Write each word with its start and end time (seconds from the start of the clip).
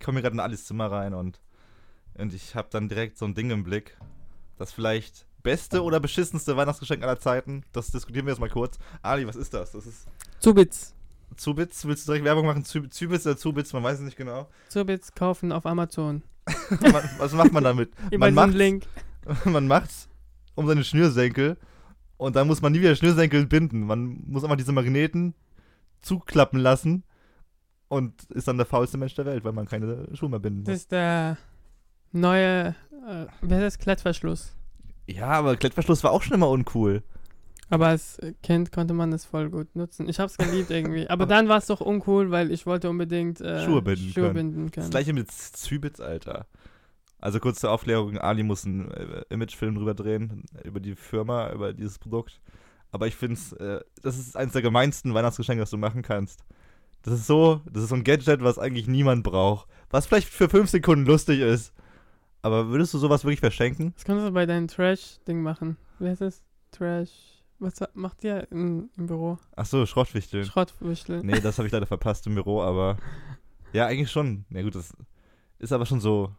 ich 0.00 0.06
komme 0.06 0.22
gerade 0.22 0.32
in 0.34 0.40
Alis 0.40 0.64
Zimmer 0.64 0.90
rein 0.90 1.12
und, 1.12 1.40
und 2.14 2.32
ich 2.32 2.54
habe 2.54 2.68
dann 2.70 2.88
direkt 2.88 3.18
so 3.18 3.26
ein 3.26 3.34
Ding 3.34 3.50
im 3.50 3.64
Blick. 3.64 3.98
Das 4.56 4.72
vielleicht 4.72 5.26
beste 5.42 5.82
oder 5.82 6.00
beschissenste 6.00 6.56
Weihnachtsgeschenk 6.56 7.02
aller 7.02 7.18
Zeiten. 7.18 7.64
Das 7.72 7.90
diskutieren 7.90 8.24
wir 8.26 8.32
jetzt 8.32 8.40
mal 8.40 8.48
kurz. 8.48 8.78
Ali, 9.02 9.26
was 9.26 9.36
ist 9.36 9.52
das? 9.52 9.72
Das 9.72 9.86
ist 9.86 10.06
Zubits. 10.38 10.94
Zubits. 11.36 11.84
Willst 11.86 12.06
du 12.08 12.12
direkt 12.12 12.24
Werbung 12.24 12.46
machen? 12.46 12.64
Zub- 12.64 12.90
Zubits 12.90 13.26
oder 13.26 13.36
Zubits? 13.36 13.72
Man 13.74 13.82
weiß 13.82 13.98
es 13.98 14.04
nicht 14.04 14.16
genau. 14.16 14.48
Zubits 14.68 15.14
kaufen 15.14 15.52
auf 15.52 15.66
Amazon. 15.66 16.22
Man- 16.80 17.10
was 17.18 17.32
macht 17.34 17.52
man 17.52 17.62
damit? 17.64 17.92
Man 18.18 18.32
macht's, 18.34 18.54
Link. 18.54 18.86
man 19.44 19.66
macht's 19.68 20.08
um 20.54 20.66
seine 20.66 20.82
Schnürsenkel 20.82 21.58
und 22.16 22.36
dann 22.36 22.46
muss 22.46 22.62
man 22.62 22.72
nie 22.72 22.80
wieder 22.80 22.96
Schnürsenkel 22.96 23.46
binden. 23.46 23.86
Man 23.86 24.24
muss 24.26 24.44
einfach 24.44 24.56
diese 24.56 24.72
Magneten 24.72 25.34
zuklappen 26.00 26.58
lassen 26.58 27.04
und 27.90 28.22
ist 28.30 28.48
dann 28.48 28.56
der 28.56 28.64
faulste 28.66 28.96
Mensch 28.96 29.14
der 29.14 29.26
Welt, 29.26 29.44
weil 29.44 29.52
man 29.52 29.66
keine 29.66 30.08
Schuhe 30.14 30.30
mehr 30.30 30.38
binden 30.38 30.64
Das 30.64 30.72
muss. 30.72 30.80
ist 30.82 30.92
der 30.92 31.36
neue, 32.12 32.68
äh, 33.08 33.26
wie 33.42 33.54
heißt 33.54 33.64
das, 33.64 33.78
Klettverschluss. 33.78 34.54
Ja, 35.06 35.26
aber 35.28 35.56
Klettverschluss 35.56 36.02
war 36.04 36.12
auch 36.12 36.22
schon 36.22 36.34
immer 36.34 36.48
uncool. 36.48 37.02
Aber 37.68 37.88
als 37.88 38.18
Kind 38.42 38.72
konnte 38.72 38.94
man 38.94 39.12
es 39.12 39.24
voll 39.24 39.48
gut 39.50 39.76
nutzen. 39.76 40.08
Ich 40.08 40.18
hab's 40.18 40.36
geliebt 40.38 40.70
irgendwie. 40.70 41.08
Aber 41.08 41.26
dann 41.26 41.48
war 41.48 41.58
es 41.58 41.66
doch 41.66 41.80
uncool, 41.80 42.30
weil 42.30 42.50
ich 42.50 42.66
wollte 42.66 42.90
unbedingt 42.90 43.40
äh, 43.40 43.64
Schuhe 43.64 43.82
binden 43.82 44.10
Schuhe 44.12 44.22
können. 44.24 44.34
binden 44.34 44.66
Das 44.66 44.74
können. 44.74 44.90
gleiche 44.90 45.12
mit 45.12 45.30
Zübitz, 45.30 46.00
Alter. 46.00 46.46
Also 47.20 47.38
kurz 47.38 47.60
zur 47.60 47.70
Aufklärung, 47.70 48.18
Ali 48.18 48.42
muss 48.42 48.64
einen 48.64 48.90
äh, 48.90 49.22
Imagefilm 49.30 49.74
drüber 49.74 49.94
drehen, 49.94 50.44
über 50.64 50.80
die 50.80 50.94
Firma, 50.96 51.52
über 51.52 51.72
dieses 51.72 51.98
Produkt. 51.98 52.40
Aber 52.92 53.06
ich 53.06 53.14
finde 53.14 53.34
es, 53.34 53.52
äh, 53.52 53.80
das 54.02 54.18
ist 54.18 54.36
eines 54.36 54.52
der 54.52 54.62
gemeinsten 54.62 55.12
Weihnachtsgeschenke, 55.14 55.60
das 55.60 55.70
du 55.70 55.76
machen 55.76 56.02
kannst. 56.02 56.42
Das 57.02 57.14
ist 57.14 57.26
so, 57.26 57.62
das 57.70 57.84
ist 57.84 57.88
so 57.88 57.94
ein 57.94 58.04
Gadget, 58.04 58.42
was 58.42 58.58
eigentlich 58.58 58.86
niemand 58.86 59.24
braucht. 59.24 59.68
Was 59.90 60.06
vielleicht 60.06 60.28
für 60.28 60.48
fünf 60.48 60.70
Sekunden 60.70 61.06
lustig 61.06 61.40
ist. 61.40 61.72
Aber 62.42 62.68
würdest 62.68 62.94
du 62.94 62.98
sowas 62.98 63.24
wirklich 63.24 63.40
verschenken? 63.40 63.92
Das 63.94 64.04
kannst 64.04 64.26
du 64.26 64.30
bei 64.30 64.46
deinem 64.46 64.68
Trash-Ding 64.68 65.42
machen. 65.42 65.76
Wie 65.98 66.08
heißt 66.08 66.20
das? 66.20 66.42
Trash. 66.72 67.10
Was 67.58 67.74
macht 67.94 68.24
ihr 68.24 68.46
im, 68.50 68.88
im 68.96 69.06
Büro? 69.06 69.38
Ach 69.56 69.66
so, 69.66 69.84
Schrottwichteln. 69.84 70.46
Schrottwichtel. 70.46 71.22
Nee, 71.22 71.40
das 71.40 71.58
habe 71.58 71.66
ich 71.66 71.72
leider 71.72 71.86
verpasst 71.86 72.26
im 72.26 72.34
Büro, 72.34 72.62
aber 72.62 72.96
ja, 73.72 73.86
eigentlich 73.86 74.10
schon. 74.10 74.46
Na 74.48 74.62
gut, 74.62 74.74
das 74.74 74.94
ist 75.58 75.72
aber 75.72 75.84
schon 75.84 76.00
so 76.00 76.34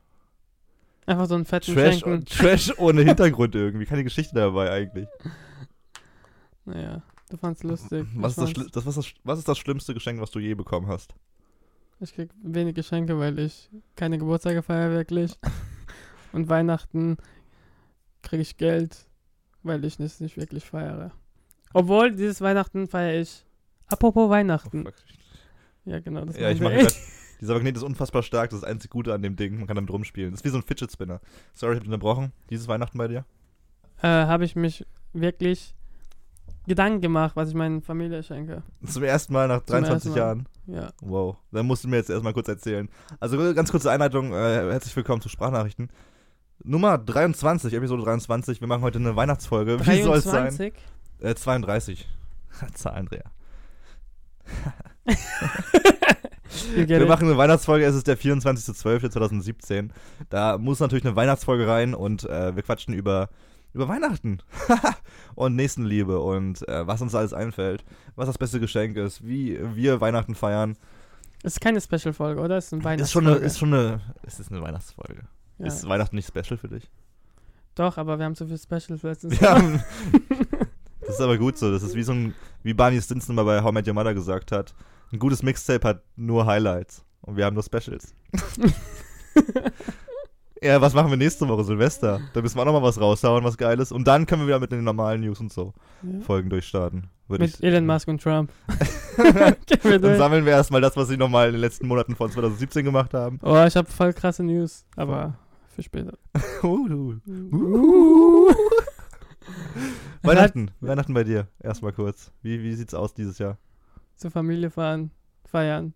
Einfach 1.06 1.26
so 1.28 1.36
einen 1.36 1.46
fetten 1.46 1.74
Trash, 1.74 2.00
Schenken. 2.00 2.26
Trash 2.26 2.74
ohne 2.78 3.02
Hintergrund 3.04 3.56
irgendwie. 3.56 3.86
Keine 3.86 4.04
Geschichte 4.04 4.36
dabei 4.36 4.72
eigentlich. 4.72 5.08
Naja, 6.66 7.02
du 7.32 7.38
fand's 7.38 7.64
lustig. 7.64 8.06
Was 8.16 8.38
ist, 8.38 8.58
das, 8.58 8.72
das, 8.72 8.86
was, 8.86 8.96
das, 8.96 9.14
was 9.24 9.40
ist 9.40 9.48
das 9.48 9.58
schlimmste 9.58 9.94
Geschenk, 9.94 10.20
was 10.22 10.32
du 10.32 10.40
je 10.40 10.54
bekommen 10.54 10.88
hast? 10.88 11.14
ich 12.04 12.16
krieg 12.16 12.32
wenig 12.42 12.74
Geschenke, 12.74 13.20
weil 13.20 13.38
ich 13.38 13.70
keine 13.96 14.18
Geburtstage 14.18 14.64
feiere 14.64 14.90
wirklich. 14.92 15.38
Und 16.32 16.50
Weihnachten 16.50 17.18
kriege 18.24 18.42
ich 18.42 18.58
Geld, 18.58 19.06
weil 19.62 19.86
ich 19.86 20.00
es 20.00 20.20
nicht 20.20 20.36
wirklich 20.38 20.66
feiere. 20.66 21.12
Obwohl, 21.74 22.12
dieses 22.16 22.42
Weihnachten 22.42 22.88
feiere 22.88 23.22
ich. 23.22 23.46
Apropos 23.88 24.26
Oh, 24.26 24.30
Weihnachten. 24.32 24.84
fuck. 24.86 24.96
ja, 25.86 26.00
genau. 26.00 26.26
Das 26.26 26.38
ja, 26.38 26.50
ich 26.50 26.60
mache 26.60 26.78
grad, 26.78 26.96
Dieser 27.40 27.54
Magnet 27.54 27.78
ist 27.78 27.84
unfassbar 27.84 28.24
stark, 28.24 28.50
das 28.50 28.58
ist 28.60 28.64
das 28.64 28.70
einzig 28.72 28.90
Gute 28.90 29.14
an 29.14 29.22
dem 29.22 29.36
Ding. 29.36 29.58
Man 29.58 29.68
kann 29.68 29.76
damit 29.76 29.92
rumspielen. 29.92 30.32
Das 30.32 30.40
ist 30.42 30.46
wie 30.46 30.50
so 30.50 30.58
ein 30.58 30.64
Fidget 30.64 30.92
Spinner. 30.92 31.22
Sorry, 31.54 31.74
ich 31.74 31.78
hab 31.78 31.84
dich 31.84 31.90
unterbrochen. 31.94 32.32
Dieses 32.50 32.68
Weihnachten 32.68 32.98
bei 32.98 33.08
dir? 33.10 33.26
äh, 34.02 34.08
habe 34.08 34.44
ich 34.46 34.56
mich 34.56 34.86
wirklich 35.14 35.76
Gedanken 36.68 37.02
gemacht, 37.02 37.36
was 37.36 37.50
ich 37.50 37.56
meiner 37.56 37.82
Familie 37.82 38.22
schenke. 38.24 38.64
Zum 38.86 39.04
ersten 39.04 39.34
Mal 39.34 39.48
nach 39.48 39.64
Zum 39.64 39.84
23 39.84 39.94
ersten 39.94 40.10
Mal. 40.10 40.18
Jahren. 40.18 40.48
Ja. 40.68 40.90
Wow. 41.02 41.38
Dann 41.52 41.66
musst 41.66 41.84
du 41.84 41.88
mir 41.88 41.98
jetzt 41.98 42.10
erstmal 42.10 42.34
kurz 42.34 42.48
erzählen. 42.48 42.88
Also 43.20 43.38
ganz 43.54 43.72
kurze 43.72 43.90
Einleitung. 43.90 44.32
Äh, 44.34 44.70
herzlich 44.72 44.96
willkommen 44.96 45.22
zu 45.22 45.30
Sprachnachrichten. 45.30 45.90
Nummer 46.64 46.98
23, 47.00 47.74
Episode 47.74 48.04
23. 48.04 48.62
Wir 48.62 48.68
machen 48.68 48.84
heute 48.84 49.00
eine 49.00 49.16
Weihnachtsfolge. 49.16 49.80
Wie 49.86 50.04
soll 50.04 50.18
es 50.18 50.24
sein? 50.26 50.56
23? 50.56 50.74
Äh, 51.22 51.34
32. 51.36 52.08
Zahlendreher. 52.76 53.24
You 56.76 56.86
get 56.86 57.00
Wir 57.00 57.06
machen 57.06 57.28
eine 57.28 57.38
Weihnachtsfolge, 57.38 57.86
es 57.86 57.96
ist 57.96 58.08
der 58.08 58.18
24.12.2017. 58.18 59.90
Da 60.30 60.58
muss 60.58 60.80
natürlich 60.80 61.06
eine 61.06 61.16
Weihnachtsfolge 61.16 61.68
rein 61.68 61.94
und 61.94 62.30
äh, 62.30 62.56
wir 62.56 62.64
quatschen 62.64 62.94
über, 62.94 63.30
über 63.74 63.88
Weihnachten 63.88 64.40
und 65.36 65.56
Nächstenliebe 65.56 66.20
und 66.20 66.68
äh, 66.68 66.86
was 66.88 67.02
uns 67.02 67.16
alles 67.16 67.34
einfällt, 67.34 67.84
was 68.16 68.28
das 68.28 68.38
beste 68.38 68.60
Geschenk 68.60 68.98
ist, 68.98 69.26
wie 69.26 69.60
wir 69.76 70.02
Weihnachten 70.02 70.36
feiern. 70.36 70.78
Es 71.44 71.54
ist 71.54 71.62
keine 71.62 71.82
Special-Folge, 71.82 72.40
oder? 72.42 72.58
Es 72.58 72.72
ist 72.72 72.86
eine 72.86 73.02
Ist 73.02 73.12
schon 73.12 73.26
eine, 73.26 73.36
Weihnachtsfolge. 73.38 73.46
ist 73.46 73.58
schon 73.60 73.74
eine, 73.74 74.02
es 74.24 74.40
ist 74.40 74.52
eine 74.52 74.62
Weihnachtsfolge. 74.62 75.24
ja. 75.58 75.66
Ist 75.66 75.88
Weihnachten 75.90 76.16
nicht 76.16 76.28
special 76.28 76.58
für 76.58 76.68
dich? 76.68 76.90
Doch, 77.76 77.98
aber 77.98 78.20
wir 78.20 78.26
haben 78.26 78.36
zu 78.36 78.46
viel 78.46 78.58
Specials 78.60 79.02
letztens. 79.04 79.40
Ja. 79.40 79.56
das 81.00 81.10
ist 81.16 81.22
aber 81.22 81.38
gut 81.38 81.58
so. 81.58 81.72
Das 81.72 81.84
ist 81.84 81.96
wie 81.96 82.04
so 82.04 82.12
ein, 82.12 82.36
wie 82.64 82.74
Barney 82.74 83.02
Stinson 83.02 83.36
mal 83.36 83.46
bei 83.46 83.64
How 83.64 83.72
Met 83.72 83.88
Your 83.88 83.94
Mother 83.94 84.14
gesagt 84.14 84.52
hat. 84.52 84.76
Ein 85.12 85.20
gutes 85.20 85.42
Mixtape 85.42 85.88
hat 85.88 86.04
nur 86.16 86.46
Highlights 86.46 87.04
und 87.22 87.38
wir 87.38 87.46
haben 87.46 87.54
nur 87.54 87.64
Specials. 87.64 88.14
Ja, 90.64 90.80
was 90.80 90.94
machen 90.94 91.10
wir 91.10 91.18
nächste 91.18 91.48
Woche? 91.48 91.64
Silvester. 91.64 92.22
Da 92.34 92.42
müssen 92.42 92.56
wir 92.56 92.62
auch 92.62 92.66
nochmal 92.66 92.84
was 92.84 93.02
raushauen, 93.02 93.44
was 93.44 93.58
Geiles. 93.58 93.92
Und 93.92 94.08
dann 94.08 94.28
können 94.28 94.44
wir 94.44 94.48
wieder 94.48 94.60
mit 94.60 94.72
den 94.72 94.84
normalen 94.84 95.22
News 95.22 95.40
und 95.40 95.52
so 95.52 95.74
Ja. 96.04 96.20
Folgen 96.22 96.52
durchstarten. 96.52 97.08
Mit 97.30 97.42
ich. 97.42 97.64
Elon 97.64 97.86
Musk 97.88 98.08
und 98.08 98.22
Trump. 98.22 98.52
Dann 99.18 100.18
sammeln 100.18 100.46
wir 100.46 100.52
erstmal 100.52 100.82
das, 100.82 100.96
was 100.98 101.08
sie 101.08 101.18
nochmal 101.18 101.48
in 101.48 101.54
den 101.54 101.62
letzten 101.62 101.88
Monaten 101.88 102.16
von 102.16 102.30
2017 102.30 102.86
gemacht 102.86 103.14
haben. 103.14 103.40
Oh, 103.42 103.64
ich 103.66 103.76
habe 103.76 103.90
voll 103.90 104.14
krasse 104.14 104.44
News, 104.44 104.86
aber 104.96 105.36
für 105.70 105.82
später. 105.82 106.18
Uh, 106.64 107.16
Uh. 107.52 108.54
Weihnachten. 110.22 110.70
Weihnachten 110.80 111.14
bei 111.14 111.24
dir. 111.24 111.48
Erstmal 111.60 111.94
kurz. 111.94 112.32
Wie, 112.44 112.62
wie 112.62 112.74
sieht's 112.76 112.94
aus 112.94 113.16
dieses 113.16 113.40
Jahr? 113.40 113.58
Zur 114.16 114.30
Familie 114.30 114.70
fahren, 114.70 115.10
feiern. 115.46 115.94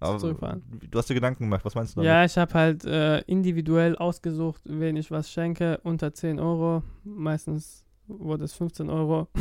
Aber 0.00 0.18
Zurückfahren. 0.18 0.62
Du 0.90 0.98
hast 0.98 1.10
dir 1.10 1.14
Gedanken 1.14 1.44
gemacht. 1.44 1.64
Was 1.64 1.74
meinst 1.74 1.92
du 1.92 1.96
damit? 1.96 2.06
Ja, 2.06 2.24
ich 2.24 2.38
habe 2.38 2.54
halt 2.54 2.84
äh, 2.84 3.20
individuell 3.22 3.96
ausgesucht, 3.96 4.62
wen 4.64 4.96
ich 4.96 5.10
was 5.10 5.30
schenke. 5.30 5.80
Unter 5.82 6.14
10 6.14 6.38
Euro. 6.38 6.82
Meistens 7.04 7.84
wurde 8.06 8.44
es 8.44 8.54
15 8.54 8.90
Euro. 8.90 9.28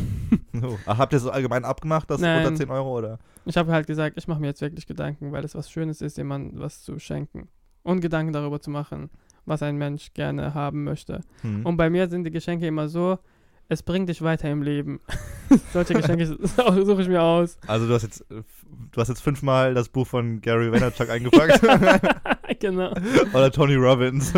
Oh. 0.59 0.75
Ach, 0.88 0.97
habt 0.97 1.13
ihr 1.13 1.19
so 1.19 1.29
allgemein 1.29 1.63
abgemacht, 1.63 2.09
dass 2.09 2.19
Nein. 2.19 2.44
unter 2.44 2.56
10 2.57 2.72
Euro 2.72 2.97
oder? 2.97 3.19
Ich 3.45 3.56
habe 3.57 3.72
halt 3.72 3.85
gesagt, 3.85 4.18
ich 4.18 4.28
mache 4.28 4.40
mir 4.40 4.47
jetzt 4.47 4.62
wirklich 4.62 4.88
Gedanken, 4.88 5.31
weil 5.31 5.45
es 5.45 5.53
was 5.53 5.69
Schönes 5.69 6.01
ist, 6.01 6.18
jemandem 6.18 6.59
was 6.59 6.81
zu 6.81 6.97
schenken. 6.97 7.47
Und 7.84 8.01
Gedanken 8.01 8.34
darüber 8.34 8.59
zu 8.59 8.72
machen, 8.72 9.12
was 9.45 9.62
ein 9.62 9.78
Mensch 9.78 10.13
gerne 10.16 10.56
haben 10.56 10.84
möchte. 10.84 11.22
Hm. 11.41 11.63
Und 11.63 11.78
bei 11.78 11.91
mir 11.91 12.09
sind 12.09 12.24
die 12.24 12.31
Geschenke 12.31 12.66
immer 12.66 12.89
so, 12.89 13.19
es 13.69 13.83
bringt 13.83 14.09
dich 14.09 14.22
weiter 14.22 14.50
im 14.50 14.61
Leben. 14.61 15.00
Solche 15.73 15.94
Geschenke 15.94 16.25
suche 16.85 17.01
ich 17.01 17.07
mir 17.07 17.22
aus. 17.22 17.57
Also 17.67 17.88
du 17.88 17.94
hast 17.94 18.03
jetzt, 18.03 18.25
du 18.29 19.01
hast 19.01 19.09
jetzt 19.09 19.22
fünfmal 19.22 19.73
das 19.73 19.89
Buch 19.89 20.07
von 20.07 20.41
Gary 20.41 20.72
Vaynerchuk 20.72 21.09
eingepackt. 21.09 21.61
genau. 22.59 22.91
oder 23.33 23.51
Tony 23.51 23.75
Robbins. 23.75 24.33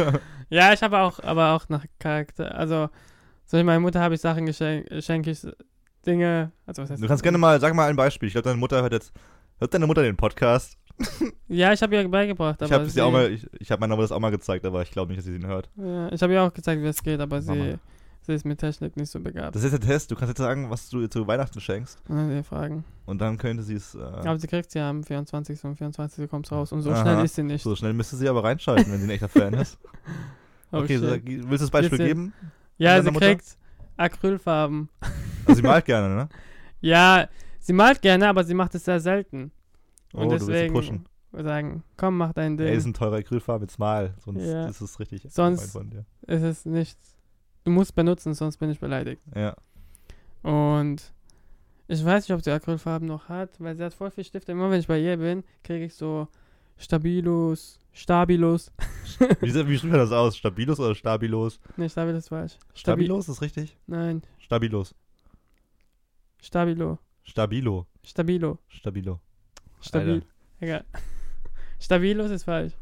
Ja, 0.50 0.74
ich 0.74 0.82
habe 0.82 1.00
auch, 1.00 1.20
aber 1.24 1.54
auch 1.54 1.70
nach 1.70 1.86
Charakter. 2.00 2.56
Also, 2.56 2.90
so 3.46 3.58
wie 3.58 3.64
meiner 3.64 3.80
Mutter 3.80 4.02
habe 4.02 4.16
ich 4.16 4.22
Sachen 4.22 4.46
geschenkt, 4.46 4.92
schenke 5.04 5.32
ich 5.32 5.46
Dinge. 6.06 6.52
Also, 6.66 6.82
was 6.82 6.90
heißt 6.90 7.04
Du 7.04 7.08
kannst 7.08 7.24
gerne 7.24 7.38
mal, 7.38 7.60
sag 7.60 7.74
mal 7.76 7.90
ein 7.90 7.96
Beispiel. 7.96 8.28
Ich 8.28 8.34
glaube, 8.34 8.48
deine 8.48 8.60
Mutter 8.60 8.82
hört 8.82 8.94
jetzt, 8.94 9.14
hört 9.60 9.74
deine 9.74 9.88
Mutter 9.88 10.02
den 10.02 10.18
Podcast? 10.18 10.78
Ja, 11.48 11.72
ich 11.72 11.82
habe 11.82 11.96
ihr 11.96 12.08
beigebracht. 12.10 12.62
Ich 12.62 12.72
habe 12.72 12.90
sie, 12.90 13.02
auch 13.02 13.12
mal, 13.12 13.32
ich, 13.32 13.48
ich 13.60 13.72
habe 13.72 13.80
meiner 13.80 13.96
Mutter 13.96 14.10
das 14.10 14.12
auch 14.12 14.20
mal 14.20 14.32
gezeigt, 14.32 14.66
aber 14.66 14.82
ich 14.82 14.92
glaube 14.92 15.10
nicht, 15.10 15.20
dass 15.20 15.26
sie 15.26 15.36
ihn 15.36 15.48
hört. 15.48 15.70
Ja, 15.78 16.12
ich 16.12 16.22
habe 16.22 16.34
ihr 16.34 16.44
auch 16.44 16.54
gezeigt, 16.54 16.82
wie 16.82 16.88
es 16.88 17.02
geht, 17.02 17.20
aber 17.20 17.42
Mama. 17.42 17.64
sie, 17.64 17.80
sie 18.22 18.34
ist 18.34 18.46
mit 18.46 18.60
Technik 18.60 18.96
nicht 18.98 19.10
so 19.12 19.20
begabt. 19.20 19.56
Das 19.56 19.64
ist 19.64 19.72
der 19.72 19.80
Test. 19.80 20.12
Du 20.12 20.16
kannst 20.16 20.30
jetzt 20.30 20.38
sagen, 20.40 20.70
was 20.70 20.90
du 20.90 21.02
ihr 21.02 21.10
zu 21.10 21.26
Weihnachten 21.28 21.60
schenkst. 21.60 22.00
Und 22.08 22.18
dann 22.18 22.32
ihr 22.32 22.44
fragen. 22.44 22.84
Und 23.06 23.20
dann 23.22 23.38
könnte 23.38 23.64
sie 23.64 23.74
es. 23.76 23.96
Äh, 23.96 24.00
Aber 24.02 24.38
sie 24.40 24.48
kriegt 24.48 24.70
sie 24.72 24.80
am 24.80 25.04
24. 25.04 25.64
und 25.64 25.76
24. 25.78 26.30
kommt 26.30 26.52
raus. 26.52 26.72
Und 26.72 26.82
so 26.82 26.92
Aha. 26.92 27.02
schnell 27.02 27.26
ist 27.26 27.36
sie 27.36 27.44
nicht. 27.44 27.64
so 27.64 27.76
schnell 27.76 27.94
müsste 27.94 28.16
sie 28.18 28.30
aber 28.30 28.44
reinschalten, 28.44 28.92
wenn 28.92 29.00
sie 29.00 29.06
ein 29.08 29.10
echter 29.12 29.30
Fan 29.30 29.54
ist. 29.54 29.78
Oh, 30.72 30.82
okay, 30.82 30.98
sag, 31.00 31.26
willst 31.26 31.50
du 31.50 31.58
das 31.58 31.72
Beispiel 31.72 31.98
Jetzt- 31.98 32.08
geben? 32.10 32.34
ja, 32.78 33.02
sie 33.02 33.10
Mutter? 33.10 33.26
kriegt 33.30 33.58
Acrylfarben. 33.98 34.90
Also 35.48 35.62
sie 35.62 35.68
malt 35.68 35.86
gerne, 35.86 36.14
ne? 36.16 36.30
Ja, 36.82 37.28
sie 37.60 37.74
malt 37.74 38.04
gerne, 38.04 38.28
aber 38.30 38.44
sie 38.44 38.54
macht 38.54 38.76
es 38.76 38.86
sehr 38.86 39.00
selten. 39.00 39.52
Oh, 40.14 40.20
Und 40.20 40.26
du 40.26 40.32
willst 40.34 40.46
sie 40.46 40.52
deswegen 40.52 40.74
pushen. 40.76 41.06
wir 41.32 41.44
sagen, 41.44 41.84
komm, 41.98 42.18
mach 42.18 42.34
dein 42.34 42.56
Ding. 42.56 42.68
Ey, 42.68 42.76
ist 42.78 42.86
ein 42.86 42.94
teurer 42.94 43.16
Acrylfarben, 43.18 43.68
jetzt 43.68 43.80
mal. 43.80 44.14
Sonst 44.24 44.44
Ja. 44.46 44.68
ist 44.68 44.80
es 44.82 45.00
richtig. 45.00 45.24
Sonst- 45.30 45.74
dir. 45.76 46.06
es 46.28 46.44
ist 46.44 46.66
nichts. 46.68 47.16
Du 47.64 47.72
musst 47.72 47.96
benutzen, 47.96 48.34
sonst 48.34 48.58
bin 48.58 48.70
ich 48.70 48.80
beleidigt. 48.80 49.22
Ja. 49.36 49.56
Und 50.42 51.14
ich 51.88 52.04
weiß 52.04 52.28
nicht, 52.28 52.36
ob 52.36 52.44
sie 52.44 52.52
Acrylfarben 52.52 53.08
noch 53.08 53.30
hat, 53.30 53.60
weil 53.60 53.76
sie 53.76 53.84
hat 53.84 53.94
voll 53.94 54.12
viel 54.12 54.24
Stifte. 54.24 54.52
Immer 54.52 54.70
wenn 54.72 54.80
ich 54.80 54.88
bei 54.88 55.00
ihr 55.00 55.18
bin, 55.18 55.44
kriege 55.64 55.86
ich 55.86 55.96
so 55.96 56.28
Stabilos, 56.78 57.80
Stabilos. 57.92 58.72
Wie, 59.42 59.54
wie 59.54 59.78
spricht 59.78 59.84
man 59.86 60.00
das 60.00 60.12
aus? 60.12 60.38
Stabilos 60.38 60.80
oder 60.80 60.96
Stabilos? 60.96 61.60
Ne, 61.76 61.90
Stabilos 61.90 62.24
ist 62.24 62.30
falsch. 62.30 62.54
Stabi 62.74 63.04
Stabilos 63.04 63.28
ist 63.28 63.42
richtig? 63.42 63.76
Nein, 63.88 64.22
Stabilos. 64.38 64.96
Stabilo. 66.42 67.00
Stabilo. 67.24 67.88
Stabilo. 68.02 68.60
Stabilo. 68.70 69.20
Stabil. 69.82 70.24
Egal. 70.60 70.86
Stabilos 71.80 72.32
ist 72.32 72.44
falsch. 72.44 72.74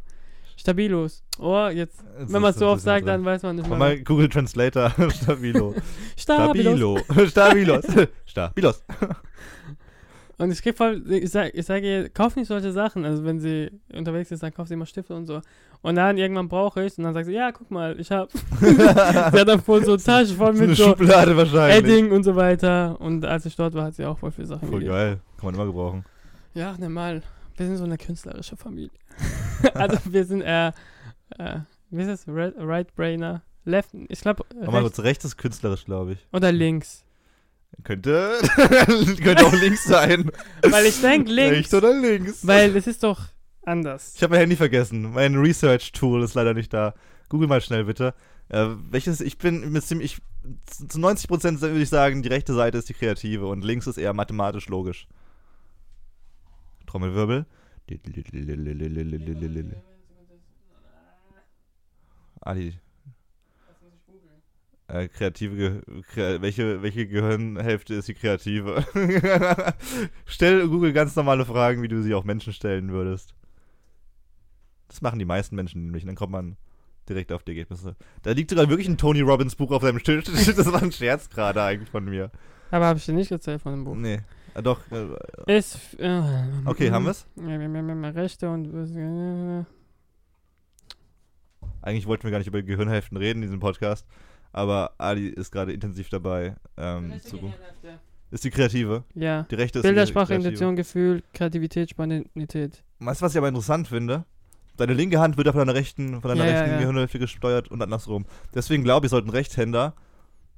Stabilos. 0.57 1.23
Oh, 1.39 1.67
jetzt. 1.67 2.03
Das 2.19 2.33
Wenn 2.33 2.41
man 2.41 2.51
es 2.51 2.57
so 2.59 2.67
oft 2.67 2.81
sagt, 2.81 3.07
dann 3.07 3.23
weiß 3.23 3.43
man 3.43 3.55
nicht 3.55 3.69
mehr. 3.69 3.77
mal 3.77 3.99
Google 3.99 4.27
Translator. 4.27 4.91
Stabilo. 5.11 5.75
Stabilos. 6.17 6.79
Stabilo. 6.79 7.01
Stabilos. 7.27 7.85
Stabilos. 8.25 8.83
Und 10.39 10.51
ich 10.51 10.61
krieg 10.61 10.77
voll, 10.77 11.01
ich 11.11 11.31
sage 11.31 11.49
ich 11.49 11.65
sag 11.65 11.81
ihr, 11.83 12.09
kauf 12.09 12.35
nicht 12.35 12.47
solche 12.47 12.71
Sachen. 12.71 13.05
Also 13.05 13.23
wenn 13.23 13.39
sie 13.39 13.71
unterwegs 13.93 14.29
ist, 14.31 14.43
dann 14.43 14.53
kauft 14.53 14.67
sie 14.67 14.75
immer 14.75 14.85
Stifte 14.85 15.15
und 15.15 15.25
so. 15.25 15.41
Und 15.81 15.95
dann 15.95 16.17
irgendwann 16.17 16.47
brauche 16.47 16.83
ich 16.85 16.97
und 16.97 17.03
dann 17.05 17.13
sagt 17.13 17.25
sie, 17.27 17.33
ja, 17.33 17.51
guck 17.51 17.71
mal, 17.71 17.99
ich 17.99 18.11
hab. 18.11 18.31
sie 18.31 18.77
hat 18.77 19.47
dann 19.47 19.61
voll 19.61 19.83
so 19.83 19.95
Tasche 19.97 20.33
voll 20.35 20.55
So 20.55 20.61
eine 20.61 20.67
mit 20.69 20.77
so 20.77 20.83
Schublade 20.89 21.35
wahrscheinlich. 21.37 21.77
Edding 21.77 22.11
und 22.11 22.23
so 22.23 22.35
weiter. 22.35 22.99
Und 22.99 23.25
als 23.25 23.45
ich 23.45 23.55
dort 23.55 23.73
war, 23.73 23.85
hat 23.85 23.95
sie 23.95 24.05
auch 24.05 24.17
voll 24.19 24.31
viele 24.31 24.47
Sachen 24.47 24.67
Voll 24.67 24.79
gegeben. 24.79 24.93
geil. 24.95 25.19
Kann 25.37 25.45
man 25.45 25.55
immer 25.55 25.65
gebrauchen. 25.65 26.05
Ja, 26.53 26.75
ne 26.77 26.89
mal. 26.89 27.21
Wir 27.55 27.65
sind 27.65 27.77
so 27.77 27.83
eine 27.85 27.97
künstlerische 27.97 28.55
Familie. 28.55 28.91
also 29.73 29.97
wir 30.05 30.25
sind 30.25 30.41
eher, 30.41 30.73
äh, 31.37 31.59
wie 31.89 32.03
ist 32.03 32.09
es? 32.09 32.27
Right, 32.27 32.53
right 32.57 32.95
Brainer? 32.95 33.41
Left, 33.65 33.89
ich 34.07 34.21
glaube, 34.21 34.45
Aber 34.61 34.71
mal 34.71 34.81
kurz, 34.81 34.99
rechts 34.99 35.25
ist 35.25 35.37
künstlerisch, 35.37 35.85
glaube 35.85 36.13
ich. 36.13 36.19
oder 36.31 36.51
links. 36.51 37.03
Könnte, 37.83 38.37
könnte 38.55 39.45
auch 39.45 39.53
links 39.53 39.83
sein. 39.83 40.31
Weil 40.61 40.85
ich 40.85 41.01
denke 41.01 41.31
links, 41.31 41.57
Rechts 41.57 41.73
oder 41.73 41.93
links. 41.93 42.47
weil 42.47 42.75
es 42.77 42.87
ist 42.87 43.03
doch 43.03 43.25
anders. 43.65 44.13
Ich 44.15 44.23
habe 44.23 44.31
mein 44.31 44.39
Handy 44.39 44.55
vergessen. 44.55 45.11
Mein 45.11 45.35
Research-Tool 45.35 46.23
ist 46.23 46.33
leider 46.33 46.53
nicht 46.53 46.73
da. 46.73 46.93
Google 47.27 47.49
mal 47.49 47.59
schnell 47.61 47.83
bitte. 47.83 48.13
Äh, 48.49 48.67
welches, 48.89 49.19
ich 49.19 49.37
bin 49.37 49.69
mir 49.71 49.81
ziemlich, 49.81 50.17
ich, 50.17 50.87
zu 50.87 50.97
90% 50.97 51.59
würde 51.59 51.77
ich 51.81 51.89
sagen, 51.89 52.23
die 52.23 52.29
rechte 52.29 52.53
Seite 52.53 52.77
ist 52.77 52.87
die 52.87 52.93
kreative 52.93 53.47
und 53.47 53.65
links 53.65 53.85
ist 53.85 53.97
eher 53.97 54.13
mathematisch 54.13 54.69
logisch. 54.69 55.07
Trommelwirbel. 56.85 57.45
Ali. 62.41 62.73
Äh, 64.89 65.09
kreative, 65.09 65.81
kre 66.13 66.41
welche, 66.41 66.81
welche 66.81 67.07
Gehirnhälfte 67.07 67.95
ist 67.95 68.07
die 68.07 68.13
kreative? 68.13 68.85
Stell 70.25 70.67
Google 70.69 70.93
ganz 70.93 71.15
normale 71.15 71.45
Fragen, 71.45 71.81
wie 71.81 71.89
du 71.89 72.01
sie 72.01 72.13
auch 72.13 72.23
Menschen 72.23 72.53
stellen 72.53 72.91
würdest. 72.91 73.35
Das 74.87 75.01
machen 75.01 75.19
die 75.19 75.25
meisten 75.25 75.57
Menschen 75.57 75.83
nämlich, 75.83 76.03
und 76.03 76.07
dann 76.07 76.15
kommt 76.15 76.31
man 76.31 76.55
direkt 77.09 77.33
auf 77.33 77.43
die 77.43 77.51
Ergebnisse. 77.51 77.97
Da 78.21 78.31
liegt 78.31 78.49
sogar 78.49 78.69
wirklich 78.69 78.87
ein 78.87 78.97
Tony 78.97 79.19
Robbins 79.19 79.55
Buch 79.55 79.71
auf 79.71 79.81
seinem 79.81 80.01
Tisch. 80.01 80.23
Das 80.55 80.71
war 80.71 80.81
ein 80.81 80.93
Scherz 80.93 81.29
gerade 81.29 81.61
eigentlich 81.61 81.89
von 81.89 82.05
mir. 82.05 82.31
Aber 82.71 82.85
habe 82.85 82.99
ich 82.99 83.05
dir 83.05 83.13
nicht 83.13 83.31
erzählt 83.31 83.61
von 83.61 83.73
dem 83.73 83.83
Buch. 83.83 83.95
Nee. 83.95 84.21
Äh, 84.57 84.63
doch. 84.63 84.79
Äh, 84.91 85.57
Ist, 85.57 85.99
äh, 85.99 86.21
okay, 86.65 86.91
haben? 86.91 87.05
Ja, 87.05 87.59
wir 87.59 87.65
immer 87.65 88.15
Rechte 88.15 88.49
und 88.49 89.65
Eigentlich 91.81 92.07
wollten 92.07 92.23
wir 92.23 92.31
gar 92.31 92.39
nicht 92.39 92.47
über 92.47 92.61
Gehirnhälften 92.61 93.17
reden 93.17 93.43
in 93.43 93.49
diesem 93.49 93.59
Podcast. 93.59 94.07
Aber 94.51 94.93
Ali 94.97 95.27
ist 95.27 95.51
gerade 95.51 95.73
intensiv 95.73 96.09
dabei. 96.09 96.55
Ähm, 96.75 97.21
zu, 97.21 97.39
ist 98.31 98.43
die 98.43 98.49
kreative. 98.49 99.03
ja. 99.13 99.43
Die 99.43 99.55
rechte 99.55 99.79
ist 99.79 99.83
Bildersprache. 99.83 100.33
Intuition, 100.33 100.75
Gefühl, 100.75 101.21
Kreativität, 101.33 101.91
Spontanität. 101.91 102.83
Weißt 102.99 103.21
du, 103.21 103.25
was 103.25 103.33
ich 103.33 103.37
aber 103.37 103.49
interessant 103.49 103.87
finde? 103.87 104.25
Deine 104.75 104.93
linke 104.93 105.19
Hand 105.19 105.37
wird 105.37 105.47
auf 105.47 105.55
deiner 105.55 105.75
rechten, 105.75 106.21
von 106.21 106.29
deiner 106.29 106.45
Ja, 106.45 106.51
ja, 106.51 106.59
rechten 106.59 106.71
ja. 106.73 106.79
Gehirnhälfte 106.79 107.19
gesteuert 107.19 107.69
und 107.69 107.81
andersrum. 107.81 108.25
Deswegen 108.55 108.83
glaube 108.83 109.05
ich, 109.05 109.11
sollten 109.11 109.29
Rechtshänder 109.29 109.93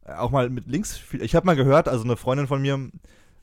äh, 0.06 0.14
auch 0.14 0.32
mal 0.32 0.50
mit 0.50 0.68
links. 0.68 1.02
Ich 1.20 1.36
habe 1.36 1.46
mal 1.46 1.56
gehört, 1.56 1.88
also 1.90 2.04
eine 2.06 2.16
Freundin 2.16 2.48
von 2.48 2.62
mir 2.62 2.90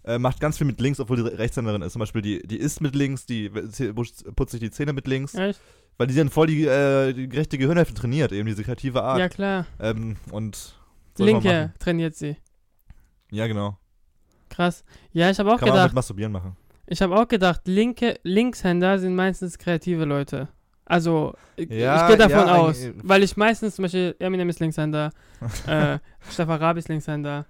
äh, 0.06 0.18
macht 0.18 0.40
ganz 0.40 0.56
viel 0.58 0.66
mit 0.66 0.80
links, 0.80 1.00
obwohl 1.00 1.16
die 1.16 1.22
Rechtshänderin 1.22 1.82
ist. 1.82 1.92
Zum 1.92 2.00
Beispiel, 2.00 2.22
die, 2.22 2.46
die 2.46 2.56
isst 2.58 2.80
mit 2.80 2.94
links, 2.94 3.26
die 3.26 3.48
putzt 3.50 4.52
sich 4.52 4.60
die 4.60 4.70
Zähne 4.70 4.92
mit 4.92 5.06
links, 5.06 5.34
Echt? 5.34 5.60
weil 5.98 6.06
die 6.06 6.14
dann 6.14 6.30
voll 6.30 6.46
die, 6.46 6.64
äh, 6.64 7.12
die 7.12 7.24
rechte 7.36 7.58
Gehirnhälfte 7.58 7.94
trainiert, 7.94 8.32
eben 8.32 8.46
diese 8.46 8.62
kreative 8.64 9.02
Art. 9.02 9.18
Ja, 9.18 9.28
klar. 9.28 9.66
Ähm, 9.80 10.16
und 10.30 10.76
man 11.18 11.26
Linke 11.26 11.72
trainiert 11.78 12.14
sie. 12.14 12.36
Ja, 13.30 13.46
genau. 13.46 13.76
Krass. 14.48 14.84
Ja, 15.12 15.28
ich 15.30 15.38
habe 15.38 15.52
auch 15.52 15.58
Kann 15.58 15.68
man 15.68 15.78
auch 15.78 15.82
mit 15.82 15.82
gedacht, 15.84 15.94
Masturbieren 15.96 16.32
machen. 16.32 16.56
ich 16.86 17.02
habe 17.02 17.16
auch 17.16 17.26
gedacht, 17.26 17.62
linke 17.66 18.18
Linkshänder 18.22 18.98
sind 18.98 19.16
meistens 19.16 19.58
kreative 19.58 20.04
Leute. 20.04 20.48
Also, 20.84 21.34
ich, 21.56 21.68
Ja, 21.68 22.02
ich 22.02 22.08
gehe 22.08 22.16
davon 22.16 22.46
ja, 22.46 22.56
aus, 22.58 22.80
weil 23.02 23.24
ich 23.24 23.36
meistens 23.36 23.74
zum 23.74 23.82
Beispiel 23.82 24.14
Eminem 24.20 24.48
ist 24.48 24.60
Linkshänder, 24.60 25.10
äh, 25.66 25.98
Stefan 26.30 26.60
Raab 26.60 26.76
ist 26.76 26.88
Linkshänder, 26.88 27.44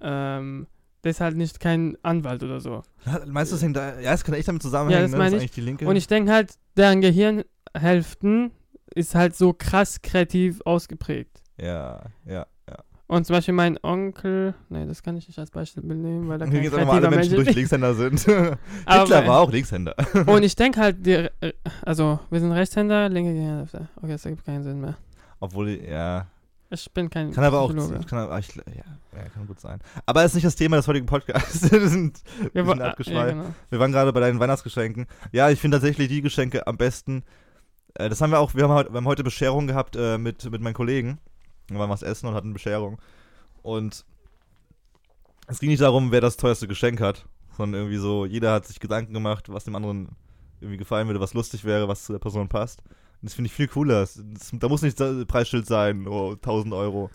ähm, 0.00 0.66
der 1.04 1.10
ist 1.10 1.20
halt 1.20 1.36
nicht 1.36 1.60
kein 1.60 1.96
Anwalt 2.02 2.42
oder 2.42 2.60
so. 2.60 2.82
Meinst 3.26 3.52
du, 3.52 3.56
das 3.56 3.62
hängt 3.62 3.76
da, 3.76 3.98
ja, 4.00 4.12
es 4.12 4.24
kann 4.24 4.34
echt 4.34 4.48
damit 4.48 4.62
zusammenhängen, 4.62 5.00
Ja, 5.00 5.02
das 5.06 5.12
ne? 5.12 5.18
meine 5.18 5.28
ist 5.28 5.34
ich. 5.34 5.40
eigentlich 5.42 5.54
die 5.54 5.60
linke. 5.60 5.86
Und 5.88 5.96
ich 5.96 6.06
denke 6.06 6.32
halt, 6.32 6.54
deren 6.76 7.00
Gehirnhälften 7.00 8.50
ist 8.94 9.14
halt 9.14 9.36
so 9.36 9.52
krass 9.52 10.00
kreativ 10.02 10.60
ausgeprägt. 10.64 11.42
ja, 11.58 12.00
ja, 12.26 12.46
ja. 12.68 12.76
Und 13.06 13.24
zum 13.26 13.36
Beispiel 13.36 13.54
mein 13.54 13.78
Onkel, 13.82 14.54
nee, 14.68 14.84
das 14.84 15.02
kann 15.02 15.16
ich 15.16 15.26
nicht 15.28 15.38
als 15.38 15.50
Beispiel 15.50 15.82
nehmen, 15.82 16.28
weil 16.28 16.38
Hier 16.50 16.70
kein 16.70 16.86
mal 16.86 16.90
alle 16.90 17.00
kreativer 17.00 17.10
Menschen 17.10 17.32
Mensch 17.36 17.44
durch, 17.46 17.56
Linkshänder 17.56 17.94
sind. 17.94 18.28
Aber- 18.84 19.00
Hitler 19.00 19.26
war 19.26 19.40
auch 19.40 19.50
Linkshänder. 19.50 19.94
Und 20.26 20.42
ich 20.42 20.54
denke 20.56 20.78
halt, 20.80 21.06
die, 21.06 21.26
also 21.86 22.20
wir 22.28 22.40
sind 22.40 22.52
Rechtshänder, 22.52 23.08
linke 23.08 23.32
Gehirnhälfte. 23.32 23.88
Okay, 23.96 24.12
das 24.12 24.24
ergibt 24.26 24.44
keinen 24.44 24.62
Sinn 24.62 24.80
mehr. 24.82 24.98
Obwohl, 25.40 25.70
ja. 25.70 26.26
Ich 26.70 26.92
bin 26.92 27.08
kein 27.08 27.32
Kann 27.32 27.44
aber 27.44 27.60
auch. 27.60 27.74
Kann 27.74 28.18
aber, 28.18 28.38
ich, 28.38 28.54
ja, 28.54 28.62
ja, 29.16 29.28
kann 29.32 29.46
gut 29.46 29.58
sein. 29.58 29.80
Aber 30.04 30.22
das 30.22 30.32
ist 30.32 30.34
nicht 30.34 30.46
das 30.46 30.56
Thema 30.56 30.76
des 30.76 30.86
heutigen 30.86 31.06
Podcasts. 31.06 31.62
wir 31.72 31.88
sind, 31.88 32.20
wir 32.52 32.64
sind 32.64 32.82
ah, 32.82 32.90
abgeschweift. 32.90 33.36
ja, 33.36 33.42
genau. 33.42 33.54
Wir 33.70 33.78
waren 33.78 33.92
gerade 33.92 34.12
bei 34.12 34.20
deinen 34.20 34.38
Weihnachtsgeschenken. 34.38 35.06
Ja, 35.32 35.48
ich 35.48 35.60
finde 35.60 35.78
tatsächlich 35.78 36.08
die 36.08 36.20
Geschenke 36.20 36.66
am 36.66 36.76
besten. 36.76 37.24
Äh, 37.94 38.10
das 38.10 38.20
haben 38.20 38.32
wir 38.32 38.38
auch, 38.38 38.54
wir 38.54 38.64
haben, 38.64 38.74
heute, 38.74 38.92
wir 38.92 38.98
haben 38.98 39.06
heute 39.06 39.24
Bescherung 39.24 39.66
gehabt 39.66 39.96
äh, 39.96 40.18
mit, 40.18 40.50
mit 40.50 40.60
meinen 40.60 40.74
Kollegen. 40.74 41.18
Wir 41.68 41.78
waren 41.78 41.88
was 41.88 42.02
essen 42.02 42.26
und 42.26 42.34
hatten 42.34 42.52
Bescherung. 42.52 43.00
Und 43.62 44.04
es 45.46 45.60
ging 45.60 45.70
nicht 45.70 45.82
darum, 45.82 46.12
wer 46.12 46.20
das 46.20 46.36
teuerste 46.36 46.68
Geschenk 46.68 47.00
hat, 47.00 47.26
sondern 47.56 47.80
irgendwie 47.80 47.98
so, 47.98 48.26
jeder 48.26 48.52
hat 48.52 48.66
sich 48.66 48.78
Gedanken 48.78 49.14
gemacht, 49.14 49.50
was 49.50 49.64
dem 49.64 49.74
anderen 49.74 50.10
irgendwie 50.60 50.76
gefallen 50.76 51.06
würde, 51.06 51.20
was 51.20 51.32
lustig 51.32 51.64
wäre, 51.64 51.88
was 51.88 52.04
zu 52.04 52.12
der 52.12 52.18
Person 52.18 52.48
passt. 52.48 52.82
Das 53.22 53.34
finde 53.34 53.48
ich 53.48 53.52
viel 53.52 53.68
cooler. 53.68 54.00
Das, 54.00 54.22
das, 54.32 54.50
da 54.52 54.68
muss 54.68 54.82
nicht 54.82 54.98
das 55.00 55.24
Preisschild 55.26 55.66
sein, 55.66 56.06
oh, 56.06 56.32
1000 56.32 56.74
Euro. 56.74 57.10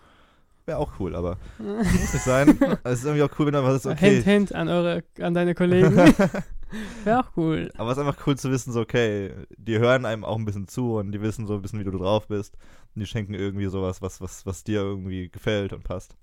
Wäre 0.65 0.77
auch 0.77 0.93
cool, 0.99 1.15
aber 1.15 1.37
muss 1.59 2.13
nicht 2.13 2.23
sein. 2.23 2.57
Es 2.83 2.99
ist 2.99 3.05
irgendwie 3.05 3.23
auch 3.23 3.39
cool, 3.39 3.47
wenn 3.47 3.53
man 3.53 3.65
was 3.65 3.85
ist, 3.85 3.85
okay. 3.85 4.15
Hint, 4.15 4.23
hint 4.23 4.55
an, 4.55 4.69
eure, 4.69 5.03
an 5.19 5.33
deine 5.33 5.55
Kollegen. 5.55 5.95
Wäre 7.03 7.19
auch 7.19 7.31
cool. 7.37 7.71
Aber 7.77 7.91
es 7.91 7.97
ist 7.97 8.05
einfach 8.05 8.25
cool 8.25 8.37
zu 8.37 8.49
wissen, 8.49 8.71
so, 8.71 8.81
okay, 8.81 9.31
die 9.57 9.77
hören 9.77 10.05
einem 10.05 10.23
auch 10.23 10.37
ein 10.37 10.45
bisschen 10.45 10.67
zu 10.67 10.95
und 10.95 11.11
die 11.11 11.21
wissen 11.21 11.45
so 11.45 11.55
ein 11.55 11.61
bisschen, 11.61 11.79
wie 11.79 11.83
du 11.83 11.91
drauf 11.91 12.27
bist. 12.27 12.57
Und 12.95 13.01
die 13.01 13.05
schenken 13.05 13.33
irgendwie 13.33 13.67
sowas, 13.67 14.01
was, 14.01 14.21
was, 14.21 14.45
was 14.45 14.63
dir 14.63 14.81
irgendwie 14.81 15.29
gefällt 15.29 15.73
und 15.73 15.83
passt. 15.83 16.15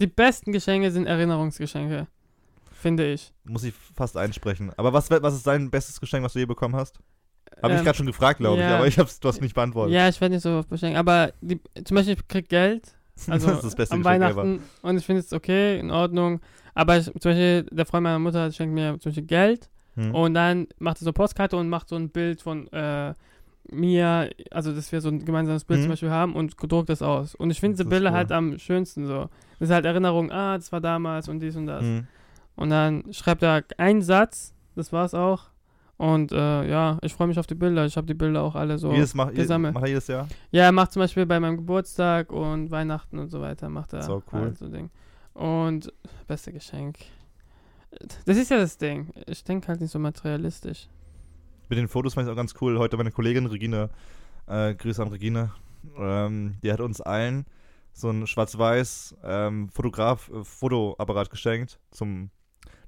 Die 0.00 0.06
besten 0.06 0.52
Geschenke 0.52 0.90
sind 0.90 1.06
Erinnerungsgeschenke. 1.06 2.08
Finde 2.72 3.12
ich. 3.12 3.32
Muss 3.44 3.64
ich 3.64 3.74
fast 3.94 4.16
einsprechen. 4.16 4.72
Aber 4.76 4.92
was, 4.92 5.10
was 5.10 5.34
ist 5.34 5.46
dein 5.46 5.70
bestes 5.70 6.00
Geschenk, 6.00 6.24
was 6.24 6.32
du 6.32 6.40
je 6.40 6.46
bekommen 6.46 6.74
hast? 6.74 6.98
Habe 7.62 7.74
ich 7.74 7.78
Ähm, 7.80 7.84
gerade 7.84 7.96
schon 7.96 8.06
gefragt, 8.06 8.38
glaube 8.40 8.60
ja. 8.60 8.68
ich, 8.68 8.74
aber 8.74 8.86
ich 8.86 8.98
hab's, 8.98 9.20
du 9.20 9.28
hast 9.28 9.40
nicht 9.40 9.54
beantwortet. 9.54 9.94
Ja, 9.94 10.08
ich 10.08 10.20
werde 10.20 10.34
nicht 10.34 10.42
so 10.42 10.58
oft 10.58 10.68
beschenken. 10.68 10.98
Aber 10.98 11.32
die, 11.40 11.60
zum 11.84 11.94
Beispiel, 11.96 12.14
ich 12.14 12.28
krieg 12.28 12.48
Geld. 12.48 12.82
Also 13.28 13.46
das 13.46 13.56
ist 13.58 13.64
das 13.64 13.76
beste 13.76 13.94
am 13.94 14.02
Geschenk 14.02 14.22
Weihnachten. 14.22 14.60
Und 14.82 14.96
ich 14.96 15.06
finde 15.06 15.20
es 15.20 15.32
okay, 15.32 15.78
in 15.78 15.90
Ordnung. 15.92 16.40
Aber 16.74 16.96
ich, 16.98 17.04
zum 17.04 17.12
Beispiel, 17.22 17.62
der 17.70 17.86
Freund 17.86 18.02
meiner 18.02 18.18
Mutter 18.18 18.50
schenkt 18.50 18.74
mir 18.74 18.98
zum 18.98 19.10
Beispiel 19.10 19.24
Geld. 19.24 19.68
Hm. 19.94 20.12
Und 20.12 20.34
dann 20.34 20.66
macht 20.80 21.00
er 21.00 21.04
so 21.04 21.12
Postkarte 21.12 21.56
und 21.56 21.68
macht 21.68 21.88
so 21.88 21.94
ein 21.94 22.08
Bild 22.10 22.42
von 22.42 22.66
äh, 22.72 23.14
mir, 23.70 24.30
also 24.50 24.72
dass 24.74 24.90
wir 24.90 25.00
so 25.00 25.08
ein 25.10 25.24
gemeinsames 25.24 25.64
Bild 25.64 25.78
Mhm. 25.78 25.82
zum 25.84 25.90
Beispiel 25.90 26.10
haben 26.10 26.34
und 26.34 26.56
druckt 26.60 26.88
das 26.88 27.02
aus. 27.02 27.36
Und 27.36 27.50
ich 27.52 27.60
finde 27.60 27.76
diese 27.76 27.88
Bilder 27.88 28.10
cool. 28.10 28.16
halt 28.16 28.32
am 28.32 28.58
schönsten 28.58 29.06
so. 29.06 29.28
Das 29.60 29.68
ist 29.68 29.74
halt 29.74 29.84
Erinnerung, 29.84 30.32
ah, 30.32 30.56
das 30.56 30.72
war 30.72 30.80
damals 30.80 31.28
und 31.28 31.38
dies 31.38 31.54
und 31.54 31.66
das. 31.66 31.82
Hm. 31.82 32.06
Und 32.56 32.70
dann 32.70 33.04
schreibt 33.12 33.42
er 33.44 33.62
einen 33.78 34.02
Satz, 34.02 34.52
das 34.74 34.92
war's 34.92 35.14
auch. 35.14 35.44
Und 35.96 36.32
äh, 36.32 36.68
ja, 36.68 36.98
ich 37.02 37.14
freue 37.14 37.28
mich 37.28 37.38
auf 37.38 37.46
die 37.46 37.54
Bilder. 37.54 37.86
Ich 37.86 37.96
habe 37.96 38.06
die 38.06 38.14
Bilder 38.14 38.42
auch 38.42 38.56
alle 38.56 38.78
so. 38.78 38.92
jedes 38.92 39.14
macht, 39.14 39.34
gesammelt. 39.34 39.74
macht 39.74 39.84
er 39.84 39.88
jedes 39.88 40.06
Jahr? 40.08 40.28
Ja, 40.50 40.64
er 40.64 40.72
macht 40.72 40.92
zum 40.92 41.00
Beispiel 41.00 41.24
bei 41.24 41.38
meinem 41.38 41.56
Geburtstag 41.56 42.32
und 42.32 42.70
Weihnachten 42.70 43.18
und 43.18 43.28
so 43.28 43.40
weiter, 43.40 43.68
macht 43.68 43.92
er 43.92 44.02
So 44.02 44.22
cool. 44.32 44.40
halt 44.40 44.58
so 44.58 44.68
Ding. 44.68 44.90
Und 45.34 45.92
beste 46.26 46.52
Geschenk. 46.52 46.98
Das 48.26 48.36
ist 48.36 48.50
ja 48.50 48.56
das 48.56 48.76
Ding. 48.76 49.10
Ich 49.26 49.44
denke 49.44 49.68
halt 49.68 49.80
nicht 49.80 49.90
so 49.90 49.98
materialistisch. 49.98 50.88
Mit 51.68 51.78
den 51.78 51.88
Fotos 51.88 52.14
fand 52.14 52.26
ich 52.26 52.32
auch 52.32 52.36
ganz 52.36 52.54
cool. 52.60 52.78
Heute 52.78 52.96
meine 52.96 53.12
Kollegin 53.12 53.46
Regine, 53.46 53.90
äh, 54.46 54.74
Grüße 54.74 55.00
an 55.00 55.08
Regine, 55.08 55.52
ähm, 55.96 56.56
die 56.62 56.72
hat 56.72 56.80
uns 56.80 57.00
allen 57.00 57.46
so 57.92 58.10
ein 58.10 58.26
schwarz-weiß 58.26 59.16
ähm, 59.22 59.68
Fotograf, 59.68 60.28
äh, 60.30 60.44
Fotoapparat 60.44 61.30
geschenkt, 61.30 61.78
zum, 61.90 62.30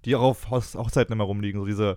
die 0.04 0.16
auch 0.16 0.22
auf 0.22 0.50
Hoch 0.50 0.62
Hochzeiten 0.74 1.12
immer 1.12 1.24
rumliegen, 1.24 1.60
so 1.60 1.66
diese 1.66 1.96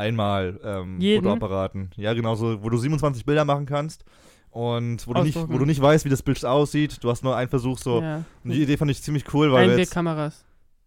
einmal 0.00 0.58
ähm, 0.64 0.98
Jeden? 1.00 1.22
Fotoapparaten. 1.24 1.90
Ja, 1.96 2.12
genau, 2.14 2.34
so, 2.34 2.62
wo 2.62 2.68
du 2.70 2.76
27 2.76 3.24
Bilder 3.24 3.44
machen 3.44 3.66
kannst 3.66 4.04
und 4.50 5.06
wo 5.06 5.14
du, 5.14 5.22
nicht, 5.22 5.36
wo 5.36 5.58
du 5.58 5.64
nicht 5.64 5.80
weißt, 5.80 6.04
wie 6.04 6.08
das 6.08 6.22
Bild 6.22 6.44
aussieht. 6.44 6.98
Du 7.04 7.10
hast 7.10 7.22
nur 7.22 7.36
einen 7.36 7.48
Versuch 7.50 7.78
so. 7.78 8.00
ja. 8.02 8.24
Und 8.44 8.50
die 8.50 8.62
Idee 8.62 8.76
fand 8.76 8.90
ich 8.90 9.02
ziemlich 9.02 9.24
cool, 9.32 9.52
weil 9.52 9.70
Einwegkameras. 9.70 10.44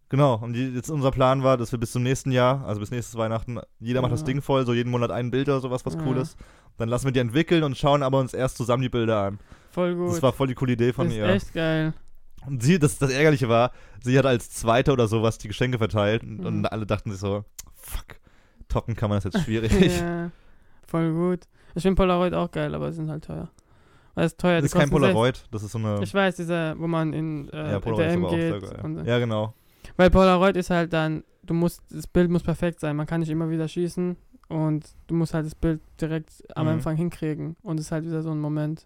Genau, 0.10 0.36
und 0.36 0.54
die, 0.54 0.68
jetzt 0.70 0.92
unser 0.92 1.10
Plan 1.12 1.42
war, 1.44 1.58
dass 1.58 1.72
wir 1.72 1.80
bis 1.80 1.92
zum 1.92 2.04
nächsten 2.04 2.32
Jahr, 2.32 2.64
also 2.66 2.80
bis 2.80 2.92
nächstes 2.92 3.16
Weihnachten, 3.18 3.60
jeder 3.80 4.02
macht 4.02 4.12
das 4.12 4.20
Ja. 4.20 4.26
Ding 4.28 4.42
voll, 4.44 4.64
so 4.66 4.74
jeden 4.74 4.92
Monat 4.92 5.10
ein 5.10 5.32
Bild 5.32 5.48
oder 5.50 5.60
sowas, 5.60 5.86
was 5.86 5.96
Ja. 5.96 6.02
cool 6.06 6.18
ist. 6.18 6.38
Dann 6.78 6.88
lassen 6.90 7.06
wir 7.06 7.12
die 7.14 7.20
entwickeln 7.20 7.64
und 7.64 7.78
schauen 7.78 8.04
aber 8.04 8.20
uns 8.20 8.34
erst 8.34 8.58
zusammen 8.58 8.84
die 8.84 8.90
Bilder 8.90 9.22
an. 9.24 9.40
Voll 9.72 9.96
gut. 9.96 10.10
Das 10.12 10.22
war 10.22 10.34
voll 10.34 10.48
die 10.48 10.54
coole 10.56 10.74
Idee 10.74 10.94
von 10.94 11.08
das 11.08 11.14
ist 11.16 11.20
ihr. 11.20 11.30
echt 11.30 11.54
geil. 11.54 11.94
Und 12.46 12.62
sie, 12.62 12.78
das, 12.78 12.98
das 13.00 13.10
Ärgerliche 13.12 13.48
war, 13.50 13.72
sie 14.04 14.18
hat 14.20 14.26
als 14.26 14.50
Zweite 14.52 14.92
oder 14.92 15.08
sowas 15.08 15.38
die 15.40 15.48
Geschenke 15.48 15.78
verteilt 15.80 16.22
und, 16.24 16.40
Mhm. 16.42 16.46
und 16.46 16.66
alle 16.68 16.86
dachten 16.86 17.10
sich 17.10 17.20
so, 17.20 17.46
fuck, 17.74 18.18
toppen 18.74 18.96
kann 18.96 19.10
man 19.10 19.18
das 19.18 19.26
jetzt 19.26 19.40
schwierig. 19.46 19.72
ja, 20.00 20.32
voll 20.88 21.12
gut. 21.14 21.42
Ich 21.76 21.82
finde 21.84 21.96
Polaroid 21.96 22.34
auch 22.34 22.52
geil, 22.52 22.74
aber 22.76 22.92
sie 22.92 22.98
sind 22.98 23.10
halt 23.10 23.24
teuer. 23.26 23.50
Weil 24.16 24.26
es 24.26 24.38
teuer 24.38 24.58
das 24.62 24.66
ist 24.66 24.76
kein 24.76 24.90
Polaroid, 24.92 25.46
das 25.52 25.64
ist 25.64 25.72
so 25.72 25.80
eine. 25.80 26.04
Ich 26.04 26.14
weiß, 26.14 26.36
dieser, 26.36 26.78
wo 26.80 26.86
man 26.88 27.14
in 27.14 27.50
äh, 27.50 27.72
ja, 27.72 27.80
DM 27.80 28.24
aber 28.24 28.28
auch 28.28 28.32
sehr 28.32 28.60
geht. 28.60 28.70
geil. 28.70 28.80
Und, 28.84 29.06
Ja, 29.06 29.18
genau. 29.20 29.54
Weil 29.98 30.10
Polaroid 30.12 30.56
ist 30.56 30.70
halt 30.70 30.94
dann, 30.94 31.24
du 31.44 31.54
musst, 31.56 31.82
das 31.90 32.06
Bild 32.08 32.30
muss 32.30 32.44
perfekt 32.44 32.80
sein. 32.80 32.96
Man 32.96 33.08
kann 33.08 33.22
nicht 33.22 33.30
immer 33.30 33.50
wieder 33.50 33.68
schießen 33.68 34.16
und 34.50 34.86
du 35.08 35.16
musst 35.16 35.34
halt 35.34 35.46
das 35.48 35.56
Bild 35.56 35.82
direkt 36.00 36.44
am 36.56 36.68
Mhm. 36.68 36.74
Empfang 36.74 36.96
hinkriegen. 36.96 37.56
Und 37.64 37.80
es 37.80 37.88
ist 37.88 37.92
halt 37.92 38.06
wieder 38.06 38.22
so 38.22 38.30
ein 38.32 38.40
Moment, 38.40 38.86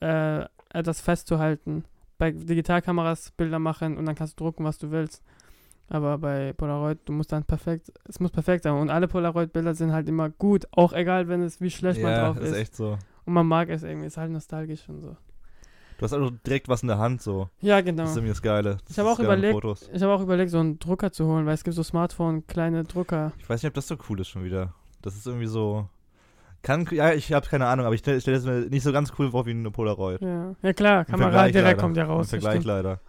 äh, 0.00 0.44
etwas 0.70 1.00
festzuhalten. 1.00 1.84
Bei 2.18 2.30
Digitalkameras 2.32 3.30
Bilder 3.32 3.58
machen 3.58 3.96
und 3.96 4.04
dann 4.06 4.14
kannst 4.14 4.38
du 4.38 4.44
drucken, 4.44 4.64
was 4.64 4.76
du 4.78 4.90
willst. 4.90 5.22
Aber 5.90 6.18
bei 6.18 6.52
Polaroid, 6.52 6.98
du 7.06 7.12
musst 7.12 7.32
dann 7.32 7.44
perfekt, 7.44 7.90
es 8.06 8.20
muss 8.20 8.30
perfekt 8.30 8.64
sein. 8.64 8.74
Und 8.74 8.90
alle 8.90 9.08
Polaroid-Bilder 9.08 9.74
sind 9.74 9.92
halt 9.92 10.08
immer 10.08 10.28
gut, 10.28 10.66
auch 10.70 10.92
egal, 10.92 11.28
wenn 11.28 11.42
es, 11.42 11.60
wie 11.60 11.70
schlecht 11.70 12.02
man 12.02 12.12
Ja, 12.12 12.26
drauf 12.26 12.36
ist 12.38 12.50
ist. 12.50 12.56
echt 12.56 12.76
so. 12.76 12.98
Und 13.24 13.32
man 13.32 13.46
mag 13.46 13.68
es 13.70 13.82
irgendwie, 13.82 14.06
ist 14.06 14.16
halt 14.18 14.30
nostalgisch 14.30 14.88
und 14.88 15.00
so. 15.00 15.16
Du 15.96 16.04
hast 16.04 16.12
also 16.12 16.30
direkt 16.30 16.68
was 16.68 16.82
in 16.82 16.88
der 16.88 16.98
Hand, 16.98 17.22
so. 17.22 17.48
Ja, 17.60 17.80
genau. 17.80 18.02
Das 18.02 18.10
ist 18.10 18.16
irgendwie 18.18 18.32
das 18.32 18.42
Geile. 18.42 18.76
Das 18.84 18.90
Ich 18.90 18.98
habe 18.98 19.10
auch 19.10 19.18
überlegt-. 19.18 19.64
Ich 19.92 20.02
habe 20.02 20.12
auch 20.12 20.20
überlegt, 20.20 20.50
so 20.50 20.58
einen 20.60 20.78
Drucker 20.78 21.10
zu 21.10 21.26
holen, 21.26 21.44
weil 21.46 21.54
es 21.54 21.64
gibt 21.64 21.74
so 21.74 21.82
Smartphone, 21.82 22.46
kleine 22.46 22.84
Drucker. 22.84 23.32
Ich 23.38 23.48
weiß 23.48 23.62
nicht, 23.62 23.68
ob 23.70 23.74
das 23.74 23.88
so 23.88 23.96
cool 24.08 24.20
ist 24.20 24.28
schon 24.28 24.44
wieder. 24.44 24.74
Das 25.02 25.16
ist 25.16 25.26
irgendwie 25.26 25.46
so. 25.46 25.88
Kann, 26.62 26.86
ja, 26.90 27.12
ich 27.14 27.32
habe 27.32 27.46
keine 27.48 27.66
Ahnung, 27.66 27.86
aber 27.86 27.94
ich 27.94 28.00
stelle 28.00 28.20
stell 28.20 28.34
das 28.34 28.44
mir 28.44 28.66
nicht 28.68 28.82
so 28.82 28.92
ganz 28.92 29.12
cool 29.18 29.30
vor 29.30 29.46
wie 29.46 29.50
eine 29.50 29.70
Polaroid. 29.70 30.20
Ja, 30.20 30.54
ja 30.60 30.72
klar, 30.72 31.00
Im 31.00 31.06
Kamera 31.06 31.48
direkt 31.48 31.54
leider. 31.64 31.80
kommt 31.80 31.96
ja 31.96 32.04
Im 32.04 32.10
raus. 32.10 32.30
Ja 32.30 32.40
Vergleich 32.40 32.64
leider. 32.64 33.00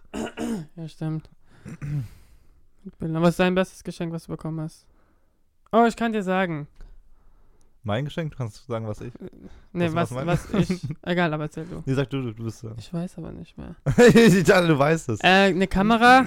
ja, 0.76 0.88
stimmt. 0.88 1.28
Was 2.98 3.30
ist 3.30 3.40
dein 3.40 3.54
bestes 3.54 3.84
Geschenk, 3.84 4.12
was 4.12 4.24
du 4.24 4.30
bekommen 4.32 4.60
hast? 4.60 4.86
Oh, 5.72 5.84
ich 5.86 5.96
kann 5.96 6.12
dir 6.12 6.22
sagen. 6.22 6.66
Mein 7.82 8.04
Geschenk, 8.04 8.32
du 8.32 8.38
kannst 8.38 8.66
sagen, 8.66 8.86
was 8.86 9.00
ich. 9.00 9.12
Nee, 9.72 9.86
Was- 9.92 10.12
was, 10.12 10.26
was 10.26 10.52
was, 10.52 10.70
ich. 10.70 10.82
Egal, 11.02 11.32
aber 11.32 11.44
erzähl 11.44 11.64
du. 11.64 11.82
Nee, 11.86 11.94
sag 11.94 12.10
du, 12.10 12.20
du, 12.22 12.32
du 12.32 12.44
bist. 12.44 12.64
Äh 12.64 12.72
Ich 12.76 12.92
weiß 12.92 13.18
aber 13.18 13.32
nicht 13.32 13.56
mehr. 13.56 13.74
ich 14.14 14.44
dachte, 14.44 14.68
du 14.68 14.78
weißt 14.78 15.08
es. 15.10 15.20
Äh, 15.20 15.26
eine 15.48 15.66
Kamera 15.66 16.24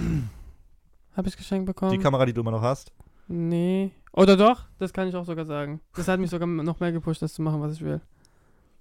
habe 1.16 1.28
ich 1.28 1.38
geschenkt 1.38 1.66
bekommen. 1.66 1.92
Die 1.92 2.00
Kamera, 2.00 2.26
die 2.26 2.34
du 2.34 2.42
immer 2.42 2.52
noch 2.52 2.62
hast. 2.62 2.92
Nee. 3.28 3.92
Oder 4.14 4.36
doch? 4.36 4.66
Das 4.80 4.94
kann 4.94 5.08
ich 5.08 5.16
auch 5.16 5.26
sogar 5.26 5.46
sagen. 5.46 5.80
Das 5.96 6.08
hat 6.08 6.20
mich 6.20 6.30
sogar 6.30 6.48
noch 6.48 6.80
mehr 6.80 6.92
gepusht, 6.92 7.22
das 7.22 7.34
zu 7.34 7.42
machen, 7.42 7.62
was 7.62 7.74
ich 7.74 7.82
will. 7.82 8.02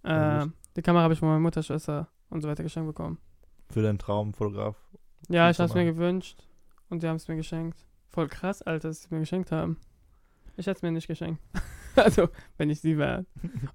Ja, 0.05 0.43
Äh, 0.45 0.47
die 0.77 0.83
Kamera 0.83 1.05
habe 1.05 1.15
ich 1.15 1.21
von 1.21 1.29
meiner 1.29 1.41
Mutter, 1.41 1.63
Schwester 1.63 2.09
und 2.31 2.41
so 2.41 2.49
weiter 2.49 2.63
geschenkt 2.63 2.89
bekommen. 2.89 3.19
Für 3.71 3.83
deinen 3.83 3.99
Traumfotograf. 3.99 4.77
Ja, 5.29 5.45
Viel 5.47 5.51
ich 5.53 5.59
habe 5.61 5.69
es 5.69 5.75
mir 5.75 5.85
gewünscht 5.85 6.43
und 6.93 7.03
die 7.03 7.09
haben 7.09 7.17
es 7.17 7.27
mir 7.27 7.37
geschenkt. 7.37 7.85
Voll 8.11 8.29
krass, 8.29 8.63
Alter, 8.63 8.89
dass 8.89 8.99
sie 8.99 9.07
es 9.07 9.11
mir 9.11 9.21
geschenkt 9.21 9.51
haben. 9.51 9.79
Ich 10.57 10.67
hätte 10.67 10.77
es 10.77 10.83
mir 10.83 10.93
nicht 10.93 11.09
geschenkt. 11.09 11.43
also, 11.97 12.29
wenn 12.59 12.71
ich 12.71 12.81
sie 12.81 12.99
wäre. 12.99 13.25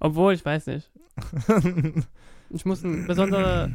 Obwohl, 0.00 0.32
ich 0.32 0.44
weiß 0.44 0.68
nicht. 0.68 0.90
Ich 2.50 2.64
muss 2.64 2.82
ein 2.82 3.06
besonderer, 3.06 3.70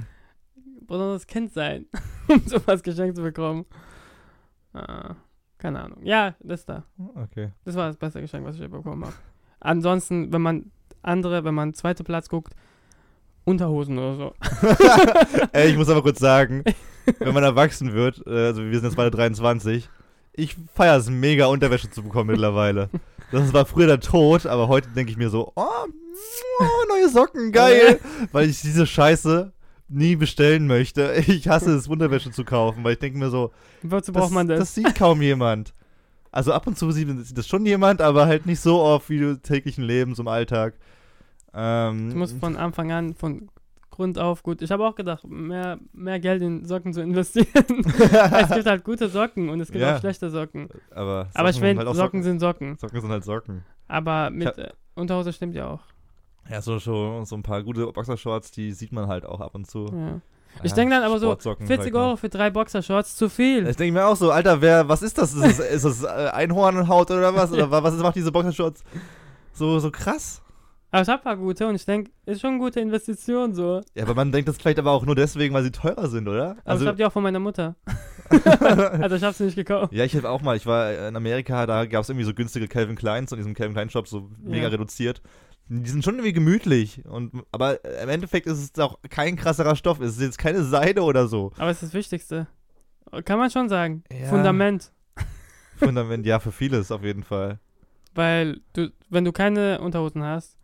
besonderes 0.88 1.28
Kind 1.28 1.54
sein, 1.54 1.86
um 2.28 2.40
sowas 2.40 2.82
geschenkt 2.82 3.16
zu 3.16 3.22
bekommen. 3.22 3.66
Ah, 4.74 5.16
keine 5.60 5.80
Ahnung. 5.80 6.04
Ja, 6.04 6.34
das 6.40 6.66
da. 6.66 6.84
okay. 7.14 7.52
Das 7.66 7.76
war 7.76 7.88
das 7.88 7.98
beste 7.98 8.20
Geschenk, 8.20 8.46
was 8.46 8.56
ich 8.56 8.62
je 8.62 8.68
bekommen 8.68 9.06
habe. 9.06 9.16
Ansonsten, 9.60 10.34
wenn 10.34 10.42
man 10.42 10.72
andere, 11.04 11.44
wenn 11.44 11.54
man 11.54 11.76
zweite 11.76 12.04
Platz 12.04 12.30
guckt, 12.30 12.56
Unterhosen 13.46 13.98
oder 13.98 14.16
so. 14.16 14.34
Ey, 15.52 15.72
ich 15.72 15.78
muss 15.78 15.90
aber 15.90 16.02
kurz 16.02 16.20
sagen, 16.20 16.64
wenn 17.20 17.34
man 17.34 17.44
erwachsen 17.44 17.94
wird, 17.94 18.26
äh, 18.26 18.48
also 18.48 18.64
wir 18.64 18.74
sind 18.74 18.86
jetzt 18.86 18.96
beide 18.96 19.12
23, 19.12 19.90
ich 20.34 20.56
feiere 20.74 20.98
es 20.98 21.10
mega, 21.10 21.48
Unterwäsche 21.48 21.90
zu 21.90 22.04
bekommen 22.04 22.32
mittlerweile. 22.32 22.90
Das 23.32 23.54
war 23.54 23.66
früher 23.66 23.88
der 23.88 24.00
Tod, 24.00 24.46
aber 24.46 24.68
heute 24.68 24.90
denke 24.90 25.12
ich 25.12 25.18
mir 25.18 25.30
so, 25.30 25.52
oh, 25.56 25.86
oh, 26.60 26.88
neue 26.90 27.10
Socken, 27.10 27.52
geil. 27.52 28.00
weil 28.32 28.50
ich 28.50 28.62
diese 28.62 28.88
Scheiße 28.88 29.52
nie 29.90 30.16
bestellen 30.16 30.68
möchte. 30.68 31.14
Ich 31.28 31.48
hasse 31.48 31.74
es, 31.76 31.88
Unterwäsche 31.88 32.32
zu 32.32 32.44
kaufen, 32.46 32.84
weil 32.84 32.94
ich 32.94 33.00
denke 33.00 33.20
mir 33.20 33.30
so, 33.30 33.52
Wozu 33.82 34.12
braucht 34.12 34.32
man 34.32 34.48
das? 34.48 34.60
das 34.60 34.76
sieht 34.76 34.96
kaum 34.96 35.22
jemand. 35.22 35.74
Also 36.32 36.52
ab 36.52 36.66
und 36.66 36.78
zu 36.78 36.92
sieht, 36.92 37.08
sieht 37.26 37.38
das 37.38 37.48
schon 37.48 37.66
jemand, 37.66 38.02
aber 38.02 38.26
halt 38.26 38.46
nicht 38.48 38.60
so 38.60 38.80
oft 38.80 39.10
wie 39.10 39.20
du 39.20 39.40
täglichen 39.40 39.84
Lebens 39.84 40.18
im 40.18 40.28
Alltag. 40.28 40.74
Ähm, 41.54 42.10
Ich 42.10 42.16
muss 42.16 42.32
von 42.34 42.56
Anfang 42.58 42.92
an, 42.92 43.14
von 43.14 43.50
Grund 43.92 44.18
auf 44.18 44.42
gut. 44.42 44.62
Ich 44.64 44.72
habe 44.72 44.86
auch 44.88 44.96
gedacht, 44.96 45.24
mehr, 45.28 45.78
mehr 45.94 46.20
Geld 46.20 46.42
in 46.42 46.66
Socken 46.66 46.94
zu 46.94 47.02
investieren. 47.02 47.48
es 47.86 48.50
gibt 48.50 48.66
halt 48.66 48.84
gute 48.84 49.08
Socken 49.08 49.50
und 49.50 49.60
es 49.60 49.72
gibt 49.72 49.84
Ja. 49.84 49.96
auch 49.96 50.00
schlechte 50.00 50.30
Socken. 50.32 50.68
aber 50.90 51.30
Aber 51.36 51.50
ich 51.50 51.56
Socken 51.56 51.62
sind 51.62 51.62
finde, 51.62 51.78
halt 51.80 51.88
auch 51.90 51.96
Socken 51.96 52.24
sind 52.24 52.40
Socken. 52.40 52.78
Socken 52.80 53.02
sind 53.02 53.12
halt 53.12 53.24
Socken. 53.24 53.64
Aber 53.88 54.30
mit 54.32 54.48
hab- 54.48 54.58
äh, 54.58 54.72
Unterhose 54.96 55.32
stimmt 55.32 55.54
ja 55.56 55.68
auch. 55.68 55.82
Ja, 56.50 56.62
so, 56.62 56.78
so, 56.80 57.24
so 57.24 57.36
ein 57.36 57.44
paar 57.44 57.62
gute 57.64 57.86
Boxershorts, 57.86 58.52
die 58.52 58.72
sieht 58.74 58.92
man 58.92 59.08
halt 59.08 59.26
auch 59.26 59.40
ab 59.40 59.56
und 59.56 59.66
zu. 59.70 59.86
Ja. 59.86 60.20
Ich 60.62 60.72
Ja, 60.72 60.76
denke 60.76 60.94
dann 60.96 61.04
aber 61.04 61.20
so, 61.20 61.28
Sportsocken 61.28 61.66
40 61.68 61.86
halt 61.86 61.94
noch. 61.94 62.00
Euro 62.02 62.16
für 62.18 62.30
drei 62.30 62.50
Boxershorts, 62.52 63.16
zu 63.16 63.28
viel. 63.30 63.66
Ich 63.68 63.76
denke 63.78 63.94
mir 63.94 64.06
auch 64.06 64.16
so, 64.16 64.30
Alter, 64.32 64.60
wer, 64.62 64.88
was 64.90 65.02
ist 65.02 65.18
das? 65.18 65.34
Ist 65.34 65.60
das, 65.60 65.72
ist 65.72 65.86
das 65.86 66.04
äh, 66.04 66.08
Einhornhaut 66.32 67.10
oder 67.12 67.34
was? 67.34 67.52
Oder 67.52 67.72
wa- 67.72 67.82
was 67.82 67.96
macht 67.98 68.16
diese 68.16 68.32
Boxershorts 68.32 68.84
so, 69.54 69.80
so 69.80 69.90
krass? 69.90 70.42
Aber 70.94 71.02
ich 71.02 71.08
habe 71.10 71.24
paar 71.24 71.38
gute 71.38 71.66
und 71.68 71.74
ich 71.74 71.86
denke, 71.86 72.12
ist 72.28 72.40
schon 72.42 72.52
eine 72.52 72.60
gute 72.60 72.80
Investition 72.80 73.56
so. 73.56 73.82
Ja, 73.96 74.04
aber 74.04 74.14
man 74.14 74.32
denkt 74.32 74.48
das 74.48 74.58
vielleicht 74.58 74.78
aber 74.78 74.92
auch 74.92 75.06
nur 75.08 75.16
deswegen, 75.16 75.52
weil 75.56 75.64
sie 75.64 75.72
teurer 75.72 76.08
sind, 76.08 76.28
oder? 76.28 76.52
Aber 76.52 76.62
Also, 76.66 76.84
ich 76.84 76.88
habe 76.88 76.98
die 76.98 77.06
auch 77.06 77.12
von 77.12 77.24
meiner 77.24 77.40
Mutter. 77.40 77.76
also 78.30 79.16
ich 79.16 79.24
habe 79.24 79.34
sie 79.34 79.46
nicht 79.46 79.56
gekauft. 79.56 79.92
ja, 79.92 80.04
ich 80.06 80.16
habe 80.16 80.30
auch 80.30 80.42
mal, 80.44 80.56
ich 80.56 80.68
war 80.68 80.94
in 81.08 81.16
Amerika, 81.16 81.66
da 81.66 81.86
gab 81.88 82.04
es 82.04 82.10
irgendwie 82.10 82.26
so 82.26 82.36
günstige 82.36 82.68
Calvin 82.68 82.96
Kleins 82.96 83.32
in 83.32 83.38
diesem 83.38 83.56
Calvin 83.56 83.74
Klein 83.74 83.90
Shop, 83.90 84.08
so 84.08 84.30
mega 84.40 84.66
Ja. 84.66 84.70
reduziert. 84.70 85.24
Die 85.68 85.90
sind 85.90 86.04
schon 86.04 86.14
irgendwie 86.16 86.34
gemütlich. 86.34 87.04
Und, 87.06 87.42
aber 87.52 87.84
im 88.04 88.10
Endeffekt 88.10 88.46
ist 88.46 88.60
es 88.78 88.80
auch 88.84 89.00
kein 89.10 89.36
krasserer 89.36 89.76
Stoff. 89.76 90.00
Es 90.00 90.12
ist 90.18 90.22
jetzt 90.22 90.38
keine 90.38 90.64
Seide 90.64 91.02
oder 91.02 91.28
so. 91.28 91.54
Aber 91.58 91.72
es 91.72 91.78
ist 91.78 91.90
das 91.90 91.94
Wichtigste. 91.96 92.46
Kann 93.26 93.40
man 93.40 93.50
schon 93.50 93.68
sagen. 93.68 94.04
Ja. 94.12 94.28
Fundament. 94.28 94.92
Fundament, 95.78 96.26
ja, 96.26 96.40
für 96.40 96.52
vieles 96.52 96.92
auf 96.92 97.04
jeden 97.04 97.24
Fall. 97.24 97.60
Weil 98.14 98.62
du, 98.74 98.90
wenn 99.10 99.26
du 99.26 99.32
keine 99.32 99.82
Unterhosen 99.82 100.24
hast, 100.24 100.56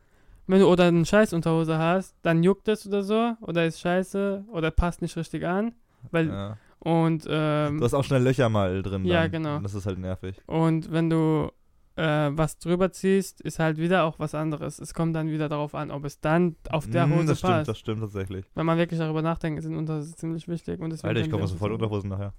wenn 0.49 0.59
du 0.61 0.67
oder 0.67 0.85
eine 0.85 1.05
scheiß 1.05 1.33
Unterhose 1.33 1.77
hast, 1.77 2.15
dann 2.21 2.43
juckt 2.43 2.67
es 2.67 2.85
oder 2.87 3.03
so, 3.03 3.35
oder 3.41 3.65
ist 3.65 3.79
scheiße, 3.79 4.45
oder 4.51 4.71
passt 4.71 5.01
nicht 5.01 5.15
richtig 5.17 5.45
an. 5.45 5.73
Weil, 6.11 6.27
Ja. 6.29 6.57
und, 6.79 7.25
ähm, 7.29 7.77
Du 7.77 7.83
hast 7.85 7.93
auch 7.93 8.03
schnell 8.03 8.23
Löcher 8.23 8.49
mal 8.49 8.81
drin. 8.81 9.05
Ja, 9.05 9.21
dann. 9.23 9.31
genau. 9.31 9.55
Und 9.57 9.63
das 9.63 9.73
ist 9.73 9.85
halt 9.85 9.99
nervig. 9.99 10.35
und 10.47 10.91
wenn 10.91 11.09
du 11.09 11.51
äh, 11.95 12.29
was 12.31 12.57
drüber 12.59 12.93
ziehst, 12.93 13.41
ist 13.41 13.59
halt 13.59 13.77
wieder 13.77 14.05
auch 14.05 14.19
was 14.19 14.33
anderes. 14.33 14.79
Es 14.79 14.93
kommt 14.93 15.13
dann 15.17 15.27
wieder 15.29 15.49
darauf 15.49 15.75
an, 15.75 15.91
ob 15.91 16.05
es 16.05 16.21
dann 16.21 16.55
auf 16.69 16.87
der 16.89 17.05
Mm, 17.07 17.13
Hose 17.15 17.25
das 17.25 17.39
stimmt, 17.39 17.53
passt. 17.53 17.67
das 17.67 17.77
stimmt 17.79 17.99
tatsächlich. 17.99 18.45
Wenn 18.55 18.65
man 18.65 18.77
wirklich 18.77 18.99
darüber 19.01 19.21
nachdenkt, 19.21 19.61
sind 19.63 19.75
Unterhosen 19.75 20.15
ziemlich 20.15 20.47
wichtig. 20.47 20.79
Und 20.79 20.91
deswegen 20.91 21.09
Alter, 21.09 21.19
ich 21.19 21.29
komme 21.29 21.45
sofort 21.45 21.71
so- 21.71 21.73
Unterhosen 21.75 22.09
nachher. 22.09 22.31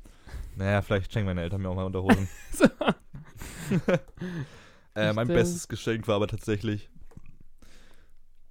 Naja, 0.57 0.81
vielleicht 0.81 1.12
schenken 1.12 1.26
meine 1.26 1.43
Eltern 1.43 1.61
mir 1.61 1.69
auch 1.69 1.75
mal 1.75 1.85
Unterhosen. 1.85 2.26
Äh, 4.95 5.12
mein 5.12 5.26
Stimmt. 5.26 5.38
bestes 5.38 5.69
Geschenk 5.69 6.09
war 6.09 6.17
aber 6.17 6.26
tatsächlich. 6.26 6.90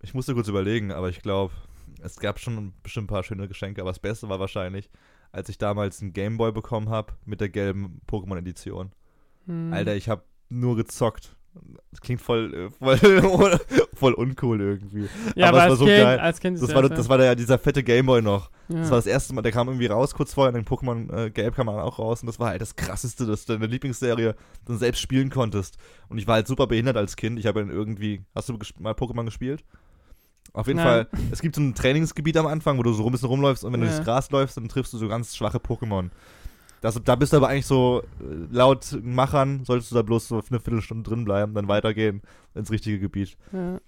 Ich 0.02 0.14
musste 0.14 0.34
kurz 0.34 0.48
überlegen, 0.48 0.92
aber 0.92 1.10
ich 1.10 1.22
glaube, 1.22 1.54
es 2.02 2.20
gab 2.20 2.40
schon 2.40 2.74
bestimmt 2.84 3.06
ein 3.06 3.14
paar 3.14 3.24
schöne 3.24 3.48
Geschenke, 3.48 3.82
aber 3.82 3.92
das 3.92 4.00
Beste 4.00 4.30
war 4.30 4.40
wahrscheinlich, 4.40 4.90
als 5.32 5.50
ich 5.50 5.58
damals 5.58 6.02
einen 6.02 6.14
Gameboy 6.14 6.52
bekommen 6.52 6.90
habe 6.90 7.14
mit 7.26 7.42
der 7.42 7.50
gelben 7.50 8.02
Pokémon-Edition. 8.08 8.92
Hm. 9.46 9.74
Alter, 9.74 9.96
ich 9.96 10.10
habe 10.10 10.24
nur 10.50 10.76
gezockt. 10.76 11.36
Das 11.92 12.02
klingt 12.02 12.22
voll, 12.22 12.54
äh, 12.54 12.98
voll, 12.98 13.60
voll 13.94 14.14
uncool 14.14 14.62
irgendwie. 14.62 15.08
ja, 15.36 15.48
aber 15.50 15.58
aber, 15.58 15.58
es 15.58 15.64
als, 15.64 15.70
war 15.72 15.78
so 15.78 15.86
kind, 15.86 15.98
geil. 15.98 16.20
als 16.20 16.40
Kind 16.40 16.62
Das 16.62 16.70
ja 16.70 16.76
war, 16.76 16.90
das 16.90 17.10
war 17.10 17.18
der, 17.18 17.36
dieser 17.36 17.58
fette 17.58 17.84
Gameboy 17.84 18.22
noch. 18.22 18.50
ja. 18.70 18.80
Das 18.80 18.90
war 18.92 18.98
das 18.98 19.08
erste 19.08 19.34
Mal, 19.34 19.42
der 19.42 19.52
kam 19.52 19.68
irgendwie 19.68 19.88
raus 19.88 20.14
kurz 20.14 20.34
vorher, 20.34 20.52
dann 20.52 20.64
Pokémon 20.66 21.12
äh, 21.26 21.30
Gelb 21.32 21.56
kam 21.56 21.68
dann 21.68 21.80
auch 21.80 21.98
raus 22.00 22.22
und 22.22 22.28
das 22.28 22.40
war 22.40 22.50
halt 22.50 22.62
das 22.62 22.76
krasseste, 22.76 23.26
dass 23.26 23.46
du 23.46 23.54
deine 23.54 23.66
Lieblingsserie 23.68 24.36
dann 24.66 24.78
selbst 24.78 25.02
spielen 25.02 25.30
konntest. 25.30 25.78
Und 26.10 26.18
ich 26.20 26.28
war 26.28 26.36
halt 26.36 26.48
super 26.48 26.68
behindert 26.68 26.96
als 26.98 27.16
Kind. 27.16 27.40
Ich 27.40 27.46
habe 27.48 27.60
dann 27.60 27.70
irgendwie, 27.72 28.22
hast 28.36 28.50
du 28.50 28.58
mal 28.80 28.94
Pokémon 28.94 29.26
gespielt? 29.26 29.64
Auf 30.54 30.68
jeden 30.68 30.78
Nein. 30.78 31.06
Fall, 31.08 31.08
es 31.32 31.42
gibt 31.42 31.56
so 31.56 31.62
ein 31.62 31.76
Trainingsgebiet 31.76 32.36
am 32.38 32.48
Anfang, 32.48 32.78
wo 32.78 32.84
du 32.84 32.92
so 32.94 33.06
ein 33.06 33.12
bisschen 33.12 33.28
rumläufst 33.28 33.64
und 33.64 33.74
wenn 33.74 33.82
du 33.82 33.86
Ja. 33.88 33.92
durchs 33.94 34.06
Gras 34.06 34.32
läufst, 34.32 34.58
dann 34.58 34.68
triffst 34.68 34.94
du 34.94 34.98
so 34.98 35.08
ganz 35.08 35.36
schwache 35.36 35.58
Pokémon. 35.60 36.10
Das, 36.82 37.00
da 37.04 37.16
bist 37.16 37.34
du 37.34 37.38
aber 37.38 37.50
eigentlich 37.50 37.66
so, 37.66 38.04
äh, 38.22 38.24
laut 38.52 38.98
Machern 39.04 39.64
solltest 39.66 39.92
du 39.92 39.96
da 39.96 40.02
bloß 40.02 40.28
so 40.28 40.36
eine 40.50 40.60
Viertelstunde 40.60 41.10
drin 41.10 41.26
bleiben, 41.26 41.54
dann 41.54 41.68
weitergehen 41.68 42.22
ins 42.56 42.72
richtige 42.72 43.00
Gebiet. 43.00 43.38
ja. 43.52 43.80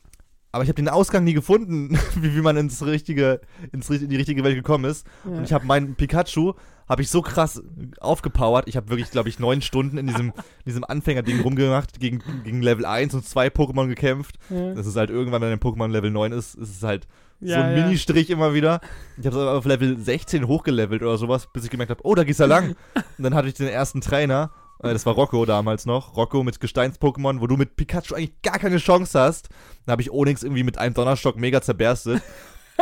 aber 0.51 0.63
ich 0.63 0.69
habe 0.69 0.75
den 0.75 0.89
Ausgang 0.89 1.23
nie 1.23 1.33
gefunden, 1.33 1.97
wie, 2.15 2.35
wie 2.35 2.41
man 2.41 2.57
ins 2.57 2.85
richtige, 2.85 3.41
ins, 3.71 3.89
in 3.89 4.09
die 4.09 4.17
richtige 4.17 4.43
Welt 4.43 4.55
gekommen 4.55 4.85
ist. 4.85 5.07
Ja. 5.25 5.31
Und 5.31 5.43
ich 5.43 5.53
habe 5.53 5.65
meinen 5.65 5.95
Pikachu, 5.95 6.53
habe 6.89 7.01
ich 7.01 7.09
so 7.09 7.21
krass 7.21 7.63
aufgepowert. 8.01 8.67
Ich 8.67 8.75
habe 8.75 8.89
wirklich, 8.89 9.11
glaube 9.11 9.29
ich, 9.29 9.39
neun 9.39 9.61
Stunden 9.61 9.97
in 9.97 10.07
diesem, 10.07 10.27
in 10.29 10.65
diesem 10.65 10.83
Anfängerding 10.83 11.39
rumgemacht, 11.39 12.01
gegen, 12.01 12.21
gegen 12.43 12.61
Level 12.61 12.85
1 12.85 13.13
und 13.13 13.25
zwei 13.25 13.47
Pokémon 13.47 13.87
gekämpft. 13.87 14.37
ja. 14.49 14.73
Das 14.73 14.85
ist 14.85 14.97
halt 14.97 15.09
irgendwann, 15.09 15.41
wenn 15.41 15.53
ein 15.53 15.59
Pokémon 15.59 15.87
Level 15.87 16.11
9 16.11 16.33
ist, 16.33 16.55
ist 16.55 16.75
es 16.75 16.83
halt 16.83 17.07
Ja, 17.41 17.57
so 17.57 17.63
ein 17.63 17.77
ja. 17.77 17.83
Mini-Strich 17.85 18.29
immer 18.29 18.53
wieder. 18.53 18.81
Ich 19.17 19.25
habe 19.25 19.35
es 19.35 19.47
auf 19.47 19.65
Level 19.65 19.97
16 19.99 20.47
hochgelevelt 20.47 21.01
oder 21.01 21.17
sowas, 21.17 21.47
bis 21.51 21.63
ich 21.63 21.69
gemerkt 21.69 21.89
habe, 21.89 22.01
oh, 22.03 22.15
da 22.15 22.23
geht's 22.23 22.39
ja 22.39 22.45
lang. 22.45 22.75
Und 23.17 23.23
dann 23.23 23.33
hatte 23.33 23.47
ich 23.47 23.55
den 23.55 23.67
ersten 23.67 24.01
Trainer, 24.01 24.51
äh, 24.83 24.93
das 24.93 25.05
war 25.05 25.13
Rocco 25.13 25.45
damals 25.45 25.85
noch, 25.85 26.15
Rocco 26.15 26.43
mit 26.43 26.59
Gesteins-Pokémon, 26.59 27.41
wo 27.41 27.47
du 27.47 27.57
mit 27.57 27.75
Pikachu 27.75 28.15
eigentlich 28.15 28.41
gar 28.41 28.59
keine 28.59 28.77
Chance 28.77 29.19
hast. 29.19 29.49
Da 29.85 29.93
habe 29.93 30.01
ich 30.01 30.11
Onyx 30.11 30.43
irgendwie 30.43 30.63
mit 30.63 30.77
einem 30.77 30.93
Donnerstock 30.93 31.37
mega 31.37 31.61
zerberstet 31.61 32.21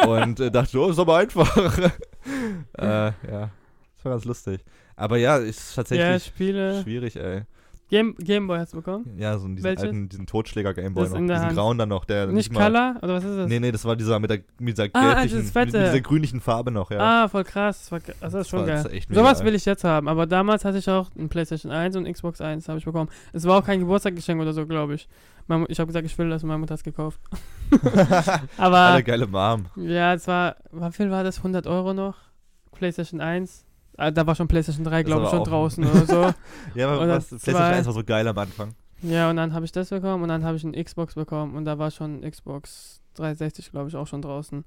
und 0.06 0.40
äh, 0.40 0.52
dachte, 0.52 0.78
oh, 0.80 0.90
ist 0.90 1.00
aber 1.00 1.18
einfach. 1.18 1.58
äh, 2.78 2.82
ja, 2.82 3.12
das 3.96 4.04
war 4.06 4.12
ganz 4.12 4.26
lustig. 4.26 4.62
Aber 4.96 5.18
ja, 5.18 5.38
ist 5.38 5.72
ja, 5.72 5.76
tatsächlich 5.84 6.26
Spiele. 6.26 6.82
schwierig, 6.84 7.16
ey. 7.16 7.44
Game, 7.90 8.14
Gameboy 8.20 8.60
hast 8.60 8.74
du 8.74 8.78
bekommen? 8.78 9.16
Ja, 9.18 9.38
so 9.40 9.48
diesen 9.48 9.64
Welches? 9.64 9.84
alten, 9.86 10.10
diesen 10.10 10.28
Totschläger-Gameboy 10.28 11.04
Das 11.06 11.12
noch, 11.14 11.20
diesen 11.20 11.40
Hand. 11.40 11.54
grauen 11.56 11.78
dann 11.80 11.90
noch, 11.90 12.06
der 12.06 12.28
Nicht 12.28 12.54
mal- 12.54 12.66
Color? 12.68 12.96
Oder 13.02 13.14
was 13.16 13.24
ist 13.24 13.36
das? 13.36 13.50
Nee, 13.50 13.60
nee, 13.60 13.72
das 13.72 13.84
war 13.84 13.96
dieser 13.96 14.20
mit 14.20 14.30
der, 14.30 14.40
mit 14.60 14.78
dieser 14.78 14.90
Ah, 14.94 15.14
gelblichen, 15.24 15.40
mit, 15.46 15.56
mit 15.56 15.74
dieser 15.74 16.02
grünlichen 16.02 16.40
Farbe 16.40 16.70
noch, 16.70 16.92
ja. 16.92 17.24
Ah, 17.24 17.28
voll 17.28 17.44
krass. 17.44 17.80
Das, 17.90 17.92
war, 17.92 18.00
also 18.22 18.38
das 18.38 18.46
ist 18.48 18.50
schon 18.52 18.60
war- 18.60 18.68
geil. 18.68 18.84
das 18.84 18.94
ist 18.94 19.08
Sowas 19.14 19.44
will 19.44 19.56
ich 19.56 19.66
jetzt 19.66 19.84
haben, 19.84 20.08
aber 20.08 20.28
damals 20.28 20.66
hatte 20.66 20.78
ich 20.78 20.88
auch 20.90 21.10
ein 21.18 21.30
PlayStation 21.30 21.72
1 21.72 21.96
und 21.96 22.12
Xbox 22.12 22.42
1 22.42 22.70
habe 22.70 22.78
ich 22.78 22.86
bekommen. 22.86 23.10
Es 23.34 23.46
war 23.46 23.58
auch 23.58 23.66
kein 23.66 23.80
Geburtstagsgeschenk 23.80 24.40
oder 24.40 24.54
so, 24.54 24.68
glaube 24.68 24.94
ich. 24.94 25.10
Ich 25.70 25.80
habe 25.80 25.88
gesagt, 25.88 26.06
ich 26.06 26.16
will 26.20 26.30
das 26.30 26.44
und 26.44 26.50
meine 26.50 26.60
Mutter 26.60 26.74
hat 26.74 26.80
es 26.80 26.84
gekauft. 26.84 27.20
aber 28.58 28.78
Alle 28.78 29.04
geile 29.04 29.26
Mom. 29.26 29.66
ja, 29.78 30.14
es 30.14 30.28
war, 30.28 30.56
wie 30.72 30.92
viel 30.92 31.10
war 31.10 31.24
das? 31.24 31.38
100 31.38 31.66
Euro 31.66 31.94
noch? 31.96 32.16
PlayStation 32.72 33.20
1? 33.20 33.66
Ah, 34.00 34.12
da 34.12 34.26
war 34.26 34.34
schon 34.34 34.48
PlayStation 34.48 34.86
3, 34.86 35.04
Das 35.04 35.06
glaube 35.06 35.24
ich, 35.26 35.30
schon 35.30 35.44
draußen 35.44 35.84
oder 35.90 36.06
so. 36.06 36.34
Ja, 36.74 36.88
aber 36.88 37.02
Oder 37.02 37.18
was, 37.18 37.28
PlayStation 37.28 37.62
zwei. 37.62 37.76
1 37.76 37.86
war 37.86 37.94
so 37.94 38.04
geil 38.04 38.28
am 38.28 38.38
Anfang. 38.38 38.74
Ja, 39.02 39.30
und 39.30 39.36
dann 39.36 39.54
habe 39.54 39.66
ich 39.66 39.72
das 39.74 39.90
bekommen 39.90 40.24
und 40.24 40.30
dann 40.30 40.44
habe 40.44 40.56
ich 40.56 40.64
ein 40.64 40.72
Xbox 40.72 41.16
bekommen 41.16 41.56
und 41.56 41.66
da 41.66 41.78
war 41.78 41.92
schon 41.92 42.22
Xbox 42.22 43.02
360, 43.16 43.72
glaube 43.72 43.90
ich, 43.90 43.96
auch 43.96 44.08
schon 44.08 44.22
draußen. 44.22 44.64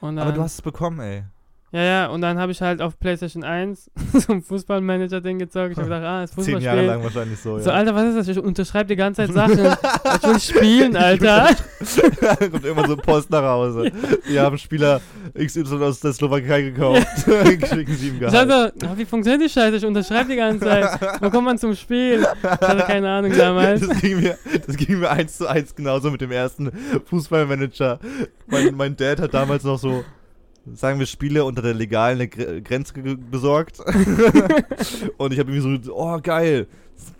Aber 0.00 0.32
du 0.32 0.40
hast 0.40 0.54
es 0.54 0.62
bekommen, 0.62 1.00
ey. 1.00 1.24
Ja, 1.72 1.82
ja, 1.82 2.06
und 2.08 2.20
dann 2.20 2.36
habe 2.38 2.50
ich 2.50 2.60
halt 2.62 2.82
auf 2.82 2.98
PlayStation 2.98 3.44
1 3.44 3.92
so 4.14 4.32
ein 4.32 4.42
Fußballmanager-Ding 4.42 5.38
gezockt. 5.38 5.70
Ich 5.70 5.76
habe 5.78 5.88
gedacht, 5.88 6.02
ah, 6.04 6.20
das 6.22 6.32
Zehn 6.32 6.58
Jahre 6.58 6.78
Fußballspiel. 6.78 6.86
lang 6.88 7.02
wahrscheinlich 7.04 7.38
so, 7.38 7.58
So, 7.60 7.70
ja. 7.70 7.76
Alter, 7.76 7.94
was 7.94 8.04
ist 8.06 8.16
das? 8.16 8.28
Ich 8.28 8.38
unterschreibe 8.42 8.88
die 8.88 8.96
ganze 8.96 9.24
Zeit 9.24 9.32
Sachen. 9.34 9.76
ich 10.16 10.28
will 10.28 10.40
spielen, 10.40 10.96
Alter. 10.96 11.48
Kommt 12.50 12.64
immer 12.66 12.88
so 12.88 12.96
Post 12.96 13.30
nach 13.30 13.42
Hause. 13.44 13.92
Wir 14.26 14.42
haben 14.42 14.58
Spieler 14.58 15.00
XY 15.38 15.76
aus 15.84 16.00
der 16.00 16.12
Slowakei 16.12 16.62
gekauft. 16.62 17.06
Schicken 17.24 17.94
sie 17.94 18.08
ihm 18.08 18.14
Ich 18.14 18.20
Gehalt. 18.20 18.50
hatte, 18.50 18.72
wie 18.96 19.04
funktioniert 19.04 19.42
die 19.48 19.48
Scheiße? 19.52 19.76
Ich 19.76 19.86
unterschreibe 19.86 20.28
die 20.30 20.36
ganze 20.36 20.64
Zeit. 20.66 21.00
Wo 21.20 21.30
kommt 21.30 21.44
man 21.44 21.56
zum 21.56 21.76
Spiel? 21.76 22.26
Ich 22.42 22.48
hatte 22.48 22.82
keine 22.84 23.08
Ahnung 23.08 23.32
damals. 23.36 23.86
Das 23.86 24.00
ging, 24.00 24.20
mir, 24.20 24.36
das 24.66 24.76
ging 24.76 24.98
mir 24.98 25.08
eins 25.10 25.36
zu 25.38 25.46
eins 25.46 25.72
genauso 25.74 26.10
mit 26.10 26.20
dem 26.20 26.32
ersten 26.32 26.72
Fußballmanager. 27.06 28.00
Mein, 28.48 28.74
mein 28.74 28.96
Dad 28.96 29.20
hat 29.20 29.34
damals 29.34 29.62
noch 29.62 29.78
so, 29.78 30.04
sagen 30.74 30.98
wir, 30.98 31.06
Spiele 31.06 31.44
unter 31.44 31.62
der 31.62 31.74
legalen 31.74 32.28
Gre- 32.28 32.60
Grenze 32.60 32.92
besorgt. 32.94 33.80
und 35.16 35.32
ich 35.32 35.38
habe 35.38 35.52
irgendwie 35.52 35.84
so, 35.84 35.94
oh 35.94 36.18
geil, 36.22 36.66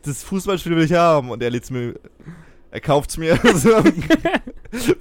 das 0.02 0.22
Fußballspiel 0.24 0.76
will 0.76 0.84
ich 0.84 0.92
haben. 0.92 1.30
Und 1.30 1.42
er 1.42 1.50
lädt's 1.50 1.70
mir, 1.70 1.94
er 2.70 2.80
kauft's 2.80 3.16
mir. 3.16 3.36
so. 3.54 3.82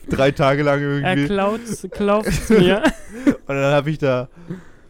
Drei 0.09 0.31
Tage 0.31 0.63
lang 0.63 0.81
Er 0.81 0.95
irgendwie. 1.15 1.25
klaut 1.27 1.61
klaut's 1.91 2.49
mir. 2.49 2.81
Und 3.25 3.55
dann 3.55 3.73
habe 3.73 3.91
ich 3.91 3.99
da, 3.99 4.29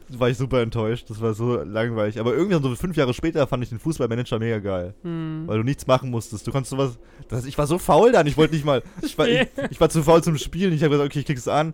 war 0.09 0.29
ich 0.29 0.37
super 0.37 0.61
enttäuscht. 0.61 1.09
Das 1.09 1.19
war 1.21 1.33
so 1.33 1.57
langweilig. 1.57 2.19
Aber 2.19 2.33
irgendwann 2.33 2.63
so 2.63 2.73
fünf 2.75 2.95
Jahre 2.95 3.13
später 3.13 3.45
fand 3.47 3.63
ich 3.63 3.69
den 3.69 3.79
Fußballmanager 3.79 4.39
mega 4.39 4.59
geil. 4.59 4.93
Hm. 5.03 5.43
Weil 5.47 5.57
du 5.57 5.63
nichts 5.63 5.85
machen 5.85 6.09
musstest. 6.09 6.47
Du 6.47 6.51
konntest 6.51 6.71
sowas. 6.71 6.97
Das, 7.27 7.45
ich 7.45 7.57
war 7.57 7.67
so 7.67 7.77
faul 7.77 8.11
dann. 8.13 8.25
Ich 8.27 8.37
wollte 8.37 8.53
nicht 8.53 8.65
mal. 8.65 8.81
Ich 9.01 9.17
war, 9.17 9.27
ich, 9.27 9.47
ich 9.69 9.81
war 9.81 9.89
zu 9.89 10.01
faul 10.03 10.23
zum 10.23 10.37
Spielen. 10.37 10.73
Ich 10.73 10.81
habe 10.83 10.91
gesagt, 10.91 11.11
okay, 11.11 11.19
ich 11.19 11.25
klicke 11.25 11.39
es 11.39 11.47
an 11.47 11.73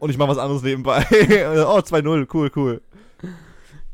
und 0.00 0.10
ich 0.10 0.18
mache 0.18 0.30
was 0.30 0.38
anderes 0.38 0.62
nebenbei. 0.62 1.04
oh, 1.10 1.78
2-0, 1.78 2.26
cool, 2.34 2.50
cool. 2.56 2.82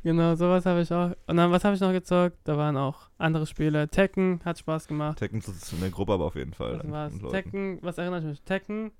Genau, 0.02 0.36
sowas 0.36 0.64
habe 0.64 0.82
ich 0.82 0.92
auch. 0.92 1.10
Und 1.26 1.36
dann, 1.36 1.50
was 1.50 1.64
habe 1.64 1.74
ich 1.74 1.80
noch 1.80 1.90
gezockt? 1.90 2.38
Da 2.44 2.56
waren 2.56 2.76
auch 2.76 3.10
andere 3.18 3.44
Spiele. 3.44 3.88
Tekken 3.88 4.40
hat 4.44 4.56
Spaß 4.56 4.86
gemacht. 4.86 5.18
Tekken 5.18 5.42
zu, 5.42 5.52
zu 5.52 5.74
einer 5.76 5.90
Gruppe, 5.90 6.12
aber 6.12 6.26
auf 6.26 6.36
jeden 6.36 6.54
Fall. 6.54 6.78
Das 6.78 6.90
war's. 6.90 7.12
Tekken, 7.30 7.80
was 7.82 7.98
erinnere 7.98 8.20
ich 8.20 8.26
mich? 8.26 8.42
Tekken. 8.42 8.92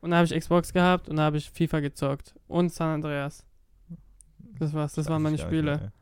Und 0.00 0.10
da 0.10 0.16
habe 0.16 0.26
ich 0.26 0.36
Xbox 0.36 0.72
gehabt 0.72 1.08
und 1.08 1.16
da 1.16 1.22
habe 1.22 1.36
ich 1.36 1.48
FIFA 1.48 1.78
gezockt. 1.78 2.34
Und 2.48 2.72
San 2.72 2.88
Andreas. 2.88 3.46
Das 4.58 4.74
war's, 4.74 4.94
das 4.94 5.06
Weiß 5.06 5.12
waren 5.12 5.22
meine 5.22 5.38
Spiele. 5.38 5.92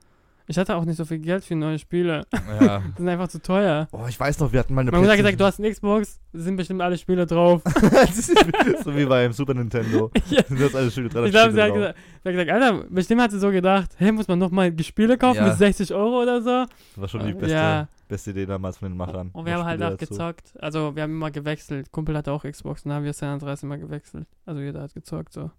Ich 0.49 0.57
hatte 0.59 0.77
auch 0.77 0.85
nicht 0.85 0.97
so 0.97 1.05
viel 1.05 1.19
Geld 1.19 1.45
für 1.45 1.57
neue 1.57 1.79
Spiele. 1.79 2.27
Ja. 2.61 2.79
Die 2.79 2.99
sind 2.99 3.09
einfach 3.09 3.29
zu 3.29 3.43
teuer. 3.43 3.89
Oh, 3.93 4.05
ich 4.09 4.19
weiß 4.19 4.39
noch, 4.39 4.53
wir 4.53 4.61
hatten 4.61 4.75
mal 4.75 4.83
eine 4.83 4.91
Meine 4.91 5.03
Mutter 5.03 5.13
hat 5.13 5.19
gesagt, 5.19 5.41
du 5.41 5.45
hast 5.45 5.59
eine 5.59 5.71
Xbox, 5.71 6.21
sind 6.33 6.57
bestimmt 6.57 6.81
alle 6.81 6.97
Spiele 6.97 7.27
drauf. 7.27 7.63
So 8.85 8.97
wie 8.97 9.05
beim 9.05 9.33
Super 9.33 9.55
Nintendo. 9.55 10.11
Ja. 10.31 10.43
Sind 10.45 10.61
das 10.61 10.75
alles 10.75 10.95
schöne 10.95 11.07
Ich 11.09 11.13
glaube, 11.13 11.31
sie 11.31 11.39
hat 11.41 11.53
gesagt, 11.53 11.75
sie 11.75 12.29
hat 12.29 12.33
gesagt, 12.33 12.51
Alter, 12.51 12.85
bestimmt 12.89 13.21
hat 13.21 13.31
sie 13.33 13.39
so 13.39 13.51
gedacht, 13.51 13.91
hey, 13.99 14.13
muss 14.13 14.29
man 14.29 14.39
nochmal 14.39 14.73
Spiele 14.83 15.19
kaufen 15.19 15.39
Ja. 15.39 15.49
mit 15.49 15.59
60 15.59 15.93
Euro 15.93 16.23
oder 16.23 16.41
so? 16.41 16.65
Das 16.95 16.97
war 16.97 17.09
schon 17.09 17.27
die 17.27 17.33
beste, 17.35 17.51
Ja. 17.55 17.89
beste 18.09 18.31
Idee 18.31 18.47
damals 18.47 18.79
von 18.79 18.89
den 18.89 18.97
Machern. 18.97 19.31
Und 19.33 19.45
wir 19.47 19.55
haben 19.55 19.65
halt 19.65 19.81
Spiele 19.81 19.95
auch 19.95 19.99
gezockt. 19.99 20.55
Also 20.61 20.95
wir 20.97 21.03
haben 21.03 21.13
immer 21.13 21.31
gewechselt. 21.31 21.91
Kumpel 21.93 22.17
hatte 22.17 22.33
auch 22.33 22.45
Xbox 22.45 22.85
und 22.85 22.91
dann 22.91 22.97
haben 22.99 23.05
wir 23.05 23.13
San 23.13 23.31
Andreas 23.31 23.63
immer 23.63 23.79
gewechselt. 23.79 24.27
Also 24.47 24.61
jeder 24.61 24.83
hat 24.83 24.95
gezockt 24.95 25.33
so. 25.33 25.51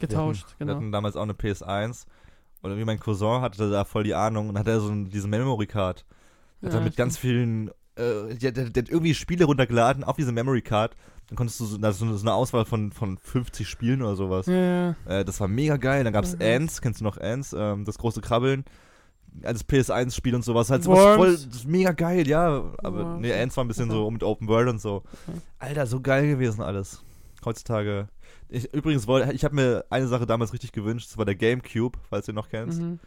Getauscht, 0.00 0.46
wir 0.46 0.48
hatten, 0.48 0.58
Wir 0.58 0.66
genau. 0.66 0.76
hatten 0.76 0.92
damals 0.92 1.16
auch 1.16 1.22
eine 1.22 1.32
PS1 1.32 2.06
und 2.64 2.70
irgendwie 2.70 2.86
mein 2.86 2.98
Cousin 3.00 3.40
hatte 3.42 3.70
da 3.70 3.84
voll 3.84 4.04
die 4.04 4.14
Ahnung 4.14 4.48
und 4.48 4.58
hatte 4.58 4.80
so 4.80 4.88
ein, 4.88 5.10
diese 5.10 5.28
Memory 5.28 5.66
Card. 5.66 6.04
Hat 6.62 6.72
Ja, 6.72 6.80
mit 6.80 6.96
ganz 6.96 7.18
vielen, 7.18 7.68
äh, 7.96 8.34
der, 8.40 8.52
der, 8.52 8.70
der 8.70 8.82
hat 8.82 8.88
irgendwie 8.90 9.14
Spiele 9.14 9.44
runtergeladen 9.44 10.02
auf 10.02 10.16
diese 10.16 10.32
Memory 10.32 10.62
Card. 10.62 10.96
Dann 11.28 11.36
konntest 11.36 11.60
du 11.60 11.64
so, 11.66 11.78
also 11.80 12.16
so 12.16 12.22
eine 12.22 12.34
Auswahl 12.34 12.64
von, 12.64 12.90
von 12.92 13.16
50 13.18 13.68
Spielen 13.68 14.02
oder 14.02 14.16
sowas. 14.16 14.46
Ja, 14.46 14.54
ja. 14.54 14.96
Äh, 15.06 15.24
das 15.24 15.40
war 15.40 15.48
mega 15.48 15.76
geil. 15.76 16.04
Dann 16.04 16.12
gab 16.12 16.24
es 16.24 16.34
Mhm. 16.36 16.42
Ants, 16.42 16.80
kennst 16.82 17.00
du 17.00 17.04
noch 17.04 17.18
Ants? 17.18 17.54
Ähm, 17.56 17.84
das 17.84 17.96
große 17.98 18.20
Krabbeln. 18.20 18.64
Als 19.42 19.66
PS1-Spiel 19.66 20.34
und 20.34 20.44
sowas. 20.44 20.70
Halt 20.70 20.84
sowas 20.84 21.16
voll, 21.16 21.28
Worms. 21.28 21.46
das 21.48 21.56
ist 21.56 21.66
mega 21.66 21.92
geil, 21.92 22.28
ja. 22.28 22.62
Aber 22.78 23.04
Worms. 23.04 23.20
nee, 23.20 23.32
Ants 23.32 23.56
war 23.56 23.64
ein 23.64 23.68
bisschen 23.68 23.90
Okay. 23.90 23.98
so 23.98 24.10
mit 24.10 24.22
Open 24.22 24.48
World 24.48 24.68
und 24.68 24.80
so. 24.80 24.96
Okay. 25.26 25.38
Alter, 25.58 25.86
so 25.86 26.00
geil 26.00 26.28
gewesen 26.28 26.62
alles. 26.62 27.02
Heutzutage. 27.44 28.08
Ich, 28.48 28.72
übrigens, 28.74 29.06
wollte, 29.06 29.32
ich 29.32 29.44
habe 29.44 29.54
mir 29.54 29.84
eine 29.90 30.06
Sache 30.06 30.26
damals 30.26 30.52
richtig 30.52 30.72
gewünscht. 30.72 31.08
Das 31.10 31.18
war 31.18 31.24
der 31.24 31.34
Gamecube, 31.34 31.98
falls 32.08 32.26
du 32.26 32.32
ihn 32.32 32.36
noch 32.36 32.48
kennst. 32.48 32.80
Mhm. 32.80 33.00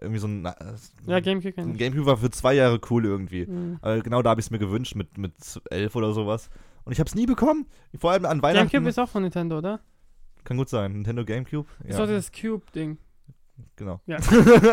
Irgendwie 0.00 0.20
so 0.20 0.26
ein. 0.26 0.44
Ja, 1.06 1.20
Gamecube 1.20 1.52
kenn 1.52 1.72
ich. 1.72 1.78
Gamecube 1.78 2.06
war 2.06 2.16
für 2.16 2.30
zwei 2.30 2.54
Jahre 2.54 2.80
cool 2.90 3.04
irgendwie. 3.04 3.46
Mhm. 3.46 3.78
Aber 3.82 4.00
genau 4.00 4.22
da 4.22 4.30
habe 4.30 4.40
ich 4.40 4.46
es 4.46 4.50
mir 4.50 4.58
gewünscht, 4.58 4.94
mit, 4.94 5.16
mit 5.18 5.32
elf 5.70 5.94
oder 5.96 6.12
sowas. 6.12 6.48
Und 6.84 6.92
ich 6.92 6.98
habe 7.00 7.08
es 7.08 7.14
nie 7.14 7.26
bekommen. 7.26 7.66
Vor 7.98 8.10
allem 8.12 8.24
an 8.24 8.42
Weihnachten. 8.42 8.68
Gamecube 8.70 8.88
ist 8.88 8.98
auch 8.98 9.08
von 9.08 9.22
Nintendo, 9.22 9.58
oder? 9.58 9.80
Kann 10.44 10.56
gut 10.56 10.68
sein. 10.70 10.92
Nintendo 10.92 11.24
Gamecube? 11.24 11.68
Ist 11.84 11.98
doch 11.98 12.06
das 12.06 12.32
Cube-Ding. 12.32 12.96
genau. 13.76 14.00
Ja. 14.06 14.16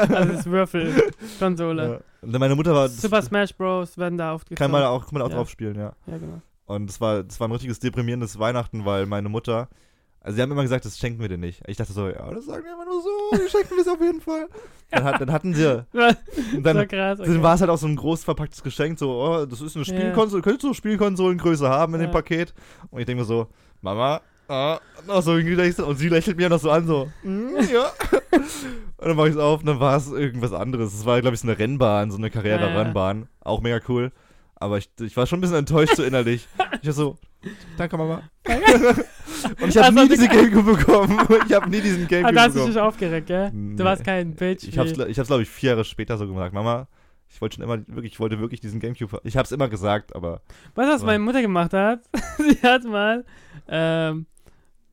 Also 0.09 0.33
das 0.33 0.45
Würfel-Konsole. 0.45 2.01
Ja. 2.21 2.39
Meine 2.39 2.55
Mutter 2.55 2.73
war. 2.73 2.83
das 2.87 3.01
Super 3.01 3.21
Smash 3.21 3.53
Bros. 3.55 3.97
werden 3.97 4.17
da 4.17 4.31
aufgezockt. 4.33 4.57
Kann 4.59 4.71
man 4.71 4.83
auch, 4.83 5.05
kann 5.05 5.13
man 5.13 5.21
auch 5.23 5.29
Ja. 5.29 5.35
drauf 5.35 5.49
spielen, 5.49 5.75
ja. 5.75 5.93
Ja, 6.07 6.17
genau. 6.17 6.41
Und 6.65 6.89
es 6.89 6.99
war, 6.99 7.23
das 7.23 7.39
war 7.39 7.47
ein 7.47 7.51
richtiges 7.51 7.79
deprimierendes 7.79 8.39
Weihnachten, 8.39 8.85
weil 8.85 9.05
meine 9.05 9.29
Mutter. 9.29 9.69
Also, 10.27 10.35
sie 10.35 10.41
haben 10.41 10.51
immer 10.51 10.63
gesagt, 10.63 10.83
das 10.83 10.97
schenken 10.99 11.21
wir 11.21 11.29
dir 11.29 11.37
nicht. 11.37 11.61
Ich 11.67 11.77
dachte 11.77 11.93
so, 11.93 12.09
ja, 12.09 12.29
das 12.33 12.45
sagen 12.45 12.65
wir 12.65 12.73
immer 12.73 12.83
nur 12.83 13.01
so, 13.01 13.09
wir 13.41 13.49
schenken 13.49 13.75
es 13.79 13.87
auf 13.87 14.01
jeden 14.01 14.19
Fall. 14.19 14.47
Dann, 14.91 15.03
hat, 15.05 15.21
dann 15.21 15.31
hatten 15.31 15.53
sie. 15.53 15.85
Und 16.53 16.63
dann, 16.65 16.77
so 16.79 16.85
krass. 16.85 17.17
Dann 17.19 17.29
Okay. 17.31 17.41
war 17.41 17.55
es 17.55 17.61
halt 17.61 17.69
auch 17.69 17.77
so 17.77 17.87
ein 17.87 17.95
groß 17.95 18.25
verpacktes 18.25 18.61
Geschenk, 18.61 18.99
so, 18.99 19.09
oh, 19.11 19.45
das 19.45 19.61
ist 19.61 19.77
eine 19.77 19.85
Spielkonsole, 19.85 20.41
könntest 20.41 20.65
du 20.65 20.73
Spielkonsolengröße 20.73 21.69
haben 21.69 21.93
in 21.93 22.01
Ja. 22.01 22.07
dem 22.07 22.11
Paket? 22.11 22.53
Und 22.91 22.99
ich 22.99 23.05
denke 23.05 23.21
mir 23.21 23.25
so, 23.25 23.47
Mama, 23.81 24.19
ah, 24.49 24.79
noch 25.07 25.21
so 25.21 25.37
irgendwie 25.37 25.81
und 25.81 25.95
sie 25.97 26.09
lächelt 26.09 26.35
mir 26.35 26.49
noch 26.49 26.59
so 26.59 26.71
an, 26.71 26.87
so, 26.87 27.09
"Mm, 27.23 27.55
ja. 27.73 27.89
und 28.97 29.07
dann 29.07 29.15
mach 29.15 29.25
ich 29.27 29.31
es 29.31 29.37
auf 29.37 29.61
und 29.61 29.65
dann 29.65 29.79
war 29.79 29.95
es 29.95 30.11
irgendwas 30.11 30.51
anderes. 30.51 30.93
Es 30.93 31.05
war, 31.05 31.21
glaube 31.21 31.35
ich, 31.35 31.39
so 31.41 31.47
eine 31.47 31.57
Rennbahn, 31.57 32.11
so 32.11 32.17
eine 32.17 32.29
Carrera-Rennbahn. 32.29 33.29
Auch 33.39 33.61
mega 33.61 33.79
cool. 33.87 34.11
Aber 34.55 34.77
ich, 34.77 34.89
ich 34.99 35.15
war 35.15 35.25
schon 35.25 35.37
ein 35.37 35.41
bisschen 35.41 35.55
enttäuscht 35.57 35.95
so 35.95 36.03
innerlich. 36.03 36.47
Ich 36.81 36.87
war 36.87 36.93
so, 36.93 37.17
danke 37.77 37.97
Mama. 37.97 38.23
Und 39.61 39.69
ich 39.69 39.77
habe 39.77 39.95
nie 39.95 40.07
diese 40.09 40.27
Gamecube 40.27 40.75
bekommen. 40.77 41.19
Ich 41.47 41.53
habe 41.53 41.69
nie 41.69 41.81
diesen 41.81 42.03
Ah, 42.03 42.07
Gamecube 42.07 42.33
da 42.35 42.41
hast 42.41 42.49
du 42.49 42.53
bekommen. 42.55 42.73
dich 42.73 42.81
aufgeregt, 42.81 43.27
gell? 43.27 43.51
Du 43.53 43.83
warst 43.83 44.03
kein 44.03 44.33
Bitch. 44.35 44.63
Ich 44.63 44.69
ich 44.77 44.77
hab's 45.19 45.27
glaube 45.27 45.41
ich, 45.43 45.49
vier 45.49 45.71
Jahre 45.71 45.85
später 45.85 46.17
so 46.17 46.27
gesagt. 46.27 46.53
Mama, 46.53 46.87
ich 47.29 47.41
wollte 47.41 47.55
schon 47.55 47.63
immer, 47.63 47.77
wirklich, 47.87 48.13
ich 48.13 48.19
wollte 48.19 48.39
wirklich 48.39 48.61
diesen 48.61 48.79
Gamecube. 48.79 49.19
Ich 49.23 49.35
hab's 49.37 49.51
immer 49.51 49.67
gesagt, 49.69 50.15
aber. 50.15 50.41
Weißt 50.75 50.89
du, 50.89 50.93
was 50.93 51.03
meine 51.03 51.19
Mutter 51.19 51.41
gemacht 51.41 51.73
hat? 51.73 52.01
sie 52.37 52.57
hat 52.63 52.83
mal 52.85 53.25
ähm, 53.67 54.25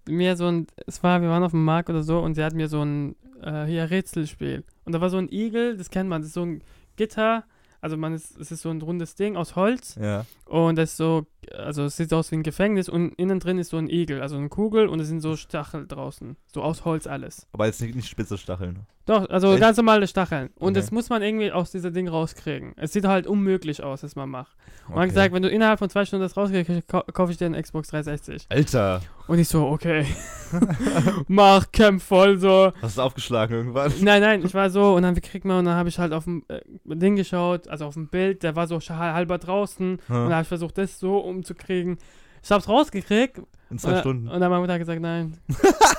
mir 0.08 0.36
so 0.36 0.46
ein, 0.46 0.66
es 0.86 1.02
war, 1.02 1.22
wir 1.22 1.28
waren 1.28 1.42
auf 1.44 1.52
dem 1.52 1.64
Markt 1.64 1.88
oder 1.90 2.02
so 2.02 2.20
und 2.20 2.34
sie 2.34 2.44
hat 2.44 2.54
mir 2.54 2.68
so 2.68 2.82
ein, 2.84 3.16
äh, 3.42 3.64
hier 3.66 3.90
Rätselspiel. 3.90 4.64
Und 4.84 4.92
da 4.92 5.00
war 5.00 5.10
so 5.10 5.16
ein 5.18 5.28
Igel, 5.30 5.76
das 5.76 5.90
kennt 5.90 6.08
man, 6.10 6.20
das 6.22 6.28
ist 6.28 6.34
so 6.34 6.42
ein 6.44 6.62
Gitter, 6.96 7.44
also 7.80 7.96
man 7.96 8.12
ist, 8.14 8.38
es 8.38 8.50
ist 8.50 8.62
so 8.62 8.70
ein 8.70 8.80
rundes 8.82 9.14
Ding 9.14 9.36
aus 9.36 9.56
Holz 9.56 9.96
Ja. 10.00 10.24
und 10.46 10.76
das 10.76 10.90
ist 10.92 10.96
so 10.96 11.26
also 11.52 11.84
es 11.84 11.96
sieht 11.96 12.12
aus 12.12 12.30
wie 12.30 12.36
ein 12.36 12.42
Gefängnis 12.42 12.88
und 12.88 13.12
innen 13.14 13.40
drin 13.40 13.58
ist 13.58 13.70
so 13.70 13.76
ein 13.76 13.88
Igel, 13.88 14.20
also 14.22 14.36
eine 14.36 14.48
Kugel 14.48 14.88
und 14.88 15.00
es 15.00 15.08
sind 15.08 15.20
so 15.20 15.36
Stachel 15.36 15.86
draußen. 15.86 16.36
So 16.52 16.62
aus 16.62 16.84
Holz 16.84 17.06
alles. 17.06 17.46
Aber 17.52 17.66
jetzt 17.66 17.80
nicht, 17.80 17.94
nicht 17.94 18.08
spitze 18.08 18.38
Stacheln. 18.38 18.80
Doch, 19.06 19.28
also 19.28 19.50
Echt? 19.52 19.60
ganz 19.60 19.76
normale 19.76 20.06
Stacheln. 20.06 20.48
Und 20.58 20.70
Okay. 20.70 20.80
das 20.80 20.90
muss 20.90 21.10
man 21.10 21.20
irgendwie 21.22 21.52
aus 21.52 21.70
dieser 21.70 21.90
Ding 21.90 22.08
rauskriegen. 22.08 22.72
Es 22.76 22.94
sieht 22.94 23.04
halt 23.04 23.26
unmöglich 23.26 23.82
aus, 23.82 24.02
was 24.02 24.16
man 24.16 24.30
macht. 24.30 24.56
Und 24.86 24.90
man 24.94 24.98
hat 25.00 25.04
Okay. 25.04 25.08
gesagt, 25.08 25.34
wenn 25.34 25.42
du 25.42 25.50
innerhalb 25.50 25.78
von 25.78 25.90
zwei 25.90 26.06
Stunden 26.06 26.22
das 26.22 26.36
rauskriegst, 26.38 26.88
kau 26.88 27.02
kaufe 27.12 27.30
ich 27.32 27.36
dir 27.36 27.44
einen 27.46 27.60
Xbox 27.60 27.88
360. 27.88 28.46
Alter, 28.48 29.02
Und 29.26 29.38
ich 29.38 29.48
so, 29.48 29.66
okay. 29.66 30.06
Mach, 31.28 31.70
kämpf 31.72 32.04
voll 32.04 32.38
so. 32.38 32.72
hast 32.80 32.98
du 32.98 33.02
aufgeschlagen 33.02 33.54
irgendwann? 33.56 33.92
Nein, 34.00 34.22
nein, 34.22 34.44
ich 34.44 34.54
war 34.54 34.70
so 34.70 34.94
und 34.94 35.02
dann 35.02 35.16
wie 35.16 35.20
kriegt 35.20 35.44
man 35.44 35.58
und 35.58 35.64
dann 35.66 35.74
habe 35.76 35.88
ich 35.88 35.98
halt 35.98 36.12
auf 36.12 36.24
dem 36.24 36.44
äh, 36.48 36.60
Ding 36.84 37.16
geschaut, 37.16 37.68
also 37.68 37.86
auf 37.86 37.94
dem 37.94 38.08
Bild, 38.08 38.42
der 38.42 38.56
war 38.56 38.66
so 38.66 38.78
halber 38.80 39.38
draußen 39.38 39.90
und 39.94 40.00
dann 40.08 40.24
Hm. 40.26 40.32
habe 40.32 40.42
ich 40.42 40.48
versucht, 40.48 40.78
das 40.78 40.98
so 40.98 41.18
umzukriegen. 41.36 41.98
Ich 42.42 42.50
hab's 42.50 42.68
rausgekriegt. 42.68 43.40
In 43.70 43.78
zwei 43.78 43.94
und, 43.94 43.98
Stunden. 44.00 44.28
Und 44.28 44.40
dann 44.40 44.50
meine 44.50 44.60
Mutter 44.60 44.74
hat 44.74 44.80
gesagt, 44.80 45.00
nein, 45.00 45.38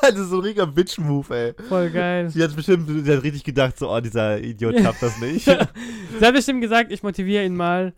das 0.01 0.15
ist 0.15 0.29
so 0.29 0.37
ein 0.37 0.43
riesiger 0.43 0.67
Bitch-Move, 0.67 1.35
ey. 1.35 1.53
voll 1.67 1.89
geil. 1.89 2.29
Sie 2.29 2.43
hat 2.43 2.55
bestimmt 2.55 2.87
sie 2.87 3.11
hat 3.11 3.23
richtig 3.23 3.43
gedacht, 3.43 3.77
so, 3.77 3.91
oh, 3.91 3.99
dieser 3.99 4.39
Idiot 4.39 4.79
schafft 4.79 5.01
das 5.01 5.19
nicht. 5.19 5.45
Sie 6.19 6.25
hat 6.25 6.33
bestimmt 6.33 6.61
gesagt, 6.61 6.91
ich 6.91 7.03
motiviere 7.03 7.43
ihn 7.43 7.55
mal, 7.55 7.93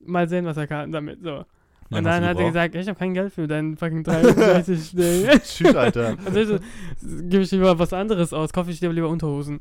mal 0.00 0.28
sehen, 0.28 0.46
was 0.46 0.56
er 0.56 0.66
kann 0.66 0.90
damit. 0.90 1.22
So. 1.22 1.44
Und 1.90 2.02
Dann 2.02 2.24
hat 2.24 2.38
er 2.38 2.46
gesagt, 2.46 2.74
ich 2.74 2.88
habe 2.88 2.98
kein 2.98 3.14
Geld 3.14 3.32
für 3.32 3.46
deinen 3.46 3.76
fucking 3.76 4.02
33 4.02 4.92
Ding. 4.92 5.28
Tschüss, 5.44 5.74
Alter. 5.74 6.16
Also 6.24 6.58
gebe 7.00 7.42
ich 7.42 7.50
lieber 7.52 7.78
was 7.78 7.92
anderes 7.92 8.32
aus, 8.32 8.52
kaufe 8.52 8.70
ich 8.72 8.80
dir 8.80 8.90
lieber 8.90 9.08
Unterhosen. 9.08 9.60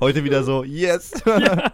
Heute 0.00 0.22
wieder 0.22 0.42
so, 0.42 0.64
yes. 0.64 1.12
ja. 1.24 1.72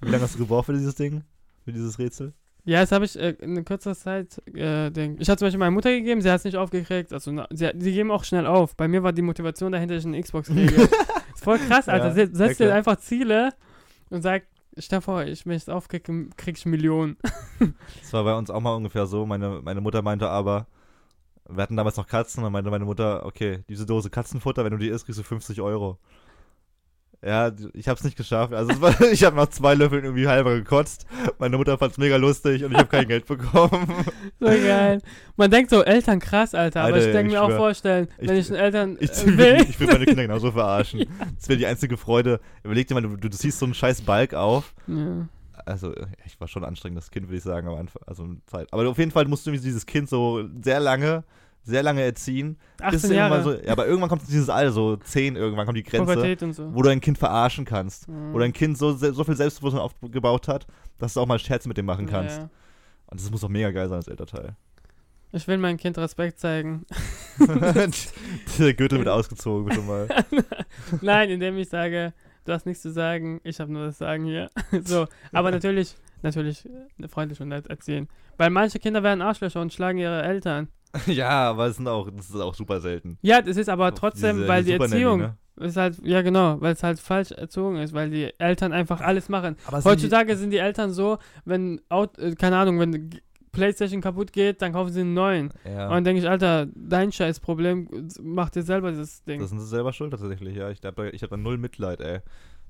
Wie 0.00 0.10
lange 0.10 0.22
hast 0.22 0.34
du 0.34 0.38
gebraucht 0.38 0.66
für 0.66 0.72
dieses 0.72 0.94
Ding? 0.94 1.24
Für 1.64 1.72
dieses 1.72 1.98
Rätsel? 1.98 2.32
Ja, 2.66 2.80
das 2.80 2.92
habe 2.92 3.04
ich 3.04 3.18
äh, 3.18 3.30
in 3.40 3.62
kurzer 3.64 3.94
Zeit. 3.94 4.40
Äh, 4.54 4.90
denk, 4.90 5.20
ich 5.20 5.28
habe 5.28 5.36
zum 5.38 5.46
Beispiel 5.46 5.58
meiner 5.58 5.70
Mutter 5.70 5.90
gegeben, 5.90 6.22
sie 6.22 6.30
hat 6.30 6.38
es 6.38 6.44
nicht 6.44 6.56
aufgekriegt. 6.56 7.12
Also, 7.12 7.30
na, 7.30 7.46
sie, 7.50 7.70
sie 7.78 7.92
geben 7.92 8.10
auch 8.10 8.24
schnell 8.24 8.46
auf. 8.46 8.74
Bei 8.76 8.88
mir 8.88 9.02
war 9.02 9.12
die 9.12 9.20
Motivation 9.22 9.70
dahinter, 9.72 9.94
dass 9.96 10.04
ich 10.04 10.08
eine 10.08 10.22
Xbox 10.22 10.48
kriege. 10.48 10.74
ist 11.34 11.44
voll 11.44 11.58
krass, 11.58 11.88
Alter. 11.88 12.08
Ja, 12.08 12.12
Se- 12.14 12.30
Setzt 12.34 12.60
dir 12.60 12.74
einfach 12.74 12.96
Ziele 12.96 13.50
und 14.08 14.22
sagt, 14.22 14.46
stell 14.78 15.02
vor, 15.02 15.24
ich 15.24 15.44
möchte 15.44 15.70
es 15.70 15.74
aufkriegen, 15.76 16.30
krieg 16.36 16.56
ich 16.56 16.64
Millionen. 16.66 17.16
Das 18.00 18.12
war 18.12 18.24
bei 18.24 18.34
uns 18.34 18.50
auch 18.50 18.60
mal 18.60 18.74
ungefähr 18.74 19.06
so. 19.06 19.26
Meine, 19.26 19.60
meine 19.62 19.80
Mutter 19.82 20.00
meinte 20.02 20.28
aber, 20.30 20.66
wir 21.48 21.62
hatten 21.62 21.76
damals 21.76 21.96
noch 21.98 22.06
Katzen 22.06 22.42
und 22.44 22.52
meinte 22.52 22.70
meine 22.70 22.84
Mutter, 22.86 23.26
okay, 23.26 23.62
diese 23.68 23.84
Dose 23.84 24.08
Katzenfutter, 24.08 24.64
wenn 24.64 24.72
du 24.72 24.78
die 24.78 24.88
isst, 24.88 25.04
kriegst 25.04 25.18
du 25.18 25.22
50 25.22 25.60
Euro. 25.60 25.98
Ja, 27.26 27.50
ich 27.72 27.88
hab's 27.88 28.04
nicht 28.04 28.16
geschafft. 28.18 28.52
Also 28.52 28.78
war, 28.82 29.00
ich 29.12 29.24
habe 29.24 29.34
nach 29.36 29.46
zwei 29.48 29.74
Löffeln 29.74 30.04
irgendwie 30.04 30.28
halber 30.28 30.54
gekotzt. 30.56 31.06
Meine 31.38 31.56
Mutter 31.56 31.78
fand's 31.78 31.96
mega 31.96 32.16
lustig 32.16 32.62
und 32.64 32.72
ich 32.72 32.76
habe 32.78 32.88
kein 32.88 33.08
Geld 33.08 33.26
bekommen. 33.26 33.86
So 34.40 34.46
geil. 34.46 35.00
Man 35.36 35.50
denkt 35.50 35.70
so, 35.70 35.82
Eltern 35.82 36.18
krass, 36.20 36.54
Alter. 36.54 36.80
Aber 36.82 36.94
Alter, 36.94 37.06
ich 37.06 37.12
denke 37.12 37.28
ich 37.28 37.32
mir 37.38 37.42
auch 37.42 37.50
vorstellen, 37.56 38.08
Ich- 38.18 38.28
wenn 38.28 38.36
ich 38.36 38.50
einen 38.50 38.60
Eltern 38.60 38.96
Ich, 39.00 39.10
äh, 39.10 39.26
will. 39.38 39.56
ich 39.68 39.80
will 39.80 39.86
meine 39.86 40.04
Kinder 40.04 40.22
genauso 40.22 40.50
verarschen. 40.52 41.04
Das 41.38 41.48
wäre 41.48 41.58
die 41.58 41.66
einzige 41.66 41.96
Freude. 41.96 42.40
Überleg 42.62 42.88
dir 42.88 42.94
mal, 42.94 43.00
du, 43.02 43.16
du 43.16 43.30
ziehst 43.30 43.58
so 43.58 43.64
einen 43.64 43.74
scheiß 43.74 44.02
Balk 44.02 44.34
auf. 44.34 44.74
ja. 44.86 45.26
Also, 45.66 45.94
ich 46.26 46.38
war 46.38 46.46
schon 46.46 46.62
ein 46.62 46.68
anstrengendes 46.68 47.10
Kind, 47.10 47.28
würde 47.28 47.38
ich 47.38 47.42
sagen, 47.42 47.66
am 47.68 47.76
Anfang. 47.76 48.02
Also, 48.06 48.28
Zeit. 48.44 48.70
Aber 48.70 48.86
auf 48.86 48.98
jeden 48.98 49.12
Fall 49.12 49.24
musst 49.24 49.46
du 49.46 49.50
dieses 49.52 49.86
Kind 49.86 50.10
so 50.10 50.44
sehr 50.62 50.78
lange, 50.78 51.24
sehr 51.64 51.82
lange 51.82 52.02
erziehen. 52.02 52.58
bis 52.76 53.04
18 53.04 53.10
irgendwann 53.10 53.16
Jahre. 53.16 53.42
So, 53.42 53.52
ja, 53.52 53.72
aber 53.72 53.86
irgendwann 53.86 54.08
kommt 54.10 54.22
dieses 54.28 54.48
Alter, 54.48 54.72
so 54.72 54.96
10, 54.96 55.36
irgendwann 55.36 55.66
kommt 55.66 55.78
die 55.78 55.82
Grenze, 55.82 56.44
und 56.44 56.52
so. 56.52 56.74
wo 56.74 56.82
du 56.82 56.88
dein 56.88 57.00
Kind 57.00 57.18
verarschen 57.18 57.64
kannst. 57.64 58.08
Mhm. 58.08 58.32
Wo 58.32 58.38
dein 58.38 58.52
Kind 58.52 58.78
so, 58.78 58.92
so 58.92 59.24
viel 59.24 59.36
Selbstbewusstsein 59.36 59.82
aufgebaut 59.82 60.48
hat, 60.48 60.66
dass 60.98 61.14
du 61.14 61.20
auch 61.20 61.26
mal 61.26 61.38
Scherze 61.38 61.68
mit 61.68 61.76
dem 61.76 61.86
machen 61.86 62.06
kannst. 62.06 62.38
Ja. 62.38 62.50
Und 63.06 63.20
das 63.20 63.30
muss 63.30 63.40
doch 63.40 63.48
mega 63.48 63.70
geil 63.70 63.88
sein 63.88 63.96
als 63.96 64.08
Elternteil. 64.08 64.56
Ich 65.32 65.48
will 65.48 65.58
meinem 65.58 65.78
Kind 65.78 65.98
Respekt 65.98 66.38
zeigen. 66.38 66.84
Der 68.58 68.74
Gürtel 68.74 68.98
wird 68.98 69.08
ausgezogen, 69.08 69.64
bitte 69.64 69.80
mal. 69.80 70.06
Nein, 71.00 71.30
indem 71.30 71.58
ich 71.58 71.68
sage, 71.68 72.12
du 72.44 72.52
hast 72.52 72.66
nichts 72.66 72.82
zu 72.82 72.92
sagen, 72.92 73.40
ich 73.42 73.58
habe 73.58 73.72
nur 73.72 73.86
das 73.86 73.98
Sagen 73.98 74.24
hier. 74.24 74.50
so, 74.84 75.06
aber 75.32 75.50
natürlich, 75.50 75.96
natürlich 76.22 76.66
äh, 77.00 77.08
freundlich 77.08 77.40
und 77.40 77.48
nett 77.48 77.66
erziehen. 77.66 78.08
Weil 78.36 78.50
manche 78.50 78.78
Kinder 78.78 79.02
werden 79.02 79.22
Arschlöcher 79.22 79.60
und 79.60 79.72
schlagen 79.72 79.98
ihre 79.98 80.22
Eltern. 80.22 80.68
ja, 81.06 81.50
aber 81.50 81.66
das, 81.66 81.76
sind 81.76 81.88
auch, 81.88 82.08
das 82.10 82.30
ist 82.30 82.36
auch 82.36 82.54
super 82.54 82.80
selten. 82.80 83.18
Ja, 83.22 83.42
das 83.42 83.56
ist 83.56 83.68
aber 83.68 83.94
trotzdem, 83.94 84.36
Diese- 84.36 84.48
weil 84.48 84.64
die 84.64 84.72
Nanny, 84.72 84.84
Erziehung 84.84 85.18
ne? 85.20 85.36
ist 85.56 85.76
halt, 85.76 85.98
ja 86.04 86.22
genau, 86.22 86.60
weil 86.60 86.72
es 86.72 86.82
halt 86.82 87.00
falsch 87.00 87.32
erzogen 87.32 87.76
ist, 87.76 87.92
weil 87.92 88.10
die 88.10 88.32
Eltern 88.38 88.72
einfach 88.72 89.00
alles 89.00 89.28
machen. 89.28 89.56
Aber 89.66 89.80
sind 89.80 89.90
Heutzutage 89.90 90.36
sind 90.36 90.50
die 90.50 90.58
Eltern 90.58 90.92
so, 90.92 91.18
wenn, 91.44 91.80
äh, 91.90 92.34
keine 92.34 92.58
Ahnung, 92.58 92.78
wenn 92.78 93.10
Playstation 93.54 94.00
kaputt 94.00 94.32
geht, 94.32 94.60
dann 94.62 94.72
kaufen 94.72 94.92
sie 94.92 95.00
einen 95.00 95.14
neuen. 95.14 95.52
Die, 95.64 95.70
ja. 95.70 95.86
Und 95.86 95.94
dann 95.94 96.04
denke 96.04 96.22
ich, 96.22 96.28
Alter, 96.28 96.66
dein 96.74 97.12
scheiß 97.12 97.40
Problem, 97.40 97.88
mach 98.20 98.50
dir 98.50 98.62
selber 98.62 98.90
dieses 98.90 99.22
Ding. 99.24 99.40
Das 99.40 99.50
sind 99.50 99.60
sie 99.60 99.66
selber 99.66 99.92
schuld 99.92 100.10
tatsächlich, 100.10 100.56
ja. 100.56 100.70
Ich 100.70 100.84
habe 100.84 101.04
da, 101.04 101.08
ich 101.08 101.22
hab 101.22 101.30
da 101.30 101.36
null 101.36 101.56
Mitleid, 101.58 102.00
ey. 102.00 102.20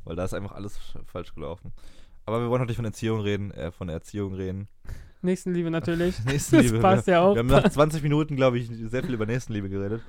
Weil 0.04 0.16
da 0.16 0.24
ist 0.24 0.34
einfach 0.34 0.52
alles 0.52 0.78
falsch 1.06 1.34
gelaufen. 1.34 1.72
Aber 2.26 2.40
wir 2.40 2.48
wollen 2.48 2.60
natürlich 2.60 2.76
von 2.76 2.84
Erziehung 2.84 3.20
reden, 3.20 3.50
äh, 3.52 3.70
von 3.70 3.88
Erziehung 3.88 4.34
reden. 4.34 4.68
Nächstenliebe 5.24 5.70
natürlich. 5.70 6.22
Nächstenliebe. 6.24 6.74
Das 6.74 6.82
passt 6.82 7.06
ja 7.08 7.20
auch. 7.22 7.34
Wir 7.34 7.40
haben 7.40 7.46
nach 7.48 7.68
20 7.68 8.02
Minuten, 8.02 8.36
glaube 8.36 8.58
ich, 8.58 8.68
sehr 8.68 9.02
viel 9.02 9.14
über 9.14 9.26
Nächstenliebe 9.26 9.68
geredet. 9.68 10.02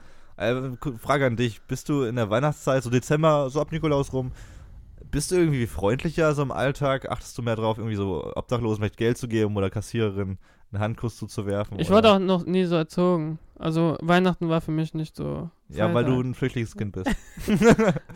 Ku- 0.80 0.98
Frage 0.98 1.26
an 1.26 1.38
dich, 1.38 1.62
bist 1.62 1.88
du 1.90 2.04
in 2.04 2.18
der 2.18 2.30
Weihnachtszeit, 2.30 2.84
so 2.84 2.90
Dezember, 2.90 3.50
so 3.50 3.62
ab 3.62 3.72
Nikolaus 3.72 4.12
rum, 4.12 4.32
bist 5.10 5.32
du 5.32 5.36
irgendwie 5.36 5.66
freundlicher 5.66 6.34
so 6.34 6.42
im 6.42 6.52
Alltag? 6.52 7.10
Achtest 7.10 7.38
du 7.38 7.42
mehr 7.42 7.56
drauf, 7.56 7.78
irgendwie 7.78 7.96
so 7.96 8.32
Obdachlosen 8.36 8.78
vielleicht 8.82 8.98
Geld 8.98 9.18
zu 9.18 9.28
geben 9.30 9.56
oder 9.56 9.70
Kassiererin 9.70 10.38
einen 10.72 10.82
Handkuss 10.82 11.18
zuzuwerfen? 11.18 11.80
Ich 11.80 11.90
wurde 11.90 12.12
auch 12.12 12.20
noch 12.20 12.46
nie 12.46 12.66
so 12.66 12.76
erzogen. 12.76 13.40
Also 13.58 13.98
Weihnachten 14.02 14.50
war 14.50 14.60
für 14.60 14.72
mich 14.72 14.94
nicht 14.94 15.16
so. 15.16 15.50
Ja, 15.70 15.94
weil 15.94 16.04
du 16.06 16.20
ein 16.22 16.34
flüchtlingskind 16.36 16.92
bist. 16.92 17.10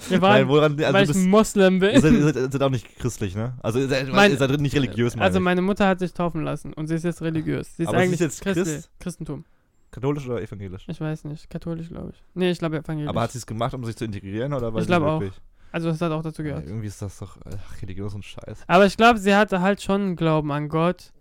Wir 0.10 0.22
waren, 0.22 0.34
Nein, 0.42 0.48
woran, 0.50 0.80
also 0.80 0.94
weil 0.94 1.04
ich 1.04 1.08
bist, 1.14 1.26
Moslem 1.28 1.80
bin. 1.80 1.92
ihr, 1.96 2.02
seid, 2.02 2.12
ihr, 2.14 2.24
seid, 2.24 2.36
ihr 2.36 2.52
seid 2.52 2.62
auch 2.64 2.70
nicht 2.70 2.98
christlich, 3.00 3.36
ne? 3.36 3.54
Also 3.62 3.80
ihr 3.80 3.88
seid, 3.88 4.10
Mein- 4.10 4.32
ihr 4.32 4.38
seid 4.38 4.60
nicht 4.60 4.76
religiös, 4.76 5.16
meine 5.16 5.26
also 5.26 5.40
meine 5.40 5.62
Mutter 5.62 5.88
hat 5.88 6.00
sich 6.00 6.14
taufen 6.14 6.44
lassen 6.44 6.74
und 6.74 6.88
sie 6.88 6.96
ist 6.96 7.04
jetzt 7.04 7.22
religiös. 7.22 7.76
Sie 7.78 7.84
ist 7.84 7.90
Aber 7.90 8.00
sie 8.00 8.04
ist 8.04 8.08
eigentlich 8.10 8.20
jetzt 8.20 8.42
Christi- 8.42 8.64
Christ? 8.64 8.92
Christentum. 9.00 9.46
Katholisch 9.92 10.28
oder 10.28 10.42
evangelisch? 10.42 10.84
Ich 10.88 11.00
weiß 11.02 11.24
nicht. 11.24 11.50
Katholisch, 11.50 11.88
glaube 11.90 12.12
ich. 12.14 12.22
Nee, 12.36 12.52
ich 12.52 12.60
glaube 12.60 12.78
evangelisch. 12.78 13.10
Aber 13.10 13.22
hat 13.22 13.32
sie 13.32 13.40
es 13.40 13.48
gemacht, 13.48 13.74
um 13.74 13.84
sich 13.86 13.96
zu 13.96 14.06
integrieren 14.06 14.54
oder 14.54 14.74
weil 14.74 14.82
Ich 14.82 14.88
sie 14.88 14.94
glaub 14.96 15.04
auch. 15.04 15.24
also 15.72 15.88
das 15.90 16.02
hat 16.02 16.12
auch 16.12 16.22
dazu 16.22 16.44
Ja, 16.44 16.50
gehört. 16.50 16.68
irgendwie 16.68 16.88
ist 16.88 17.02
das 17.02 17.18
doch 17.18 17.38
ach, 17.46 17.82
Religion 17.82 18.06
ist 18.08 18.12
so 18.14 18.20
ein 18.20 18.24
Scheiß. 18.24 18.60
Aber 18.68 18.86
ich 18.86 18.98
glaube, 18.98 19.18
sie 19.20 19.34
hatte 19.36 19.62
halt 19.62 19.82
schon 19.82 20.02
einen 20.02 20.16
Glauben 20.16 20.52
an 20.52 20.68
Gott. 20.70 21.12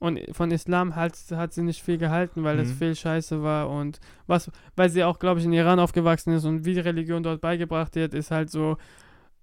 Und 0.00 0.18
von 0.32 0.50
Islam 0.50 0.96
halt, 0.96 1.14
hat 1.32 1.52
sie 1.52 1.62
nicht 1.62 1.82
viel 1.82 1.98
gehalten, 1.98 2.42
weil 2.42 2.58
es 2.58 2.70
Mhm. 2.70 2.74
viel 2.74 2.94
Scheiße 2.96 3.42
war. 3.42 3.68
Und 3.70 4.00
was, 4.26 4.50
weil 4.74 4.88
sie 4.88 5.04
auch, 5.04 5.18
glaube 5.18 5.38
ich, 5.40 5.46
in 5.46 5.52
Iran 5.52 5.78
aufgewachsen 5.78 6.32
ist 6.32 6.44
und 6.46 6.64
wie 6.64 6.72
die 6.74 6.80
Religion 6.80 7.22
dort 7.22 7.40
beigebracht 7.42 7.94
wird, 7.94 8.14
ist 8.14 8.30
halt 8.30 8.50
so, 8.50 8.78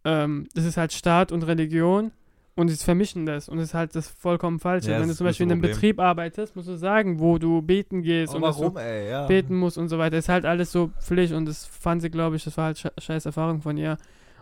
ähm, 0.03 0.47
das 0.55 0.65
ist 0.65 0.77
halt 0.77 0.93
Staat 0.93 1.31
und 1.31 1.43
Religion 1.43 2.11
und 2.55 2.69
sie 2.69 2.83
vermischen 2.83 3.27
das. 3.27 3.49
Und 3.49 3.57
das 3.59 3.67
ist 3.67 3.73
halt 3.75 3.93
das 3.95 4.07
vollkommen 4.07 4.57
Falsche. 4.59 4.91
Ja, 4.91 4.99
Wenn 4.99 5.09
du 5.09 5.15
zum 5.15 5.27
Beispiel 5.27 5.45
in 5.45 5.51
einem. 5.51 5.61
Betrieb 5.61 5.99
arbeitest, 5.99 6.55
musst 6.55 6.67
du 6.69 6.75
sagen, 6.75 7.19
wo 7.19 7.37
du 7.37 7.61
beten 7.61 8.01
gehst 8.01 8.33
und 8.33 8.41
dass 8.41 8.57
du 8.57 8.75
ey? 8.79 9.11
Ja. 9.11 9.27
beten 9.27 9.55
musst 9.55 9.77
und 9.77 9.89
so 9.89 9.99
weiter. 9.99 10.17
Ist 10.17 10.27
halt 10.29 10.45
alles 10.45 10.71
so 10.71 10.89
Pflicht 10.99 11.33
und 11.33 11.45
das 11.45 11.65
fand 11.67 12.01
sie, 12.01 12.09
glaube 12.09 12.35
ich, 12.35 12.43
das 12.45 12.57
war 12.57 12.65
halt 12.65 12.79
sche 12.79 12.91
scheiß 12.97 13.27
Erfahrung 13.27 13.61
von 13.61 13.77
ihr. 13.77 13.97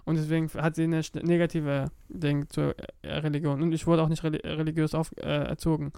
Und 0.06 0.16
deswegen 0.18 0.50
hat 0.54 0.76
sie 0.76 0.84
eine 0.84 1.02
negative 1.24 1.86
Ding 2.10 2.48
zur 2.50 2.76
äh, 3.02 3.12
Religion. 3.18 3.62
Und 3.62 3.72
ich 3.74 3.88
wurde 3.88 4.04
auch 4.04 4.10
nicht 4.10 4.24
reli 4.24 4.38
religiös 4.38 4.94
auf, 4.94 5.12
äh, 5.18 5.22
erzogen. 5.24 5.92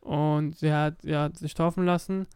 Und 0.00 0.56
sie 0.56 0.72
hat, 0.72 1.02
ja, 1.04 1.24
hat 1.24 1.36
sich 1.36 1.54
taufen 1.54 1.84
lassen. 1.84 2.26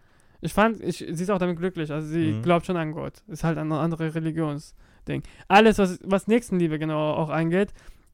Ich 0.40 0.52
fand, 0.52 0.80
ich, 0.82 0.98
sie 0.98 1.22
ist 1.22 1.30
auch 1.30 1.38
damit 1.38 1.58
glücklich. 1.58 1.92
Also 1.92 2.08
sie 2.08 2.32
Mhm. 2.32 2.42
glaubt 2.42 2.66
schon 2.66 2.76
an 2.76 2.90
Gott. 2.92 3.22
Ist 3.28 3.44
halt 3.44 3.56
eine 3.58 3.78
andere 3.78 4.14
Religionsding. 4.14 5.22
Alles, 5.46 5.78
was, 5.78 6.00
was 6.02 6.26
Nächstenliebe 6.26 6.78
genau 6.80 7.12
auch 7.12 7.30
angeht, 7.30 7.72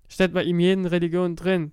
steht 0.08 0.34
bei 0.34 0.42
ihm 0.44 0.60
jeden 0.60 0.84
Religion 0.84 1.34
drin. 1.34 1.72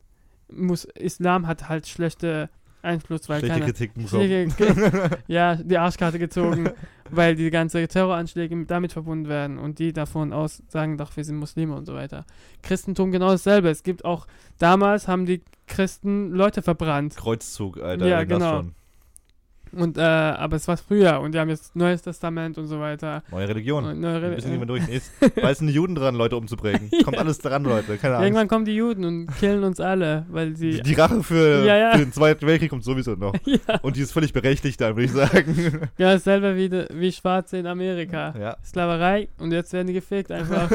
Muss, 0.49 0.85
Islam 0.85 1.47
hat 1.47 1.67
halt 1.67 1.87
schlechte 1.87 2.49
Einfluss, 2.85 3.27
weil 3.27 3.39
Schlechte 3.39 3.59
keine, 3.59 3.65
Kritik 3.71 3.93
bekommen. 3.93 4.23
Schläge- 4.23 5.17
ja, 5.27 5.55
die 5.55 5.77
Arschkarte 5.77 6.19
gezogen, 6.19 6.69
weil 7.11 7.35
die 7.35 7.49
ganze 7.49 7.87
Terroranschläge 7.87 8.55
mit- 8.55 8.71
damit 8.71 8.93
verbunden 8.93 9.27
werden 9.27 9.57
und 9.57 9.79
die 9.79 9.91
davon 9.93 10.31
aus 10.33 10.63
sagen, 10.69 10.97
doch, 10.97 11.15
wir 11.17 11.23
sind 11.23 11.37
Muslime 11.37 11.75
und 11.75 11.85
so 11.85 11.93
weiter. 11.93 12.25
Christentum 12.61 13.11
genau 13.11 13.31
dasselbe. 13.31 13.69
Es 13.69 13.83
gibt 13.83 14.05
auch, 14.05 14.27
damals 14.59 15.07
haben 15.07 15.25
die 15.25 15.41
Christen 15.67 16.31
Leute 16.31 16.61
verbrannt. 16.61 17.15
Kreuzzug, 17.17 17.81
Alter. 17.81 18.07
Ja, 18.07 18.23
genau. 18.23 18.57
schon. 18.61 18.75
Und, 19.75 19.97
äh, 19.97 20.01
aber 20.01 20.55
es 20.55 20.67
war 20.67 20.77
früher 20.77 21.19
und 21.19 21.33
die 21.33 21.39
haben 21.39 21.49
jetzt 21.49 21.75
Neues 21.75 22.01
Testament 22.01 22.57
und 22.57 22.67
so 22.67 22.79
weiter. 22.79 23.23
Neue 23.29 23.49
Religion. 23.49 23.99
Neue 23.99 24.21
Re- 24.21 24.35
gehen 24.37 24.51
wir 24.55 24.61
äh, 24.61 24.65
durch. 24.65 24.87
Ist, 24.87 25.11
bald 25.35 25.57
sind 25.57 25.67
die 25.67 25.73
Juden 25.73 25.95
dran, 25.95 26.15
Leute 26.15 26.37
umzubringen. 26.37 26.89
Kommt 27.03 27.17
alles 27.17 27.39
dran, 27.39 27.63
Leute. 27.63 27.97
Keine 27.97 28.13
Ahnung. 28.15 28.25
Irgendwann 28.27 28.47
kommen 28.47 28.65
die 28.65 28.75
Juden 28.75 29.03
und 29.03 29.27
killen 29.37 29.63
uns 29.63 29.79
alle, 29.79 30.25
weil 30.29 30.55
sie. 30.55 30.71
Die, 30.71 30.81
die 30.81 30.93
Rache 30.93 31.21
für, 31.23 31.65
Ja, 31.65 31.75
ja. 31.75 31.91
für 31.91 31.99
den 32.05 32.13
Zweiten 32.13 32.47
Weltkrieg 32.47 32.69
kommt 32.69 32.83
sowieso 32.85 33.11
noch. 33.15 33.33
ja, 33.45 33.57
Und 33.81 33.95
die 33.97 34.01
ist 34.01 34.11
völlig 34.13 34.31
berechtigt 34.33 34.79
dann, 34.79 34.95
würde 34.95 35.03
ich 35.05 35.11
sagen. 35.11 35.89
ja, 35.97 36.13
dasselbe 36.13 36.55
wie, 36.55 36.69
de, 36.69 36.87
wie 36.93 37.11
Schwarze 37.11 37.57
in 37.57 37.67
Amerika. 37.67 38.33
ja. 38.39 38.57
Sklaverei 38.65 39.27
und 39.39 39.51
jetzt 39.51 39.73
werden 39.73 39.87
die 39.87 39.93
gefickt 39.93 40.31
einfach. 40.31 40.69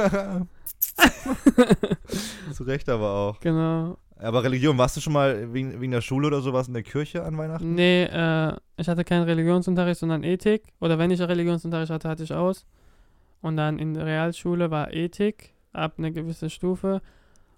Zu 2.53 2.65
Recht 2.65 2.89
aber 2.89 3.11
auch. 3.11 3.41
genau. 3.41 3.97
Aber 4.23 4.45
Religion, 4.45 4.77
warst 4.79 4.97
du 4.97 5.01
schon 5.01 5.13
mal 5.15 5.53
wegen, 5.55 5.81
wegen 5.81 5.93
der 5.93 6.01
Schule 6.03 6.27
oder 6.27 6.41
sowas 6.41 6.69
in 6.69 6.75
der 6.75 6.83
Kirche 6.83 7.25
an 7.25 7.37
Weihnachten? 7.39 7.75
Nee, 7.75 8.05
äh, 8.05 8.53
ich 8.77 8.89
hatte 8.89 9.05
keinen 9.05 9.25
Religionsunterricht, 9.25 9.99
sondern 10.01 10.23
Ethik. 10.25 10.63
Oder 10.81 10.99
wenn 10.99 11.11
ich 11.11 11.21
einen 11.21 11.31
Religionsunterricht 11.31 11.91
hatte, 11.91 12.09
hatte 12.09 12.23
ich 12.25 12.33
aus. 12.35 12.67
Und 13.41 13.57
dann 13.57 13.79
in 13.79 13.95
der 13.95 14.05
Realschule 14.07 14.71
war 14.71 14.93
Ethik 14.93 15.55
ab 15.73 15.95
einer 15.99 16.11
gewissen 16.11 16.51
Stufe. 16.51 17.01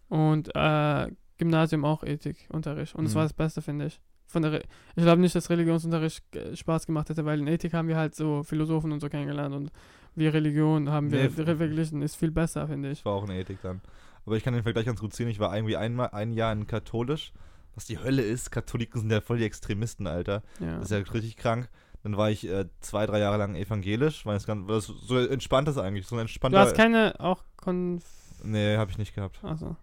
Und 0.09 0.55
äh, 0.55 1.09
Gymnasium 1.39 1.85
auch 1.85 2.05
Ethikunterricht. 2.05 2.95
Und 2.95 3.05
das 3.05 3.15
Mhm. 3.15 3.17
war 3.17 3.23
das 3.25 3.33
Beste, 3.33 3.63
finde 3.63 3.87
ich. 3.87 4.01
Von 4.27 4.43
der 4.43 4.53
Re 4.53 4.63
ich 4.95 5.03
glaube 5.03 5.21
nicht, 5.21 5.35
dass 5.35 5.51
Religionsunterricht 5.51 6.23
äh, 6.37 6.55
Spaß 6.57 6.87
gemacht 6.87 7.09
hätte, 7.11 7.25
weil 7.25 7.41
in 7.41 7.47
Ethik 7.49 7.75
haben 7.75 7.89
wir 7.89 7.97
halt 7.97 8.15
so 8.15 8.43
Philosophen 8.45 8.93
und 8.93 9.01
so 9.01 9.09
kennengelernt. 9.09 9.55
Und 9.55 9.71
wie 10.15 10.29
Religion 10.29 10.91
haben 10.91 11.11
wir 11.11 11.25
Nee, 11.25 11.29
verglichen, 11.57 12.03
ist 12.03 12.17
viel 12.17 12.31
besser, 12.31 12.69
finde 12.69 12.91
ich. 12.93 13.01
Ich 13.01 13.05
war 13.05 13.15
auch 13.15 13.25
in 13.29 13.35
Ethik 13.35 13.59
dann. 13.63 13.81
Aber 14.27 14.37
ich 14.37 14.45
kann 14.45 14.55
den 14.55 14.63
Vergleich 14.63 14.87
ganz 14.87 15.01
gut 15.01 15.13
ziehen. 15.15 15.29
Ich 15.29 15.41
war 15.41 15.55
irgendwie 15.55 15.77
einmal 15.77 16.11
ein 16.11 16.33
Jahr 16.33 16.53
in 16.53 16.67
katholisch. 16.67 17.33
Was 17.75 17.87
die 17.87 17.99
Hölle 17.99 18.23
ist, 18.23 18.51
Katholiken 18.51 19.01
sind 19.01 19.11
ja 19.11 19.21
voll 19.21 19.39
die 19.39 19.45
Extremisten, 19.45 20.07
Alter. 20.07 20.43
Ja. 20.61 20.77
Das 20.77 20.91
ist 20.91 20.91
ja 20.91 20.99
richtig 20.99 21.37
krank. 21.37 21.69
Dann 22.03 22.17
war 22.17 22.31
ich 22.31 22.47
äh, 22.47 22.67
zwei, 22.81 23.07
drei 23.07 23.21
Jahre 23.21 23.39
lang 23.39 23.55
evangelisch, 23.55 24.27
weil 24.27 24.37
es 24.37 24.47
ganz, 24.47 24.69
es 24.71 24.87
so 24.87 25.19
entspannt 25.19 25.69
ist 25.69 25.79
eigentlich. 25.79 26.07
So 26.07 26.17
ein 26.17 26.19
Du 26.19 26.23
entspannter. 26.23 26.59
hast 26.61 26.75
keine 26.75 27.15
auch 27.19 27.43
Konf... 27.57 28.05
nee, 28.43 28.77
habe 28.77 28.91
ich 28.91 28.99
nicht 28.99 29.15
gehabt. 29.15 29.43
Achso. 29.43 29.77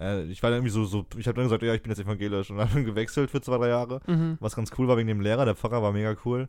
Äh, 0.00 0.22
ich 0.24 0.42
war 0.42 0.50
dann 0.50 0.58
irgendwie 0.58 0.72
so, 0.72 0.84
so 0.84 1.04
ich 1.16 1.26
habe 1.26 1.34
dann 1.34 1.44
gesagt, 1.44 1.62
ja, 1.62 1.74
ich 1.74 1.82
bin 1.82 1.90
jetzt 1.90 2.00
evangelisch 2.00 2.50
und 2.50 2.58
dann 2.58 2.84
gewechselt 2.84 3.30
für 3.30 3.40
zwei, 3.40 3.58
drei 3.58 3.68
Jahre. 3.68 4.00
Mhm. 4.06 4.38
Was 4.40 4.54
ganz 4.56 4.70
cool 4.78 4.88
war 4.88 4.96
wegen 4.96 5.08
dem 5.08 5.20
Lehrer, 5.20 5.44
der 5.44 5.56
Pfarrer 5.56 5.82
war 5.82 5.92
mega 5.92 6.14
cool. 6.24 6.48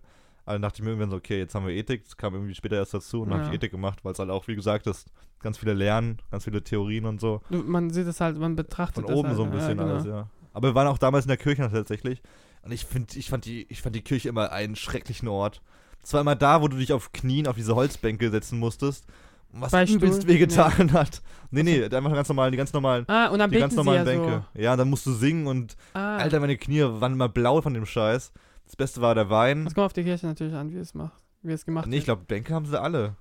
Dann 0.53 0.61
dachte 0.63 0.77
ich 0.77 0.83
mir 0.83 0.89
irgendwann 0.89 1.11
so, 1.11 1.17
okay, 1.17 1.37
jetzt 1.37 1.53
haben 1.53 1.67
wir 1.67 1.73
Ethik, 1.75 2.03
das 2.05 2.17
kam 2.17 2.33
irgendwie 2.33 2.55
später 2.55 2.75
erst 2.77 2.93
dazu 2.93 3.21
und 3.21 3.29
dann 3.29 3.37
habe 3.39 3.47
Ja. 3.47 3.53
ich 3.53 3.57
Ethik 3.57 3.71
gemacht, 3.71 3.99
weil 4.03 4.13
es 4.13 4.19
halt 4.19 4.29
auch, 4.31 4.47
wie 4.47 4.55
gesagt, 4.55 4.87
ist 4.87 5.07
ganz 5.41 5.57
viele 5.59 5.73
Lernen, 5.73 6.17
ganz 6.31 6.45
viele 6.45 6.63
Theorien 6.63 7.05
und 7.05 7.21
so. 7.21 7.41
Man 7.49 7.91
sieht 7.91 8.07
es 8.07 8.19
halt, 8.19 8.37
man 8.37 8.55
betrachtet 8.55 9.05
Von 9.05 9.13
oben 9.13 9.27
halt, 9.27 9.37
so 9.37 9.43
ein 9.43 9.51
bisschen 9.51 9.77
ja, 9.77 9.83
genau. 9.83 9.93
alles, 9.95 10.05
ja. 10.05 10.27
Aber 10.53 10.69
wir 10.69 10.75
waren 10.75 10.87
auch 10.87 10.97
damals 10.97 11.25
in 11.25 11.29
der 11.29 11.37
Kirche 11.37 11.69
tatsächlich. 11.71 12.21
Und 12.63 12.71
ich 12.71 12.85
finde, 12.85 13.17
ich 13.17 13.29
fand 13.29 13.45
die, 13.45 13.67
ich 13.69 13.81
fand 13.81 13.95
die 13.95 14.01
Kirche 14.01 14.27
immer 14.29 14.51
einen 14.51 14.75
schrecklichen 14.75 15.27
Ort. 15.27 15.61
Es 16.03 16.13
war 16.13 16.21
immer 16.21 16.35
da, 16.35 16.61
wo 16.61 16.67
du 16.67 16.77
dich 16.77 16.91
auf 16.93 17.11
Knien 17.13 17.45
auf 17.47 17.55
diese 17.55 17.75
Holzbänke 17.75 18.29
setzen 18.31 18.57
musstest. 18.59 19.05
Was 19.51 19.71
Beichtstuhl? 19.71 19.97
übelst 20.03 20.27
wehgetan 20.27 20.93
hat. 20.93 21.21
Nee, 21.51 21.63
nee, 21.63 21.83
einfach 21.83 22.13
ganz 22.13 22.29
normal, 22.29 22.51
die 22.51 22.57
ganz 22.57 22.73
normalen, 22.73 23.05
Ah, 23.07 23.27
und 23.27 23.39
dann 23.39 23.49
die 23.49 23.57
ganz 23.59 23.75
normalen 23.75 23.99
ja 23.99 24.03
Bänke. 24.03 24.45
Ja, 24.55 24.75
dann 24.75 24.89
musst 24.89 25.05
du 25.05 25.11
singen 25.13 25.47
und 25.47 25.71
so. 25.71 25.77
Ah, 25.93 26.17
Alter, 26.17 26.39
meine 26.39 26.57
Knie 26.57 26.81
waren 26.83 27.13
immer 27.13 27.29
blau 27.29 27.61
von 27.61 27.73
dem 27.73 27.85
Scheiß. 27.85 28.31
Das 28.69 28.75
Beste 28.77 29.01
war 29.01 29.13
der 29.15 29.29
Wein. 29.29 29.65
das 29.65 29.73
kommt 29.75 29.85
auf 29.85 29.93
die 29.93 30.03
Kirche 30.03 30.25
natürlich 30.27 30.53
an, 30.53 30.71
wie 30.71 30.77
es 30.77 30.93
macht, 30.93 31.21
wie 31.41 31.51
es 31.51 31.65
gemacht 31.65 31.87
Nee, 31.87 31.97
ich 31.97 32.01
wird. 32.01 32.05
glaube, 32.05 32.23
Bänke 32.27 32.53
haben 32.53 32.65
sie 32.65 32.79
alle. 32.79 33.15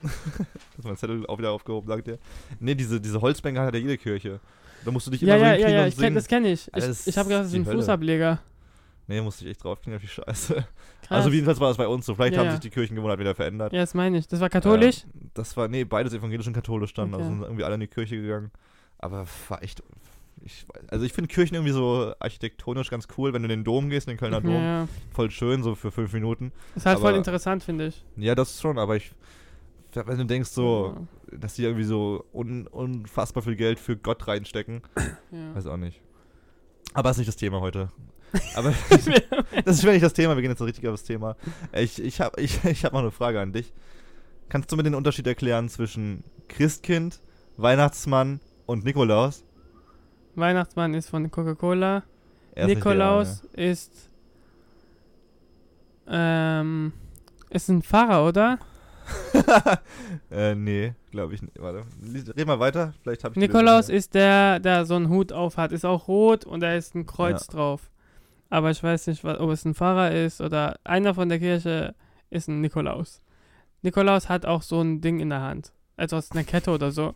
Das 0.02 0.12
ist 0.78 0.84
mein 0.84 0.96
Zettel 0.96 1.26
auch 1.26 1.38
wieder 1.38 1.50
aufgehoben, 1.50 1.88
sagt 1.88 2.06
ihr. 2.06 2.18
Nee, 2.60 2.76
diese, 2.76 3.00
diese 3.00 3.20
Holzbänke 3.20 3.60
hat 3.60 3.74
ja 3.74 3.80
jede 3.80 3.98
Kirche. 3.98 4.38
Da 4.84 4.92
musst 4.92 5.08
du 5.08 5.10
dich 5.10 5.22
immer 5.24 5.32
Ja, 5.32 5.38
so 5.38 5.44
ja, 5.44 5.54
ja, 5.56 5.68
ja, 5.68 5.82
und 5.82 5.88
ich 5.88 5.96
kenn, 5.98 6.14
das 6.14 6.28
kenne 6.28 6.52
ich. 6.52 6.72
Alter, 6.72 6.90
Ich, 6.90 7.06
ich 7.08 7.18
habe 7.18 7.28
gedacht, 7.28 7.44
das 7.46 7.52
ist 7.52 7.58
ein 7.58 7.66
Hölle. 7.66 7.78
Fußableger. 7.78 8.38
Nee, 9.08 9.20
musste 9.22 9.44
ich 9.44 9.50
echt 9.50 9.64
draufknien 9.64 9.96
auf 9.96 10.02
die 10.02 10.06
Scheiße. 10.08 10.54
Krass. 10.54 10.66
Also 11.08 11.30
jedenfalls 11.30 11.58
war 11.58 11.68
das 11.68 11.78
bei 11.78 11.88
uns 11.88 12.06
so. 12.06 12.14
Vielleicht 12.14 12.34
Ja, 12.34 12.40
haben 12.40 12.46
ja. 12.46 12.52
sich 12.52 12.60
die 12.60 12.70
Kirchengewohnheiten 12.70 13.20
wieder 13.20 13.34
verändert. 13.34 13.72
Ja, 13.72 13.80
das 13.80 13.94
meine 13.94 14.18
ich. 14.18 14.28
Das 14.28 14.38
war 14.38 14.48
katholisch? 14.50 15.02
Ähm, 15.04 15.30
das 15.34 15.56
war, 15.56 15.66
nee, 15.66 15.82
beides 15.84 16.12
evangelisch 16.12 16.46
und 16.46 16.52
katholisch 16.52 16.94
dann. 16.94 17.12
Also 17.12 17.24
Okay. 17.26 17.34
sind 17.34 17.42
irgendwie 17.42 17.64
alle 17.64 17.74
in 17.74 17.80
die 17.80 17.86
Kirche 17.88 18.20
gegangen. 18.20 18.52
Aber 18.98 19.26
war 19.48 19.62
echt, 19.64 19.82
ich, 20.44 20.64
weiß- 20.64 20.88
also 20.90 21.04
ich 21.04 21.12
finde 21.12 21.28
Kirchen 21.28 21.54
irgendwie 21.54 21.72
so 21.72 22.12
architektonisch 22.20 22.90
ganz 22.90 23.06
cool, 23.16 23.32
wenn 23.32 23.42
du 23.42 23.46
in 23.46 23.50
den 23.60 23.64
Dom 23.64 23.90
gehst, 23.90 24.06
in 24.08 24.12
den 24.14 24.18
Kölner 24.18 24.40
Dom. 24.40 24.52
ja. 24.54 24.88
Voll 25.12 25.30
schön, 25.30 25.62
so 25.62 25.74
für 25.74 25.90
fünf 25.90 26.12
Minuten. 26.12 26.52
Ist 26.76 26.86
halt 26.86 26.98
voll 26.98 27.08
Aber- 27.10 27.18
interessant, 27.18 27.62
finde 27.62 27.86
ich. 27.88 28.04
Ja, 28.16 28.34
das 28.34 28.60
schon, 28.60 28.78
aber 28.78 28.96
ich, 28.96 29.12
wenn 29.92 30.18
du 30.18 30.24
denkst 30.26 30.50
so, 30.50 30.94
Ja. 31.32 31.38
dass 31.38 31.54
die 31.54 31.62
irgendwie 31.64 31.84
so 31.84 32.24
un, 32.32 32.66
unfassbar 32.66 33.42
viel 33.42 33.56
Geld 33.56 33.78
für 33.78 33.96
Gott 33.96 34.26
reinstecken, 34.28 34.82
Ja. 35.30 35.54
weiß 35.54 35.66
auch 35.66 35.76
nicht. 35.76 36.00
Aber 36.94 37.10
ist 37.10 37.18
nicht 37.18 37.28
das 37.28 37.36
Thema 37.36 37.60
heute. 37.60 37.90
Aber 38.54 38.72
das 39.64 39.78
ist 39.78 39.84
nicht 39.84 40.02
das 40.02 40.12
Thema, 40.12 40.34
wir 40.36 40.42
gehen 40.42 40.50
jetzt 40.50 40.58
so 40.58 40.64
richtig 40.64 40.86
auf 40.86 40.94
das 40.94 41.04
Thema. 41.04 41.36
Ich, 41.72 42.02
ich 42.02 42.20
habe 42.20 42.40
ich, 42.40 42.62
ich 42.64 42.84
hab 42.84 42.92
mal 42.92 43.00
eine 43.00 43.10
Frage 43.10 43.40
an 43.40 43.52
dich. 43.52 43.72
Kannst 44.48 44.72
du 44.72 44.76
mir 44.76 44.82
den 44.82 44.94
Unterschied 44.94 45.26
erklären 45.26 45.68
zwischen 45.68 46.24
Christkind, 46.48 47.20
Weihnachtsmann 47.58 48.40
und 48.66 48.84
Nikolaus? 48.84 49.44
Weihnachtsmann 50.38 50.94
ist 50.94 51.10
von 51.10 51.30
Coca-Cola. 51.30 52.02
Nikolaus 52.56 53.44
ist. 53.52 54.10
Ähm. 56.06 56.92
Ist 57.50 57.68
ein 57.68 57.82
Pfarrer, 57.82 58.26
oder? 58.26 58.58
der 59.32 59.42
eine. 60.30 60.50
äh, 60.50 60.54
nee, 60.54 60.94
glaube 61.10 61.34
ich 61.34 61.42
nicht. 61.42 61.60
Warte, 61.60 61.84
red 62.36 62.46
mal 62.46 62.60
weiter. 62.60 62.92
Vielleicht 63.02 63.24
habe 63.24 63.32
ich 63.34 63.38
Nikolaus 63.38 63.88
ist 63.88 64.14
der, 64.14 64.60
der 64.60 64.84
so 64.84 64.96
einen 64.96 65.08
Hut 65.08 65.32
auf 65.32 65.56
hat. 65.56 65.72
Ist 65.72 65.84
auch 65.84 66.08
rot 66.08 66.44
und 66.44 66.60
da 66.60 66.74
ist 66.74 66.94
ein 66.94 67.06
Kreuz 67.06 67.46
drauf. 67.46 67.90
Aber 68.50 68.70
ich 68.70 68.82
weiß 68.82 69.06
nicht, 69.08 69.24
ob 69.24 69.50
es 69.50 69.64
ein 69.64 69.74
Pfarrer 69.74 70.12
ist 70.12 70.40
oder 70.40 70.78
einer 70.84 71.14
von 71.14 71.28
der 71.28 71.38
Kirche 71.38 71.94
ist 72.30 72.48
ein 72.48 72.60
Nikolaus. 72.60 73.22
Nikolaus 73.82 74.28
hat 74.28 74.46
auch 74.46 74.62
so 74.62 74.80
ein 74.80 75.00
Ding 75.00 75.20
in 75.20 75.30
der 75.30 75.42
Hand. 75.42 75.72
Also 75.96 76.16
aus 76.16 76.30
einer 76.32 76.44
Kette 76.44 76.70
oder 76.70 76.90
so. 76.90 77.14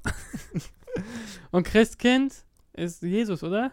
und 1.50 1.64
Christkind 1.64 2.44
ist 2.74 3.02
Jesus, 3.02 3.42
oder? 3.42 3.72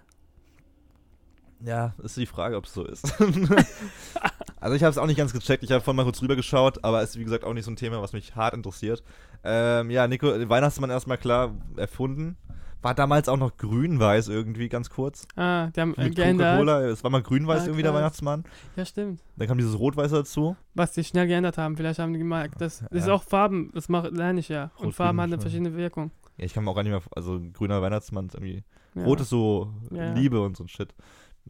Ja, 1.61 1.93
ist 2.01 2.15
die 2.15 2.25
Frage, 2.25 2.55
ob 2.55 2.65
es 2.65 2.73
so 2.73 2.85
ist. 2.85 3.03
also 4.61 4.75
ich 4.75 4.83
habe 4.83 4.91
es 4.91 4.97
auch 4.97 5.07
nicht 5.07 5.17
ganz 5.17 5.33
gecheckt. 5.33 5.61
Ich 5.63 5.71
habe 5.71 5.83
vorhin 5.83 5.97
mal 5.97 6.03
kurz 6.05 6.21
rüber 6.21 6.37
geschaut, 6.37 6.83
aber 6.85 7.01
ist 7.03 7.19
wie 7.19 7.23
gesagt 7.25 7.43
auch 7.43 7.53
nicht 7.53 7.65
so 7.65 7.71
ein 7.71 7.75
Thema, 7.75 8.01
was 8.01 8.13
mich 8.13 8.35
hart 8.35 8.53
interessiert. 8.53 9.03
Ähm, 9.43 9.89
ja, 9.89 10.07
Nico, 10.07 10.27
Weihnachtsmann 10.49 10.89
erstmal 10.89 11.17
klar 11.17 11.53
erfunden. 11.75 12.37
War 12.81 12.95
damals 12.95 13.27
auch 13.27 13.35
noch 13.35 13.57
grün-weiß 13.57 14.29
irgendwie, 14.29 14.69
ganz 14.69 14.89
kurz. 14.89 15.27
Ah, 15.35 15.67
die 15.67 15.81
haben 15.81 15.93
Mit 15.97 16.15
geändert. 16.15 16.59
Coca-Cola. 16.59 16.87
Es 16.87 17.03
war 17.03 17.11
mal 17.11 17.21
grün-weiß 17.21 17.63
Ah, 17.63 17.65
irgendwie 17.65 17.83
der. 17.83 17.93
Weihnachtsmann. 17.93 18.45
Ja, 18.77 18.85
stimmt. 18.85 19.19
Dann 19.35 19.49
kam 19.49 19.57
dieses 19.57 19.77
Rot-Weiß 19.77 20.11
dazu. 20.11 20.55
Was 20.75 20.93
die 20.93 21.03
schnell 21.03 21.27
geändert 21.27 21.57
haben. 21.57 21.75
Vielleicht 21.75 21.99
haben 21.99 22.13
die 22.13 22.19
gemerkt, 22.19 22.61
das, 22.61 22.79
das 22.89 23.01
ist 23.01 23.07
Ja. 23.07 23.13
auch 23.15 23.23
Farben, 23.23 23.69
das 23.73 23.89
mach, 23.89 24.09
lerne 24.09 24.39
ich 24.39 24.47
ja. 24.47 24.71
Und 24.77 24.85
Rot, 24.87 24.95
Farben 24.95 25.19
haben 25.19 25.33
eine 25.33 25.41
verschiedene 25.41 25.75
Wirkung. 25.75 26.11
Ja, 26.39 26.45
ich 26.45 26.53
kann 26.53 26.63
mir 26.63 26.71
auch 26.71 26.75
gar 26.75 26.83
nicht 26.83 26.91
mehr. 26.91 27.01
Also 27.15 27.39
grüner 27.53 27.81
Weihnachtsmann 27.81 28.27
ist 28.27 28.35
irgendwie. 28.35 28.63
Ja. 28.95 29.03
Rot 29.03 29.19
ist 29.21 29.29
so 29.29 29.71
Ja. 29.91 30.13
Liebe 30.13 30.41
und 30.41 30.57
so 30.57 30.63
ein 30.63 30.67
Shit. 30.69 30.95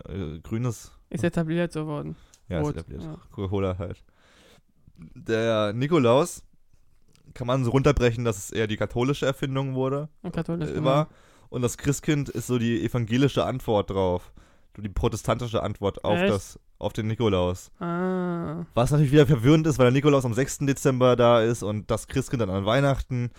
Äh, 0.07 0.39
grün 0.39 0.65
ist. 0.65 0.91
Etabliert 1.09 1.71
so 1.71 1.85
worden. 1.87 2.15
Ja, 2.49 2.59
Rot, 2.59 2.75
ist 2.75 2.81
etabliert. 2.87 3.03
ja. 3.03 3.17
Coca-Cola 3.31 3.77
halt. 3.77 4.03
Der 4.97 5.73
Nikolaus 5.73 6.43
kann 7.33 7.47
man 7.47 7.63
so 7.63 7.71
runterbrechen, 7.71 8.25
dass 8.25 8.37
es 8.37 8.51
eher 8.51 8.67
die 8.67 8.77
katholische 8.77 9.25
Erfindung 9.25 9.75
wurde. 9.75 10.09
Und 10.23 10.33
katholisch. 10.35 10.69
äh, 10.69 10.73
genau. 10.73 10.85
war. 10.85 11.07
Und 11.49 11.61
das 11.61 11.77
Christkind 11.77 12.29
ist 12.29 12.47
so 12.47 12.57
die 12.59 12.83
evangelische 12.83 13.45
Antwort 13.45 13.89
drauf. 13.91 14.31
Die 14.77 14.89
protestantische 14.89 15.63
Antwort 15.63 16.03
auf 16.03 16.17
Echt? 16.19 16.31
das, 16.33 16.59
auf 16.77 16.93
den 16.93 17.07
Nikolaus. 17.07 17.71
Ah. 17.79 18.65
Was 18.73 18.91
natürlich 18.91 19.11
wieder 19.11 19.25
verwirrend 19.27 19.67
ist, 19.67 19.77
weil 19.77 19.85
der 19.85 19.91
Nikolaus 19.93 20.25
am 20.25 20.33
6. 20.33 20.59
Dezember 20.59 21.15
da 21.15 21.41
ist 21.41 21.63
und 21.63 21.89
das 21.91 22.07
Christkind 22.07 22.41
dann 22.41 22.49
an 22.49 22.65
Weihnachten. 22.65 23.31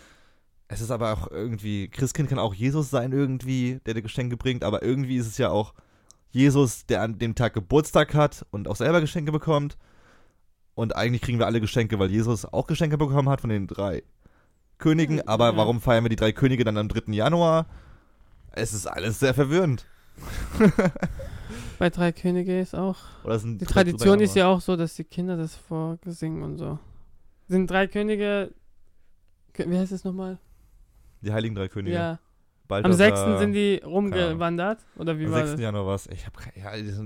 Es 0.73 0.81
ist 0.81 0.93
aber 0.93 1.13
auch 1.13 1.29
irgendwie, 1.33 1.89
Christkind 1.89 2.29
kann 2.29 2.39
auch 2.39 2.55
Jesus 2.55 2.91
sein 2.91 3.11
irgendwie, 3.11 3.81
der 3.87 3.95
dir 3.95 4.03
Geschenke 4.03 4.37
bringt, 4.37 4.63
aber 4.63 4.85
irgendwie 4.85 5.17
ist 5.17 5.27
es 5.27 5.37
ja 5.37 5.51
auch 5.51 5.75
Jesus, 6.31 6.87
der 6.87 7.03
an 7.03 7.19
dem 7.19 7.35
Tag 7.35 7.55
Geburtstag 7.55 8.15
hat 8.15 8.47
und 8.53 8.69
auch 8.69 8.77
selber 8.77 9.01
Geschenke 9.01 9.33
bekommt. 9.33 9.77
Und 10.77 10.95
eigentlich 10.95 11.23
kriegen 11.23 11.41
wir 11.41 11.47
alle 11.47 11.61
Geschenke, 11.61 11.99
weil 11.99 12.09
Jesus 12.09 12.45
auch 12.45 12.69
Geschenke 12.69 12.97
bekommen 12.99 13.29
hat 13.29 13.41
von 13.41 13.51
den 13.51 13.67
drei 13.67 14.05
Königen. 14.79 15.17
Ja. 15.17 15.25
Aber 15.27 15.57
warum 15.57 15.81
feiern 15.81 16.05
wir 16.05 16.09
die 16.09 16.15
drei 16.15 16.31
Könige 16.31 16.63
dann 16.63 16.77
am 16.77 16.89
3. 16.89 17.13
Januar? 17.15 17.67
Es 18.53 18.73
ist 18.73 18.87
alles 18.87 19.19
sehr 19.19 19.35
verwirrend. 19.35 19.87
Bei 21.81 21.91
Drei 21.91 22.13
Könige 22.13 22.61
ist 22.61 22.77
auch. 22.77 22.99
Oder 23.25 23.41
sind 23.41 23.61
Die 23.61 23.65
Tradition 23.65 24.21
ist 24.21 24.37
ja 24.37 24.47
auch 24.47 24.61
so, 24.61 24.77
dass 24.77 24.95
die 24.95 25.05
Kinder 25.05 25.37
das 25.37 25.57
vorgesingen 25.57 26.45
und 26.45 26.59
so. 26.59 26.79
Sind 27.49 27.69
drei 27.69 27.89
Könige. 27.89 28.53
Wie 29.57 29.77
heißt 29.77 29.91
es 29.91 30.05
nochmal? 30.05 30.39
Die 31.23 31.33
heiligen 31.33 31.55
drei 31.55 31.69
Könige. 31.69 31.95
Ja. 31.97 32.11
Am 32.13 32.83
Balthasar, 32.83 33.17
6. 33.33 33.41
sind 33.41 33.53
die 33.53 33.81
rumgewandert. 33.85 34.79
Oder 34.97 35.19
wie 35.19 35.25
Am 35.27 35.33
war 35.33 35.39
6. 35.41 35.51
das? 35.53 35.61
Januar 35.61 35.87
was. 35.87 36.07
Ich 36.07 36.25
hab 36.25 36.37
keine, 36.37 36.57
ja, 36.57 37.03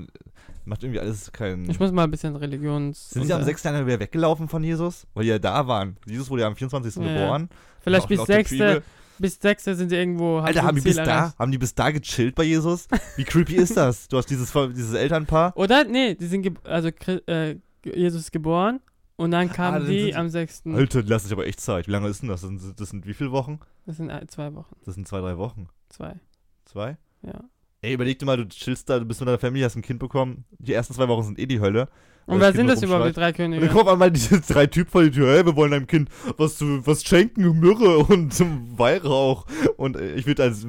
macht 0.66 0.82
irgendwie 0.82 1.00
alles 1.00 1.32
keinen. 1.32 1.68
Ich 1.70 1.80
muss 1.80 1.90
mal 1.90 2.04
ein 2.04 2.10
bisschen 2.10 2.36
Religions. 2.36 3.10
sind 3.10 3.24
sie 3.24 3.32
am 3.32 3.38
unter- 3.38 3.46
6. 3.46 3.62
Januar 3.64 3.86
wieder 3.86 4.00
weggelaufen 4.00 4.46
von 4.48 4.62
Jesus? 4.62 5.06
Weil 5.14 5.24
die 5.24 5.30
ja 5.30 5.38
da 5.38 5.66
waren. 5.66 5.96
Jesus 6.06 6.28
wurde 6.28 6.42
ja 6.42 6.48
am 6.48 6.56
24. 6.56 6.96
Ja, 7.02 7.14
geboren. 7.14 7.48
Vielleicht 7.80 8.08
bis 8.08 8.18
laut 8.18 8.28
der 8.28 8.36
6. 8.36 8.50
Bibel. 8.50 8.82
Bis 9.18 9.38
6. 9.40 9.64
sind 9.64 9.88
sie 9.88 9.96
irgendwo. 9.96 10.38
Alter, 10.38 10.60
sie 10.60 10.66
haben 10.66 10.74
die 10.74 10.80
bis 10.82 10.96
da, 10.96 11.32
haben 11.38 11.52
die 11.52 11.58
bis 11.58 11.74
da 11.74 11.90
gechillt 11.90 12.34
bei 12.34 12.42
Jesus? 12.44 12.86
Wie 13.16 13.24
creepy 13.24 13.54
ist 13.54 13.76
das? 13.76 14.08
Du 14.08 14.18
hast 14.18 14.26
dieses, 14.28 14.52
dieses 14.52 14.92
Elternpaar. 14.92 15.56
Oder? 15.56 15.84
Nee, 15.84 16.14
die 16.14 16.26
sind. 16.26 16.58
Also, 16.66 16.88
äh, 17.26 17.56
Jesus 17.84 18.22
ist 18.22 18.32
geboren. 18.32 18.80
Und 19.16 19.30
dann 19.30 19.48
kamen 19.50 19.76
Ah, 19.76 19.78
dann 19.78 19.86
sind 19.86 19.96
die 19.96 20.14
am 20.14 20.28
6. 20.28 20.62
Alter, 20.66 21.02
lass 21.04 21.22
dich 21.24 21.32
aber 21.32 21.46
echt 21.46 21.60
Zeit. 21.60 21.86
Wie 21.86 21.92
lange 21.92 22.08
ist 22.08 22.22
denn 22.22 22.28
das? 22.28 22.40
Das 22.40 22.50
sind, 22.50 22.80
das 22.80 22.88
sind 22.90 23.06
wie 23.06 23.14
viele 23.14 23.30
Wochen? 23.30 23.60
Das 23.86 23.96
sind 23.96 24.10
ein- 24.10 24.26
zwei 24.28 24.52
Wochen. 24.54 24.74
Das 24.84 24.94
sind 24.96 25.06
zwei, 25.06 25.20
drei 25.20 25.38
Wochen. 25.38 25.68
Zwei. 25.88 26.16
Zwei? 26.64 26.96
Ja. 27.22 27.44
Ey, 27.82 27.92
überleg 27.94 28.18
dir 28.18 28.26
mal, 28.26 28.36
du 28.36 28.48
chillst 28.48 28.88
da, 28.90 28.98
du 28.98 29.04
bist 29.04 29.20
mit 29.20 29.28
deiner 29.28 29.38
Familie, 29.38 29.66
hast 29.66 29.76
ein 29.76 29.82
Kind 29.82 30.00
bekommen. 30.00 30.44
Die 30.58 30.72
ersten 30.72 30.94
zwei 30.94 31.06
Wochen 31.06 31.22
sind 31.22 31.38
eh 31.38 31.46
die 31.46 31.60
Hölle. 31.60 31.88
Und 32.26 32.40
das 32.40 32.48
wer 32.48 32.52
sind 32.54 32.66
das 32.68 32.82
überhaupt, 32.82 33.08
die 33.08 33.12
drei 33.12 33.28
Und 33.28 33.38
dann 33.38 33.50
Könige? 33.52 33.68
kommen 33.68 33.88
einmal 33.88 34.10
diese 34.10 34.40
drei 34.52 34.66
Typen 34.66 34.90
vor 34.90 35.02
die 35.02 35.10
Tür, 35.10 35.34
hey, 35.34 35.44
wir 35.44 35.54
wollen 35.56 35.72
deinem 35.72 35.86
Kind 35.86 36.08
was 36.36 36.58
was 36.60 37.04
schenken, 37.04 37.60
Myrrhe 37.60 37.98
und 38.08 38.34
Weihrauch. 38.78 39.46
Und 39.76 39.96
äh, 39.96 40.14
ich 40.14 40.26
würde 40.26 40.42
als, 40.44 40.66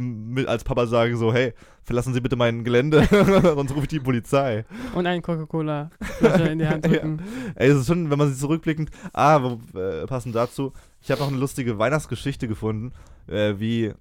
als 0.48 0.64
Papa 0.64 0.86
sagen 0.88 1.16
so, 1.18 1.34
hey, 1.34 1.54
verlassen 1.84 2.14
Sie 2.14 2.20
bitte 2.22 2.36
mein 2.36 2.64
Gelände, 2.64 3.06
sonst 3.44 3.72
rufe 3.72 3.84
ich 3.84 3.88
die 3.88 4.00
Polizei. 4.00 4.66
Und 4.96 5.06
einen 5.08 5.22
Coca-Cola-Flasche 5.22 6.44
in 6.50 6.60
die 6.60 6.68
Hand 6.68 6.86
Ja. 6.86 6.92
drücken. 6.92 7.22
Ey, 7.56 7.70
es 7.70 7.78
ist 7.80 7.88
schon, 7.88 8.10
wenn 8.10 8.18
man 8.18 8.30
sich 8.30 8.40
zurückblickend, 8.40 8.90
ah, 9.14 9.58
äh, 9.76 10.06
passend 10.08 10.36
dazu, 10.36 10.74
ich 11.02 11.12
habe 11.12 11.22
noch 11.22 11.28
eine 11.30 11.38
lustige 11.38 11.78
Weihnachtsgeschichte 11.78 12.48
gefunden, 12.48 12.92
äh, 13.28 13.54
wie 13.60 13.94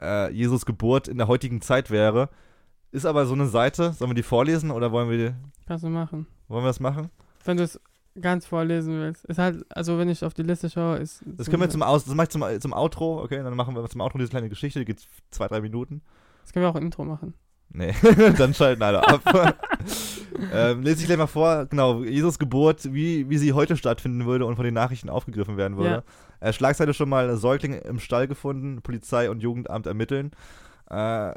äh, 0.00 0.32
Jesus 0.32 0.66
Geburt 0.66 1.08
in 1.08 1.16
der 1.18 1.28
heutigen 1.28 1.60
Zeit 1.62 1.90
wäre. 1.90 2.28
Ist 2.90 3.06
aber 3.06 3.24
so 3.24 3.32
eine 3.34 3.46
Seite, 3.46 3.92
sollen 3.94 4.10
wir 4.10 4.14
die 4.16 4.22
vorlesen 4.22 4.70
oder 4.70 4.92
wollen 4.92 5.08
wir, 5.08 5.16
die, 5.16 5.34
Kannst 5.72 5.86
du 5.86 5.88
machen. 5.88 6.26
wollen 6.48 6.64
wir 6.64 6.68
das 6.68 6.80
machen? 6.80 7.08
Wenn 7.46 7.56
du 7.56 7.62
es 7.62 7.80
ganz 8.20 8.44
vorlesen 8.44 9.00
willst. 9.00 9.24
Ist 9.24 9.38
halt, 9.38 9.64
also 9.74 9.96
wenn 9.96 10.10
ich 10.10 10.22
auf 10.22 10.34
die 10.34 10.42
Liste 10.42 10.68
schaue, 10.68 10.98
ist. 10.98 11.22
Das 11.24 11.48
können 11.48 11.62
wir 11.62 11.70
zum 11.70 11.82
Aus, 11.82 12.04
das 12.04 12.14
mache 12.14 12.24
ich 12.24 12.30
zum, 12.30 12.44
zum 12.60 12.74
Outro, 12.74 13.22
okay? 13.22 13.42
Dann 13.42 13.56
machen 13.56 13.74
wir 13.74 13.88
zum 13.88 14.02
Outro 14.02 14.18
diese 14.18 14.28
kleine 14.28 14.50
Geschichte, 14.50 14.80
die 14.80 14.84
geht 14.84 15.02
zwei, 15.30 15.48
drei 15.48 15.62
Minuten. 15.62 16.02
Das 16.42 16.52
können 16.52 16.66
wir 16.66 16.68
auch 16.68 16.76
im 16.76 16.84
Intro 16.84 17.06
machen. 17.06 17.32
Nee, 17.70 17.94
dann 18.36 18.52
schalten 18.52 18.82
alle 18.82 19.02
ab. 19.08 19.22
ähm, 20.52 20.82
lese 20.82 21.00
ich 21.00 21.06
gleich 21.06 21.16
mal 21.16 21.26
vor, 21.26 21.64
genau, 21.64 22.02
Jesus 22.02 22.38
Geburt, 22.38 22.92
wie, 22.92 23.30
wie 23.30 23.38
sie 23.38 23.54
heute 23.54 23.78
stattfinden 23.78 24.26
würde 24.26 24.44
und 24.44 24.56
von 24.56 24.66
den 24.66 24.74
Nachrichten 24.74 25.08
aufgegriffen 25.08 25.56
werden 25.56 25.78
würde. 25.78 26.04
Äh, 26.40 26.52
Schlagseite 26.52 26.92
schon 26.92 27.08
mal, 27.08 27.34
Säugling 27.38 27.72
im 27.72 27.98
Stall 27.98 28.28
gefunden, 28.28 28.82
Polizei 28.82 29.30
und 29.30 29.42
Jugendamt 29.42 29.86
ermitteln. 29.86 30.32
Äh, 30.92 31.32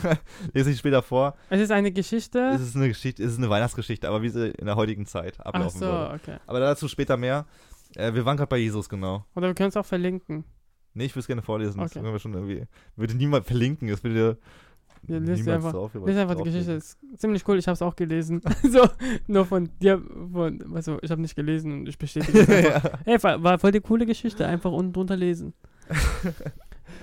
lese 0.54 0.70
ich 0.70 0.78
später 0.78 1.02
vor. 1.02 1.34
Es 1.50 1.60
ist 1.60 1.70
eine 1.70 1.92
Geschichte. 1.92 2.38
Es 2.54 2.62
ist 2.62 2.74
eine 2.74 2.88
Geschichte, 2.88 3.22
es 3.22 3.32
ist 3.32 3.38
eine 3.38 3.50
Weihnachtsgeschichte, 3.50 4.08
aber 4.08 4.22
wie 4.22 4.30
sie 4.30 4.48
in 4.50 4.64
der 4.66 4.76
heutigen 4.76 5.04
Zeit 5.04 5.36
Ach 5.40 5.46
ablaufen 5.46 5.78
so, 5.80 5.86
würde. 5.86 6.14
okay. 6.14 6.36
Aber 6.46 6.58
dazu 6.60 6.88
später 6.88 7.16
mehr. 7.18 7.44
Äh, 7.96 8.14
wir 8.14 8.24
waren 8.24 8.36
gerade 8.36 8.48
bei 8.48 8.56
Jesus, 8.56 8.88
genau. 8.88 9.24
Oder 9.36 9.48
wir 9.48 9.54
können 9.54 9.68
es 9.68 9.76
auch 9.76 9.84
verlinken. 9.86 10.44
Nee, 10.94 11.04
ich 11.04 11.12
würde 11.14 11.20
es 11.20 11.26
gerne 11.26 11.42
vorlesen. 11.42 11.78
Das 11.80 11.90
Okay. 11.90 12.00
können 12.00 12.12
wir 12.14 12.18
schon 12.18 12.34
irgendwie. 12.34 12.66
Würde 12.96 13.14
niemand 13.14 13.44
verlinken. 13.46 13.88
Es 13.88 14.02
würde 14.02 14.38
Ja, 15.06 15.20
niemals 15.20 15.46
einfach- 15.48 15.72
drauf. 15.72 15.90
Lies 15.94 16.16
einfach 16.16 16.36
die 16.36 16.44
Geschichte. 16.44 16.72
Ist 16.72 16.98
ziemlich 17.16 17.46
cool. 17.46 17.58
Ich 17.58 17.66
habe 17.66 17.74
es 17.74 17.82
auch 17.82 17.94
gelesen. 17.96 18.40
so, 18.62 18.88
nur 19.26 19.44
von 19.44 19.68
dir. 19.82 20.00
Von, 20.32 20.74
also, 20.74 20.98
ich 21.02 21.10
habe 21.10 21.20
nicht 21.20 21.36
gelesen 21.36 21.72
und 21.80 21.88
ich 21.88 21.98
bestätige 21.98 22.38
es 22.40 22.48
ja. 22.64 22.82
Ey, 23.04 23.22
war, 23.22 23.42
war 23.42 23.58
voll 23.58 23.72
die 23.72 23.80
coole 23.80 24.06
Geschichte. 24.06 24.46
Einfach 24.46 24.72
unten 24.72 24.92
drunter 24.92 25.16
lesen. 25.16 25.52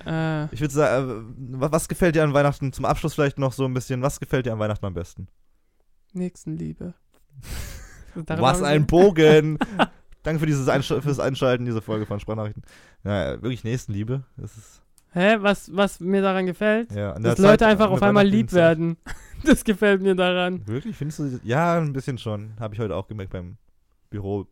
Äh, 0.06 0.46
Ich 0.54 0.62
würde 0.62 0.74
sagen, 0.74 1.56
äh, 1.56 1.60
wa- 1.60 1.72
was 1.72 1.88
gefällt 1.88 2.16
dir 2.16 2.24
an 2.24 2.34
Weihnachten? 2.34 2.72
Zum 2.74 2.86
Abschluss 2.86 3.14
vielleicht 3.16 3.38
noch 3.40 3.54
so 3.54 3.66
ein 3.66 3.74
bisschen. 3.74 4.02
Was 4.02 4.20
gefällt 4.20 4.46
dir 4.46 4.54
an 4.54 4.60
Weihnachten 4.60 4.86
am 4.86 4.94
besten? 4.94 5.28
Nächstenliebe. 6.14 6.94
Was 8.16 8.62
ein 8.62 8.86
Bogen! 8.88 9.58
Danke 10.24 10.40
für 10.42 10.46
dieses 10.46 10.68
Einsch 10.68 10.88
fürs 10.88 11.20
Einschalten 11.20 11.64
dieser 11.66 11.82
Folge 11.82 12.06
von 12.06 12.20
Sprachnachrichten. 12.20 12.64
Ja, 13.06 13.42
wirklich 13.42 13.64
Nächstenliebe. 13.64 14.24
Das 14.36 14.58
ist, 14.58 14.82
Hä, 15.14 15.38
was, 15.40 15.74
was 15.76 16.00
mir 16.00 16.22
daran 16.22 16.46
gefällt? 16.46 16.92
ja, 16.94 17.14
Dass 17.20 17.38
Leute 17.38 17.60
Zeit- 17.60 17.64
einfach 17.64 17.88
an 17.88 17.94
auf 17.94 18.04
einmal 18.04 18.26
lieb 18.28 18.52
werden. 18.54 18.98
Das 19.44 19.64
gefällt 19.64 20.04
mir 20.04 20.14
daran. 20.14 20.68
Wirklich? 20.68 20.96
Findest 20.96 21.18
du? 21.18 21.40
Ja, 21.44 21.80
ein 21.80 21.94
bisschen 21.94 22.20
schon. 22.20 22.52
Habe 22.60 22.76
ich 22.76 22.80
heute 22.80 22.96
auch 22.96 23.08
gemerkt 23.08 23.32
beim 23.32 23.58
Büro. 24.12 24.46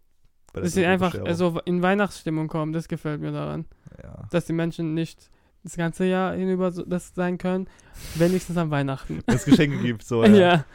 Bei 0.52 0.62
Dass 0.62 0.72
sie 0.74 0.84
einfach 0.84 1.16
so 1.36 1.60
in 1.66 1.84
Weihnachtsstimmung 1.84 2.48
kommen, 2.48 2.74
das 2.74 2.88
gefällt 2.88 3.22
mir 3.22 3.32
daran. 3.32 3.66
Ja. 4.02 4.28
Dass 4.32 4.46
die 4.46 4.54
Menschen 4.54 4.96
nicht 4.96 5.30
das 5.63 5.76
ganze 5.76 6.06
Jahr 6.06 6.36
hinüber 6.36 6.72
so, 6.72 6.84
das 6.84 7.13
sein 7.13 7.38
können, 7.38 7.67
wenigstens 8.15 8.58
an 8.58 8.72
Weihnachten. 8.72 9.19
Wenn 9.26 9.36
es 9.36 9.45
Geschenke 9.45 9.78
gibt, 9.80 10.04
so. 10.04 10.24
ja. 10.26 10.30
Ja. 10.36 10.65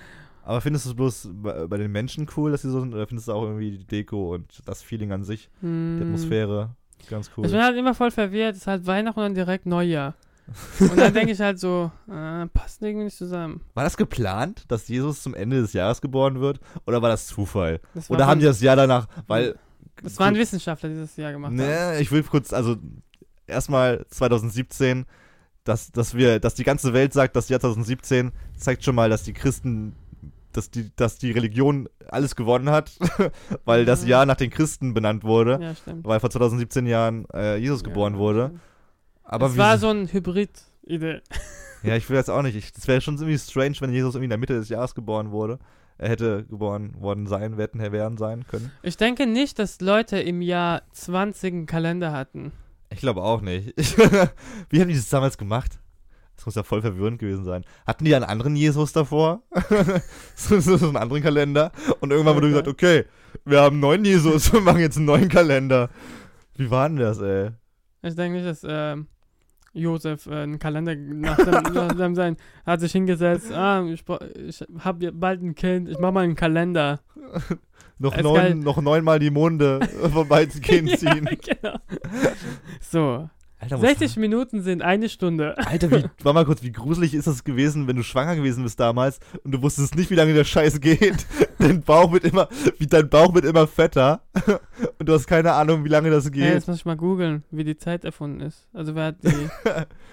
Aber 0.46 0.60
findest 0.60 0.84
du 0.84 0.90
es 0.90 0.96
bloß 0.96 1.28
bei, 1.32 1.66
bei 1.66 1.78
den 1.78 1.90
Menschen 1.90 2.26
cool, 2.36 2.50
dass 2.52 2.62
sie 2.62 2.70
so 2.70 2.80
sind? 2.80 2.92
Oder 2.92 3.06
findest 3.06 3.28
du 3.28 3.32
auch 3.32 3.44
irgendwie 3.44 3.78
die 3.78 3.86
Deko 3.86 4.34
und 4.34 4.60
das 4.66 4.82
Feeling 4.82 5.10
an 5.12 5.24
sich, 5.24 5.48
die 5.62 5.66
Hm. 5.66 6.00
Atmosphäre? 6.02 6.70
Ganz 7.08 7.30
cool. 7.36 7.46
Ich 7.46 7.52
bin 7.52 7.62
halt 7.62 7.76
immer 7.76 7.94
voll 7.94 8.10
verwirrt. 8.10 8.52
Es 8.54 8.62
ist 8.62 8.66
halt 8.66 8.86
Weihnachten 8.86 9.18
und 9.20 9.24
dann 9.24 9.34
direkt 9.34 9.66
Neujahr. 9.66 10.14
Und 10.78 10.98
dann 10.98 11.14
denke 11.14 11.32
ich 11.32 11.40
halt 11.40 11.58
so, 11.58 11.90
äh, 12.06 12.46
passt 12.48 12.82
irgendwie 12.82 13.04
nicht 13.04 13.16
zusammen. 13.16 13.62
War 13.72 13.84
das 13.84 13.96
geplant, 13.96 14.64
dass 14.68 14.88
Jesus 14.88 15.22
zum 15.22 15.32
Ende 15.34 15.62
des 15.62 15.72
Jahres 15.72 16.02
geboren 16.02 16.38
wird? 16.38 16.60
Oder 16.86 17.00
war 17.00 17.08
das 17.08 17.26
Zufall? 17.28 17.80
Das 17.94 18.10
war 18.10 18.16
Oder 18.16 18.26
haben 18.26 18.40
die 18.40 18.44
das 18.44 18.60
Jahr 18.60 18.76
danach, 18.76 19.08
weil. 19.26 19.54
Das 20.02 20.18
waren 20.18 20.34
Wissenschaftler, 20.34 20.90
die 20.90 20.96
das 20.96 21.16
Jahr 21.16 21.32
gemacht 21.32 21.48
haben. 21.48 21.56
Ne, 21.56 21.98
ich 21.98 22.12
will 22.12 22.22
kurz, 22.24 22.52
also 22.52 22.76
erstmal 23.46 24.04
2017, 24.08 25.06
dass, 25.64 25.90
dass 25.92 26.14
wir, 26.14 26.40
dass 26.40 26.54
die 26.54 26.64
ganze 26.64 26.92
Welt 26.92 27.12
sagt, 27.12 27.36
das 27.36 27.48
Jahr 27.48 27.60
2017 27.60 28.32
zeigt 28.56 28.84
schon 28.84 28.94
mal, 28.94 29.08
dass 29.08 29.22
die 29.22 29.32
Christen, 29.32 29.94
dass 30.52 30.70
die, 30.70 30.90
dass 30.96 31.18
die 31.18 31.30
Religion 31.32 31.88
alles 32.08 32.36
gewonnen 32.36 32.70
hat, 32.70 32.92
weil 33.64 33.84
das 33.84 34.02
Mhm. 34.02 34.08
Jahr 34.08 34.26
nach 34.26 34.36
den 34.36 34.50
Christen 34.50 34.92
benannt 34.94 35.24
wurde, 35.24 35.58
Ja, 35.60 35.74
stimmt. 35.74 36.04
weil 36.04 36.20
vor 36.20 36.30
2017 36.30 36.86
Jahren 36.86 37.26
äh, 37.32 37.56
Jesus 37.56 37.82
geboren 37.82 38.14
Ja, 38.14 38.18
wurde. 38.18 38.44
stimmt. 38.46 38.60
Aber 39.24 39.46
es 39.46 39.56
war 39.56 39.78
so 39.78 39.88
ein 39.88 40.06
Hybrid-Idee. 40.12 41.22
ja, 41.82 41.96
ich 41.96 42.08
will 42.10 42.16
jetzt 42.18 42.28
auch 42.30 42.42
nicht. 42.42 42.56
Ich, 42.56 42.72
das 42.72 42.86
wäre 42.86 43.00
schon 43.00 43.14
irgendwie 43.16 43.38
strange, 43.38 43.76
wenn 43.80 43.90
Jesus 43.90 44.14
irgendwie 44.14 44.24
in 44.24 44.30
der 44.30 44.38
Mitte 44.38 44.52
des 44.54 44.68
Jahres 44.68 44.94
geboren 44.94 45.30
wurde. 45.30 45.58
Er 45.96 46.10
hätte 46.10 46.44
geboren 46.44 46.94
worden 47.00 47.26
sein, 47.26 47.56
wetten, 47.56 47.80
er 47.80 47.90
werden 47.92 48.18
sein 48.18 48.44
können. 48.48 48.70
Ich 48.82 48.96
denke 48.98 49.26
nicht, 49.26 49.58
dass 49.58 49.80
Leute 49.80 50.18
im 50.18 50.42
Jahr 50.42 50.82
20 50.92 51.54
einen 51.54 51.66
Kalender 51.66 52.12
hatten. 52.12 52.52
Ich 52.94 53.00
glaube 53.00 53.22
auch 53.22 53.40
nicht. 53.40 53.74
Wie 54.70 54.80
haben 54.80 54.88
die 54.88 54.94
das 54.94 55.08
damals 55.08 55.36
gemacht? 55.36 55.80
Das 56.36 56.46
muss 56.46 56.54
ja 56.54 56.62
voll 56.62 56.80
verwirrend 56.80 57.18
gewesen 57.18 57.44
sein. 57.44 57.64
Hatten 57.84 58.04
die 58.04 58.14
einen 58.14 58.24
anderen 58.24 58.54
Jesus 58.54 58.92
davor? 58.92 59.42
so, 60.36 60.60
so, 60.60 60.76
so 60.76 60.86
einen 60.86 60.96
anderen 60.96 61.20
Kalender? 61.20 61.72
Und 61.98 62.12
irgendwann 62.12 62.36
wurde 62.36 62.50
gesagt, 62.50 62.68
okay, 62.68 63.04
wir 63.44 63.62
haben 63.62 63.74
einen 63.74 63.80
neuen 63.80 64.04
Jesus, 64.04 64.52
wir 64.52 64.60
machen 64.60 64.78
jetzt 64.78 64.96
einen 64.96 65.06
neuen 65.06 65.28
Kalender. 65.28 65.90
Wie 66.54 66.70
war 66.70 66.88
denn 66.88 66.98
das, 66.98 67.18
ey? 67.18 67.50
Ich 68.02 68.14
denke 68.14 68.38
nicht, 68.38 68.46
dass 68.46 68.64
ähm, 68.64 69.08
Josef 69.72 70.26
äh, 70.26 70.42
einen 70.42 70.60
Kalender 70.60 70.94
nach 70.94 71.36
dem, 71.36 71.50
nach 71.74 71.96
dem 71.96 72.14
sein 72.14 72.36
hat 72.64 72.78
sich 72.78 72.92
hingesetzt. 72.92 73.50
Ah, 73.50 73.84
ich, 73.84 74.04
ich 74.36 74.64
habe 74.78 75.10
bald 75.10 75.42
ein 75.42 75.56
Kind. 75.56 75.88
Ich 75.88 75.98
mache 75.98 76.12
mal 76.12 76.24
einen 76.24 76.36
Kalender. 76.36 77.00
Noch, 77.98 78.16
neun, 78.16 78.60
noch 78.60 78.80
neunmal 78.80 79.18
die 79.18 79.30
Monde 79.30 79.80
vorbeigehen 80.12 80.88
ziehen. 80.88 81.24
genau. 81.42 81.78
So, 82.80 83.28
Alter, 83.60 83.78
60 83.78 84.16
Minuten 84.18 84.62
sind 84.62 84.82
eine 84.82 85.08
Stunde. 85.08 85.56
Alter, 85.56 85.90
wie, 85.90 86.02
warte 86.22 86.34
mal 86.34 86.44
kurz, 86.44 86.62
wie 86.62 86.72
gruselig 86.72 87.14
ist 87.14 87.26
das 87.26 87.44
gewesen, 87.44 87.86
wenn 87.86 87.96
du 87.96 88.02
schwanger 88.02 88.36
gewesen 88.36 88.62
bist 88.62 88.78
damals 88.78 89.20
und 89.42 89.52
du 89.52 89.62
wusstest 89.62 89.94
nicht, 89.96 90.10
wie 90.10 90.14
lange 90.16 90.34
der 90.34 90.44
Scheiß 90.44 90.80
geht. 90.80 91.24
dein 91.58 91.80
Bauch 91.80 92.12
wird 92.12 92.24
immer, 92.24 92.48
wie 92.78 92.86
dein 92.86 93.08
Bauch 93.08 93.32
wird 93.34 93.46
immer 93.46 93.66
fetter 93.66 94.20
und 94.98 95.08
du 95.08 95.14
hast 95.14 95.26
keine 95.26 95.52
Ahnung, 95.52 95.82
wie 95.84 95.88
lange 95.88 96.10
das 96.10 96.30
geht. 96.30 96.42
jetzt 96.52 96.68
muss 96.68 96.76
ich 96.78 96.84
mal 96.84 96.96
googeln, 96.96 97.42
wie 97.50 97.64
die 97.64 97.76
Zeit 97.76 98.04
erfunden 98.04 98.40
ist. 98.40 98.66
Also 98.74 98.94
wer 98.94 99.06
hat 99.06 99.22
die, 99.22 99.48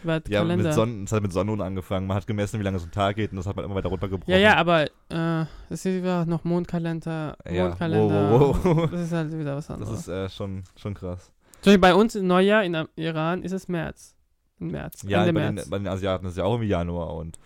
wer 0.04 0.15
hat 0.15 0.30
ja, 0.30 0.39
Kalender? 0.41 0.63
mit 0.65 0.73
Sonnen, 0.73 1.04
es 1.04 1.12
hat 1.12 1.21
mit 1.21 1.34
Sonnenuhren 1.34 1.62
angefangen. 1.62 2.08
Man 2.08 2.15
hat 2.15 2.27
gemessen, 2.27 2.58
wie 2.60 2.63
lange 2.63 2.80
so 2.80 2.86
ein 2.86 2.91
Tag 2.91 3.17
geht 3.17 3.32
und 3.32 3.38
das 3.38 3.47
hat 3.47 3.56
man 3.58 3.65
immer 3.65 3.75
weiter 3.75 3.89
runtergebrochen. 3.89 4.32
ja, 4.32 4.38
ja, 4.39 4.56
aber 4.56 4.86
äh, 5.10 5.41
es 5.69 5.84
ist 5.84 5.86
wieder 5.86 6.25
noch 6.25 6.45
Mondkalender, 6.45 7.36
Ja, 7.49 7.63
Mondkalender. 7.67 8.32
wow, 8.32 8.60
wow, 8.63 8.77
wow. 8.77 8.91
Das 8.91 9.01
ist 9.01 9.12
halt 9.12 9.38
wieder 9.38 9.58
was 9.58 9.67
Das 9.67 9.73
anderes. 9.75 9.99
ist 9.99 10.08
äh, 10.08 10.30
schon, 10.30 10.63
schon 10.77 10.93
krass. 10.93 11.32
Zum 11.62 11.71
Beispiel 11.71 11.78
bei 11.80 11.93
uns 11.93 12.15
im 12.15 12.28
Neujahr 12.28 12.63
in 12.63 12.88
Iran 12.95 13.43
ist 13.43 13.52
es 13.52 13.67
März. 13.67 14.15
Im 14.60 14.67
März. 14.67 15.04
Ja, 15.08 15.21
Ende 15.21 15.34
bei 15.34 15.41
den, 15.41 15.56
März. 15.56 15.69
bei 15.69 15.78
den 15.78 15.88
Asiaten 15.88 16.26
ist 16.26 16.38
ja 16.38 16.43
auch 16.43 16.54
irgendwie 16.54 16.69
Januar 16.69 17.15
und 17.15 17.38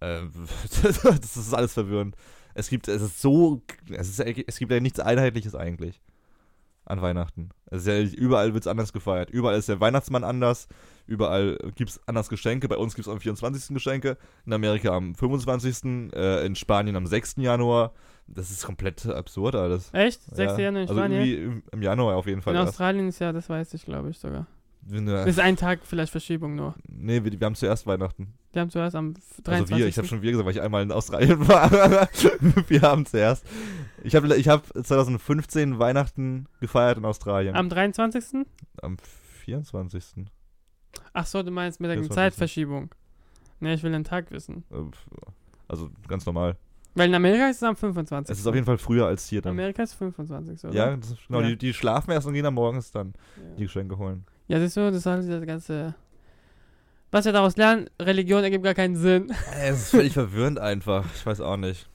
äh, 0.00 0.20
das 0.82 1.36
ist 1.36 1.54
alles 1.54 1.72
verwirrend. 1.72 2.16
Es 2.54 2.68
gibt, 2.68 2.88
es 2.88 3.02
ist 3.02 3.20
so, 3.20 3.62
es, 3.90 4.08
ist, 4.08 4.20
es 4.20 4.58
gibt 4.58 4.72
ja 4.72 4.80
nichts 4.80 5.00
Einheitliches 5.00 5.54
eigentlich 5.54 6.00
an 6.84 7.02
Weihnachten. 7.02 7.50
Es 7.66 7.86
ist 7.86 7.86
ja, 7.86 8.18
überall 8.18 8.54
wird 8.54 8.64
es 8.64 8.66
anders 8.66 8.92
gefeiert. 8.92 9.30
Überall 9.30 9.58
ist 9.58 9.68
der 9.68 9.80
Weihnachtsmann 9.80 10.24
anders. 10.24 10.68
Überall 11.06 11.58
gibt 11.74 11.90
es 11.90 12.00
anders 12.06 12.28
Geschenke. 12.28 12.68
Bei 12.68 12.76
uns 12.76 12.94
gibt 12.94 13.06
es 13.06 13.12
am 13.12 13.20
24. 13.20 13.74
Geschenke. 13.74 14.16
In 14.46 14.52
Amerika 14.52 14.90
am 14.90 15.14
25. 15.14 16.12
Äh, 16.14 16.46
in 16.46 16.56
Spanien 16.56 16.96
am 16.96 17.06
6. 17.06 17.36
Januar. 17.36 17.92
Das 18.28 18.50
ist 18.50 18.64
komplett 18.64 19.06
absurd 19.06 19.54
alles. 19.54 19.92
Echt? 19.92 20.22
6. 20.22 20.38
Ja. 20.38 20.58
Januar 20.58 20.82
in 20.82 20.88
Also 20.88 20.94
Spanien? 20.94 21.24
irgendwie 21.24 21.62
im, 21.72 21.82
Januar 21.82 22.16
auf 22.16 22.26
jeden 22.26 22.42
Fall. 22.42 22.54
in 22.54 22.60
erst. 22.60 22.68
Australien 22.70 23.08
ist 23.08 23.18
ja, 23.18 23.32
das 23.32 23.48
weiß 23.48 23.74
ich, 23.74 23.84
glaube 23.84 24.10
ich 24.10 24.18
sogar. 24.18 24.46
Das 24.82 25.26
ist 25.26 25.40
ein 25.40 25.56
Tag 25.56 25.80
vielleicht 25.84 26.10
Verschiebung 26.12 26.54
nur. 26.54 26.74
nee, 26.88 27.22
wir, 27.22 27.38
wir 27.38 27.44
haben 27.44 27.54
zuerst 27.54 27.86
Weihnachten. 27.86 28.32
Die 28.54 28.58
haben 28.60 28.70
zuerst 28.70 28.96
am 28.96 29.12
23. 29.14 29.60
Also 29.60 29.76
wir, 29.76 29.86
ich 29.86 29.98
habe 29.98 30.08
schon 30.08 30.22
wir 30.22 30.30
gesagt, 30.30 30.46
weil 30.46 30.54
ich 30.54 30.62
einmal 30.62 30.82
in 30.82 30.92
Australien 30.92 31.46
war. 31.48 31.70
wir 32.68 32.80
haben 32.82 33.04
zuerst. 33.04 33.44
Ich 34.02 34.14
habe 34.14 34.34
ich 34.36 34.48
hab 34.48 34.64
2015 34.82 35.78
Weihnachten 35.78 36.46
gefeiert 36.60 36.96
in 36.98 37.04
Australien. 37.04 37.54
Am 37.54 37.68
23. 37.68 38.46
Am 38.80 38.96
24. 39.42 40.24
Ach 41.12 41.26
so, 41.26 41.42
du 41.42 41.50
meinst 41.50 41.80
mit 41.80 41.88
der 41.90 41.96
24.. 41.96 42.14
Zeitverschiebung. 42.14 42.90
Ne, 43.60 43.74
ich 43.74 43.82
will 43.82 43.92
den 43.92 44.04
Tag 44.04 44.30
wissen. 44.30 44.64
Äh, 44.70 44.76
Also 45.66 45.90
ganz 46.06 46.24
normal. 46.24 46.56
Weil 46.94 47.08
in 47.10 47.14
Amerika 47.14 47.48
ist 47.48 47.56
es 47.58 47.62
am 47.62 47.76
25. 47.76 48.32
Es 48.32 48.40
ist 48.40 48.46
auf 48.46 48.54
jeden 48.54 48.66
Fall 48.66 48.78
früher 48.78 49.06
als 49.06 49.28
hier 49.28 49.40
dann. 49.42 49.52
Amerika 49.52 49.82
ist 49.82 49.94
25. 49.94 50.64
Oder? 50.64 50.74
Ja, 50.74 50.96
das 50.96 51.10
ist, 51.10 51.26
genau. 51.28 51.40
Ja. 51.40 51.46
Die, 51.48 51.56
die 51.56 51.72
schlafen 51.74 52.10
erst 52.10 52.26
und 52.26 52.34
gehen 52.34 52.46
am 52.46 52.54
Morgens 52.54 52.90
dann 52.90 53.14
die 53.56 53.60
Ja, 53.60 53.66
Geschenke 53.66 53.96
holen. 53.98 54.24
ja 54.48 54.58
siehst 54.58 54.76
du, 54.76 54.80
das 54.80 54.96
ist 54.96 55.06
halt 55.06 55.28
das 55.28 55.46
ganze. 55.46 55.94
Was 57.10 57.24
wir 57.24 57.32
daraus 57.32 57.56
lernen, 57.56 57.88
Religion 58.00 58.42
ergibt 58.42 58.64
gar 58.64 58.74
keinen 58.74 58.96
Sinn. 58.96 59.32
Es 59.62 59.78
ist 59.82 59.90
völlig 59.90 60.12
verwirrend 60.12 60.58
einfach. 60.58 61.04
Ich 61.14 61.24
weiß 61.24 61.40
auch 61.40 61.56
nicht. 61.56 61.88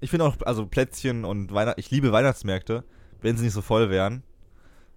Ich 0.00 0.10
finde 0.10 0.24
auch, 0.26 0.36
also 0.44 0.66
Plätzchen 0.66 1.24
und 1.24 1.52
Weihnachten, 1.52 1.80
ich 1.80 1.90
liebe 1.90 2.12
Weihnachtsmärkte, 2.12 2.84
wenn 3.22 3.36
sie 3.36 3.44
nicht 3.44 3.54
so 3.54 3.62
voll 3.62 3.88
wären. 3.90 4.22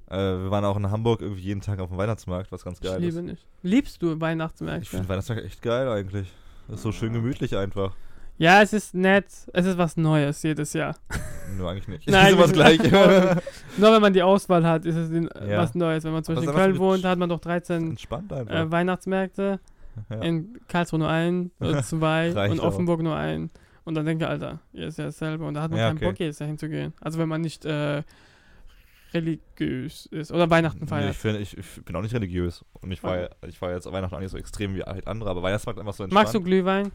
Äh, 0.08 0.18
wir 0.18 0.52
waren 0.52 0.66
auch 0.66 0.76
in 0.76 0.92
Hamburg 0.92 1.22
irgendwie 1.22 1.42
jeden 1.44 1.62
Tag 1.62 1.80
auf 1.80 1.90
dem 1.90 1.98
Weihnachtsmarkt, 1.98 2.52
was 2.52 2.64
ganz 2.66 2.80
Ich 2.82 2.84
geil 2.88 3.00
liebe 3.00 3.20
ist. 3.20 3.24
nicht. 3.26 3.46
Liebst 3.64 4.02
du 4.02 4.14
Ich 4.14 4.20
Weihnachtsmärkte? 4.22 4.86
finde 4.90 5.08
Weihnachtsmärkte 5.08 5.46
echt 5.46 5.62
geil 5.62 5.88
eigentlich. 5.88 6.32
Das 6.68 6.78
ist 6.78 6.84
so 6.84 6.92
schön 6.92 7.14
gemütlich 7.14 7.56
einfach. 7.56 7.96
Ja, 8.40 8.62
es 8.62 8.72
ist 8.74 8.96
nett. 8.96 9.26
Es 9.54 9.66
ist 9.66 9.78
was 9.78 9.98
Neues 9.98 10.42
jedes 10.44 10.74
Jahr. 10.74 10.96
Nur 11.58 11.70
eigentlich 11.70 11.88
nicht. 11.90 12.08
Nein, 12.10 12.28
ist 12.28 12.34
immer 12.34 12.42
das 12.44 12.54
Gleiche. 12.54 12.84
Nur 13.78 13.94
wenn 13.94 14.02
man 14.02 14.14
die 14.14 14.24
Auswahl 14.24 14.66
hat, 14.66 14.86
ist 14.86 14.96
es 14.96 15.12
Ja. 15.12 15.58
was 15.60 15.76
Neues. 15.76 16.04
Wenn 16.06 16.14
man 16.14 16.24
zum 16.24 16.36
Beispiel 16.36 16.50
in 16.50 16.56
Köln 16.56 16.78
wohnt, 16.80 17.04
hat 17.04 17.20
man 17.20 17.28
doch 17.30 17.40
13 17.42 17.92
Entspannt 17.92 18.32
einfach. 18.34 18.54
äh, 18.56 18.72
Weihnachtsmärkte. 18.72 19.60
ja. 20.10 20.22
In 20.22 20.58
Karlsruhe 20.70 21.00
nur 21.00 21.10
ein 21.10 21.52
oder 21.60 21.84
zwei 21.84 22.32
Reicht 22.32 22.54
und 22.54 22.60
auch. 22.62 22.66
Offenburg 22.68 23.02
nur 23.02 23.16
ein. 23.16 23.50
Und 23.84 23.96
dann 23.96 24.06
denke 24.06 24.24
ich, 24.24 24.30
Alter, 24.30 24.60
ihr 24.72 24.88
ist 24.88 24.98
ja 24.98 25.06
dasselbe. 25.06 25.44
Und 25.46 25.56
da 25.56 25.62
hat 25.64 25.72
man 25.72 25.80
Ja, 25.80 25.88
keinen 25.90 25.98
okay. 25.98 26.06
Bock, 26.08 26.20
jedes 26.20 26.40
Jahr 26.40 26.48
hinzugehen. 26.48 26.94
Also 27.02 27.20
wenn 27.20 27.28
man 27.28 27.42
nicht 27.42 27.66
äh, 27.66 28.04
religiös 29.14 30.06
ist 30.08 30.32
oder 30.32 30.50
Weihnachten 30.50 30.88
feiert. 30.88 31.12
ich, 31.12 31.18
find, 31.18 31.40
ich, 31.40 31.58
ich 31.58 31.84
bin 31.84 31.96
auch 31.96 32.02
nicht 32.02 32.14
religiös. 32.14 32.64
Und 32.82 32.92
ich 32.92 33.02
feiere 33.02 33.32
ich 33.48 33.58
feier 33.58 33.76
jetzt 33.76 33.92
Weihnachten 33.92 34.16
auch 34.16 34.20
nicht 34.20 34.32
so 34.32 34.38
extrem 34.38 34.76
wie 34.76 34.84
halt 34.84 35.08
andere, 35.08 35.30
aber 35.30 35.42
Weihnachtsmarkt 35.44 35.80
einfach 35.80 35.94
so 35.94 36.04
entspannt. 36.04 36.24
Magst 36.24 36.36
du 36.36 36.42
Glühwein? 36.42 36.92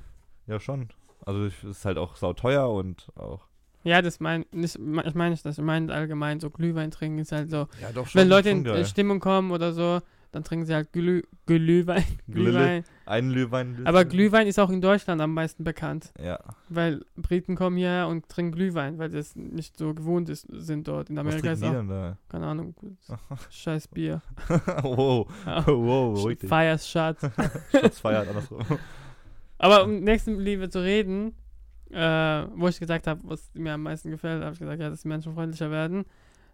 Ja, 0.46 0.60
schon. 0.60 0.88
Also 1.26 1.44
es 1.44 1.64
ist 1.64 1.84
halt 1.84 1.98
auch 1.98 2.16
sauteuer 2.16 2.70
und 2.70 3.08
auch. 3.16 3.40
Ja, 3.82 4.00
das 4.00 4.18
mein, 4.18 4.46
nicht, 4.50 4.76
ich 4.76 5.14
meine 5.14 5.30
nicht 5.30 5.44
das. 5.44 5.58
Ich 5.58 5.64
meine 5.64 5.92
allgemein, 5.92 6.40
so 6.40 6.50
Glühwein 6.50 6.90
trinken 6.90 7.18
ist 7.18 7.32
halt 7.32 7.50
so. 7.50 7.68
Ja, 7.80 7.92
doch 7.94 8.06
wenn 8.14 8.28
Leute 8.28 8.50
in 8.50 8.64
äh, 8.64 8.84
Stimmung 8.84 9.20
kommen 9.20 9.50
oder 9.50 9.72
so, 9.72 10.00
dann 10.32 10.42
trinken 10.42 10.66
sie 10.66 10.74
halt 10.74 10.92
Glüh, 10.92 11.22
Glühwein. 11.46 12.04
Glühwein. 12.26 12.84
Einen 13.06 13.30
Glühwein. 13.30 13.82
Aber 13.84 14.04
Glühwein 14.06 14.46
ist 14.46 14.58
auch 14.58 14.70
in 14.70 14.80
Deutschland 14.80 15.20
am 15.20 15.34
meisten 15.34 15.64
bekannt. 15.64 16.12
Ja. 16.18 16.40
Weil 16.70 17.04
Briten 17.16 17.56
kommen 17.56 17.76
hierher 17.76 18.08
und 18.08 18.28
trinken 18.28 18.52
Glühwein, 18.52 18.98
weil 18.98 19.10
das 19.10 19.36
nicht 19.36 19.78
so 19.78 19.94
gewohnt 19.94 20.30
ist, 20.30 20.46
sind 20.50 20.88
dort. 20.88 21.10
In 21.10 21.16
Was 21.16 21.20
Amerika 21.20 21.54
trinken 21.54 21.62
ist 21.62 21.68
auch, 21.68 21.72
denn 21.72 21.88
da? 21.88 22.18
keine 22.28 22.46
Ahnung, 22.46 22.74
scheiß 23.50 23.88
Bier. 23.88 24.22
wow, 24.82 25.28
wow, 25.66 26.28
dich. 26.28 26.48
Fires 26.48 26.88
Shot. 26.88 27.18
Schatz 27.70 28.00
feiert 28.00 28.28
andersrum. 28.28 28.60
Aber 29.58 29.84
um 29.84 30.00
Nächstenliebe 30.00 30.68
zu 30.68 30.82
reden, 30.82 31.34
äh, 31.90 32.46
wo 32.54 32.68
ich 32.68 32.78
gesagt 32.78 33.06
habe, 33.06 33.20
was 33.24 33.50
mir 33.54 33.74
am 33.74 33.82
meisten 33.82 34.10
gefällt, 34.10 34.42
habe 34.42 34.52
ich 34.52 34.58
gesagt, 34.58 34.80
ja, 34.80 34.90
dass 34.90 35.02
die 35.02 35.08
Menschen 35.08 35.34
freundlicher 35.34 35.70
werden. 35.70 36.04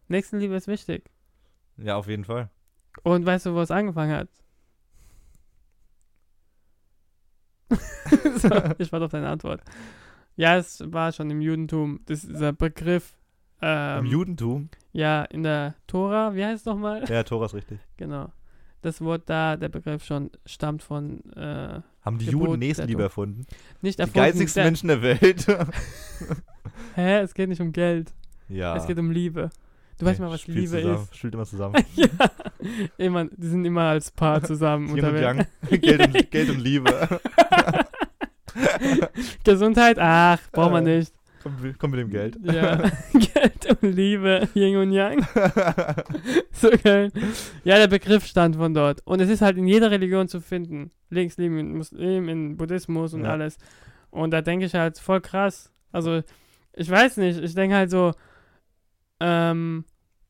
Nächstenliebe 0.08 0.54
ist 0.54 0.68
wichtig. 0.68 1.10
Ja, 1.76 1.96
auf 1.96 2.08
jeden 2.08 2.24
Fall. 2.24 2.50
Und 3.02 3.24
weißt 3.24 3.46
du, 3.46 3.54
wo 3.54 3.60
es 3.60 3.70
angefangen 3.70 4.12
hat? 4.12 4.28
so, 8.36 8.48
ich 8.78 8.92
warte 8.92 9.04
auf 9.04 9.12
deine 9.12 9.28
Antwort. 9.28 9.62
Ja, 10.36 10.56
es 10.56 10.82
war 10.92 11.12
schon 11.12 11.30
im 11.30 11.40
Judentum. 11.40 12.00
Das 12.06 12.24
ist 12.24 12.30
dieser 12.30 12.52
Begriff. 12.52 13.14
Ähm, 13.62 14.06
Im 14.06 14.06
Judentum? 14.06 14.70
Ja, 14.92 15.24
in 15.24 15.42
der 15.42 15.74
Tora, 15.86 16.34
wie 16.34 16.44
heißt 16.44 16.60
es 16.60 16.64
nochmal? 16.64 17.04
Ja, 17.08 17.22
Tora 17.22 17.46
ist 17.46 17.54
richtig. 17.54 17.78
Genau. 17.96 18.32
Das 18.82 19.02
Wort 19.02 19.24
da, 19.26 19.58
der 19.58 19.68
Begriff 19.68 20.02
schon 20.02 20.30
stammt 20.46 20.82
von 20.82 21.22
äh, 21.34 21.82
Haben 22.02 22.18
die 22.18 22.26
Gebot 22.26 22.48
Juden 22.48 22.58
Nächstenliebe 22.60 23.02
erfunden? 23.02 23.46
nicht 23.82 23.98
Die 23.98 24.02
erfunden. 24.02 24.18
geizigsten 24.18 24.60
der- 24.60 24.64
Menschen 24.64 24.88
der 24.88 25.02
Welt. 25.02 25.46
Hä? 26.94 27.18
Es 27.20 27.34
geht 27.34 27.48
nicht 27.48 27.60
um 27.60 27.72
Geld. 27.72 28.12
ja. 28.48 28.76
Es 28.76 28.86
geht 28.86 28.98
um 28.98 29.10
Liebe. 29.10 29.50
Du 29.98 30.06
weißt 30.06 30.18
mal, 30.18 30.30
was 30.30 30.46
Liebe 30.46 30.66
zusammen, 30.66 30.94
ist. 30.94 31.16
Spielt 31.16 31.34
immer 31.34 31.44
zusammen. 31.44 31.84
ja. 31.94 32.08
Immer, 32.96 33.26
die 33.26 33.46
sind 33.48 33.64
immer 33.66 33.82
als 33.82 34.10
Paar 34.10 34.42
zusammen 34.44 34.88
Yin 34.88 35.04
und 35.04 35.10
unterwegs. 35.10 35.46
Yang. 35.70 35.80
Geld, 35.80 36.00
und, 36.16 36.30
Geld 36.30 36.48
und 36.50 36.58
Liebe. 36.60 37.20
Gesundheit, 39.44 39.98
ach, 39.98 40.38
braucht 40.52 40.72
man 40.72 40.86
Äh. 40.86 40.98
nicht. 40.98 41.12
Komm, 41.42 41.54
komm 41.78 41.90
mit 41.92 42.00
dem 42.00 42.10
Geld. 42.10 42.38
Ja. 42.42 42.76
Geld 43.12 43.82
und 43.82 43.92
Liebe, 43.92 44.48
Yin 44.54 44.76
und 44.76 44.92
Yang. 44.92 45.26
So 46.52 46.68
geil. 46.82 47.10
Ja, 47.64 47.76
der 47.78 47.88
Begriff 47.88 48.26
stand 48.26 48.56
von 48.56 48.74
dort. 48.74 49.00
Und 49.06 49.20
es 49.20 49.30
ist 49.30 49.40
halt 49.40 49.56
in 49.56 49.66
jeder 49.66 49.90
Religion 49.90 50.28
zu 50.28 50.40
finden. 50.40 50.90
Links, 51.08 51.38
Leben, 51.38 51.58
in 51.58 51.76
Muslim, 51.78 52.28
in 52.28 52.56
Buddhismus 52.58 53.14
und 53.14 53.24
Ja. 53.24 53.30
alles. 53.30 53.56
Und 54.10 54.32
da 54.32 54.42
denke 54.42 54.66
ich 54.66 54.74
halt 54.74 54.98
voll 54.98 55.20
krass. 55.22 55.72
Also, 55.92 56.22
ich 56.74 56.90
weiß 56.90 57.16
nicht, 57.16 57.40
ich 57.40 57.54
denke 57.54 57.76
halt 57.76 57.90
so, 57.90 58.12
ähm, 59.20 59.84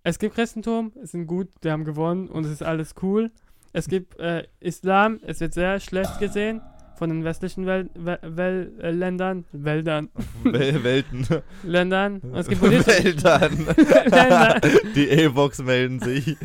es 0.04 0.18
gibt 0.18 0.34
Christentum, 0.34 0.92
es 1.02 1.10
sind 1.12 1.26
gut, 1.26 1.48
die 1.64 1.70
haben 1.70 1.84
gewonnen 1.84 2.28
und 2.28 2.44
es 2.44 2.52
ist 2.52 2.62
alles 2.62 2.94
cool. 3.02 3.30
Es 3.72 3.88
gibt 3.88 4.18
äh, 4.18 4.46
Islam, 4.60 5.20
es 5.26 5.40
wird 5.40 5.54
sehr 5.54 5.78
schlecht 5.80 6.18
gesehen 6.18 6.60
von 7.00 7.08
den 7.08 7.24
westlichen 7.24 7.64
Wel 7.66 7.88
Wel 7.94 8.18
Wel 8.22 8.72
äh, 8.82 8.90
Ländern, 8.90 9.46
Wäldern, 9.52 10.10
Wel 10.44 10.84
Welten. 10.84 11.26
Ländern. 11.64 12.18
Und 12.18 12.36
es 12.36 12.46
gibt. 12.46 12.60
Länder. 12.62 14.60
Die 14.94 15.08
E-Box 15.08 15.62
melden 15.62 15.98
sich. 16.00 16.36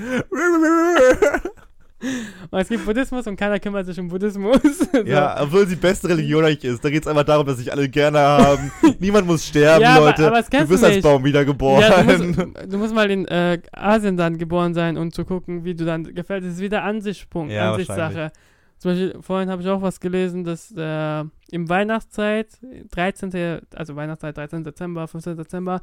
Und 2.52 2.60
es 2.60 2.70
gibt 2.70 2.86
Buddhismus 2.86 3.28
und 3.28 3.36
keiner 3.36 3.60
kümmert 3.60 3.86
sich 3.86 4.00
um 4.00 4.08
Buddhismus. 4.08 4.60
so. 4.94 5.00
Ja, 5.06 5.42
obwohl 5.42 5.64
es 5.64 5.70
die 5.70 5.76
beste 5.76 6.08
Religion 6.08 6.46
eigentlich 6.46 6.64
ist. 6.64 6.84
Da 6.86 6.90
geht 6.90 7.02
es 7.04 7.08
einfach 7.08 7.24
darum, 7.24 7.46
dass 7.46 7.58
sich 7.58 7.72
alle 7.72 7.90
gerne 7.90 8.20
haben. 8.20 8.72
Niemand 9.00 9.28
muss 9.28 9.46
sterben, 9.46 9.82
Ja, 9.82 9.96
aber- 9.96 10.06
Leute. 10.08 10.28
aber 10.28 10.38
das 10.38 10.50
du 10.50 10.68
bist 10.68 10.84
du 10.84 10.88
als. 10.88 11.02
Baum 11.02 11.24
wiedergeboren. 11.26 11.82
Ja, 11.82 12.02
du, 12.04 12.24
musst, 12.24 12.74
du 12.74 12.78
musst 12.78 12.94
mal 12.96 13.10
in 13.12 13.26
äh, 13.28 13.60
Asien 13.74 14.16
dann 14.18 14.38
geboren 14.38 14.74
sein 14.74 14.96
und 14.98 15.14
zu 15.14 15.26
gucken, 15.26 15.66
wie 15.66 15.76
du 15.76 15.84
dann 15.84 16.04
gefällt. 16.16 16.44
Das 16.46 16.54
ist 16.54 16.62
wieder 16.62 16.84
Ansichtspunkt, 16.84 17.52
Ja, 17.52 17.72
Ansichtssache. 17.72 18.32
Zum 18.78 18.92
Beispiel, 18.92 19.18
vorhin 19.22 19.50
habe 19.50 19.62
ich 19.62 19.68
auch 19.70 19.82
was 19.82 20.00
gelesen, 20.00 20.44
dass 20.44 20.72
äh, 20.76 21.24
im 21.52 21.70
Weihnachtszeit, 21.70 22.48
13., 22.92 23.62
also 23.74 23.96
Weihnachtszeit, 23.96 24.36
13. 24.38 24.64
Dezember, 24.64 25.08
15. 25.08 25.38
Dezember, 25.38 25.82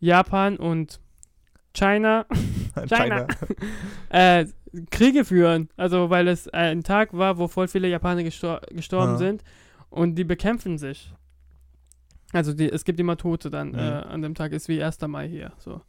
Japan 0.00 0.56
und 0.56 1.00
China 1.74 2.26
China. 2.88 3.26
äh, 4.10 4.46
Kriege 4.90 5.24
führen. 5.24 5.68
Also, 5.76 6.10
weil 6.10 6.28
es 6.28 6.48
ein 6.48 6.82
Tag 6.82 7.12
war, 7.16 7.38
wo 7.38 7.48
voll 7.48 7.68
viele 7.68 7.88
Japaner 7.88 8.22
gestor 8.22 8.60
gestorben 8.70 9.12
Ja. 9.12 9.18
sind 9.18 9.42
und 9.90 10.14
die 10.16 10.24
bekämpfen 10.24 10.78
sich. 10.78 11.12
Also, 12.32 12.52
die, 12.52 12.70
es 12.70 12.84
gibt 12.84 13.00
immer 13.00 13.16
Tote 13.16 13.50
dann 13.50 13.68
Mhm. 13.72 13.78
äh, 13.78 13.80
an 13.80 14.22
dem 14.22 14.34
Tag, 14.34 14.52
ist 14.52 14.68
wie 14.68 14.82
1. 14.82 15.00
Mai 15.08 15.28
hier. 15.28 15.52
So. 15.58 15.80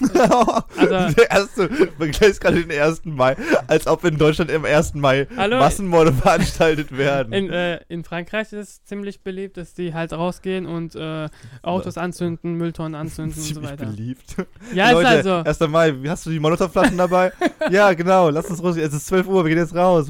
Also- 0.00 1.14
der 1.16 1.30
erste, 1.30 1.68
vergleichst 1.68 2.40
gerade 2.40 2.64
den 2.64 2.80
1. 2.80 3.02
Mai, 3.04 3.36
als 3.66 3.86
ob 3.86 4.04
in 4.04 4.16
Deutschland 4.16 4.50
im 4.50 4.64
1. 4.64 4.94
Mai 4.94 5.26
Hallo? 5.36 5.58
Massenmorde 5.58 6.12
veranstaltet 6.14 6.96
werden. 6.96 7.32
In, 7.32 7.50
äh, 7.50 7.80
in 7.88 8.02
Frankreich 8.02 8.52
ist 8.52 8.68
es 8.68 8.84
ziemlich 8.84 9.20
beliebt, 9.22 9.56
dass 9.58 9.74
die 9.74 9.92
halt 9.92 10.12
rausgehen 10.14 10.66
und 10.66 10.94
äh, 10.96 11.28
Autos 11.62 11.98
anzünden, 11.98 12.54
Mülltonnen 12.54 12.94
anzünden 12.94 13.34
und 13.34 13.42
so 13.42 13.52
Ziemlich 13.54 13.70
weiter. 13.70 13.86
beliebt. 13.86 14.36
Ja, 14.74 14.90
Leute, 14.92 15.08
ist 15.18 15.26
halt 15.26 15.46
so. 15.58 15.64
1. 15.66 15.70
Mai, 15.70 15.94
hast 16.08 16.24
du 16.24 16.30
die 16.30 16.40
Molotovflaschen 16.40 16.96
dabei? 16.96 17.32
ja, 17.70 17.92
genau, 17.92 18.30
lass 18.30 18.46
uns 18.46 18.62
raus. 18.62 18.76
Es 18.76 18.94
ist 18.94 19.06
12 19.08 19.26
Uhr, 19.26 19.44
wir 19.44 19.50
gehen 19.50 19.58
jetzt 19.58 19.74
raus. 19.74 20.08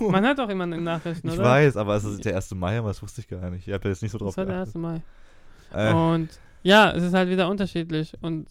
Man 0.00 0.24
hört 0.24 0.40
auch 0.40 0.48
immer 0.48 0.64
in 0.64 0.70
den 0.72 0.84
Nachrichten, 0.84 1.28
ich 1.28 1.34
oder? 1.34 1.44
weiß, 1.44 1.76
aber 1.76 1.96
es 1.96 2.04
ist 2.04 2.24
der 2.24 2.36
1. 2.36 2.54
Mai, 2.54 2.78
aber 2.78 2.88
das 2.88 3.02
wusste 3.02 3.20
ich 3.22 3.28
gar 3.28 3.48
nicht. 3.50 3.66
Ich 3.66 3.72
habe 3.72 3.88
jetzt 3.88 4.02
nicht 4.02 4.12
so 4.12 4.18
drauf 4.18 4.34
Das 4.34 4.36
war 4.36 4.44
der 4.46 4.54
geachtet. 4.64 4.76
1. 4.76 4.82
Mai. 4.82 5.02
Äh, 5.72 5.92
Und 5.94 6.28
ja, 6.64 6.90
es 6.90 7.04
ist 7.04 7.14
halt 7.14 7.30
wieder 7.30 7.48
unterschiedlich. 7.48 8.12
Und 8.20 8.48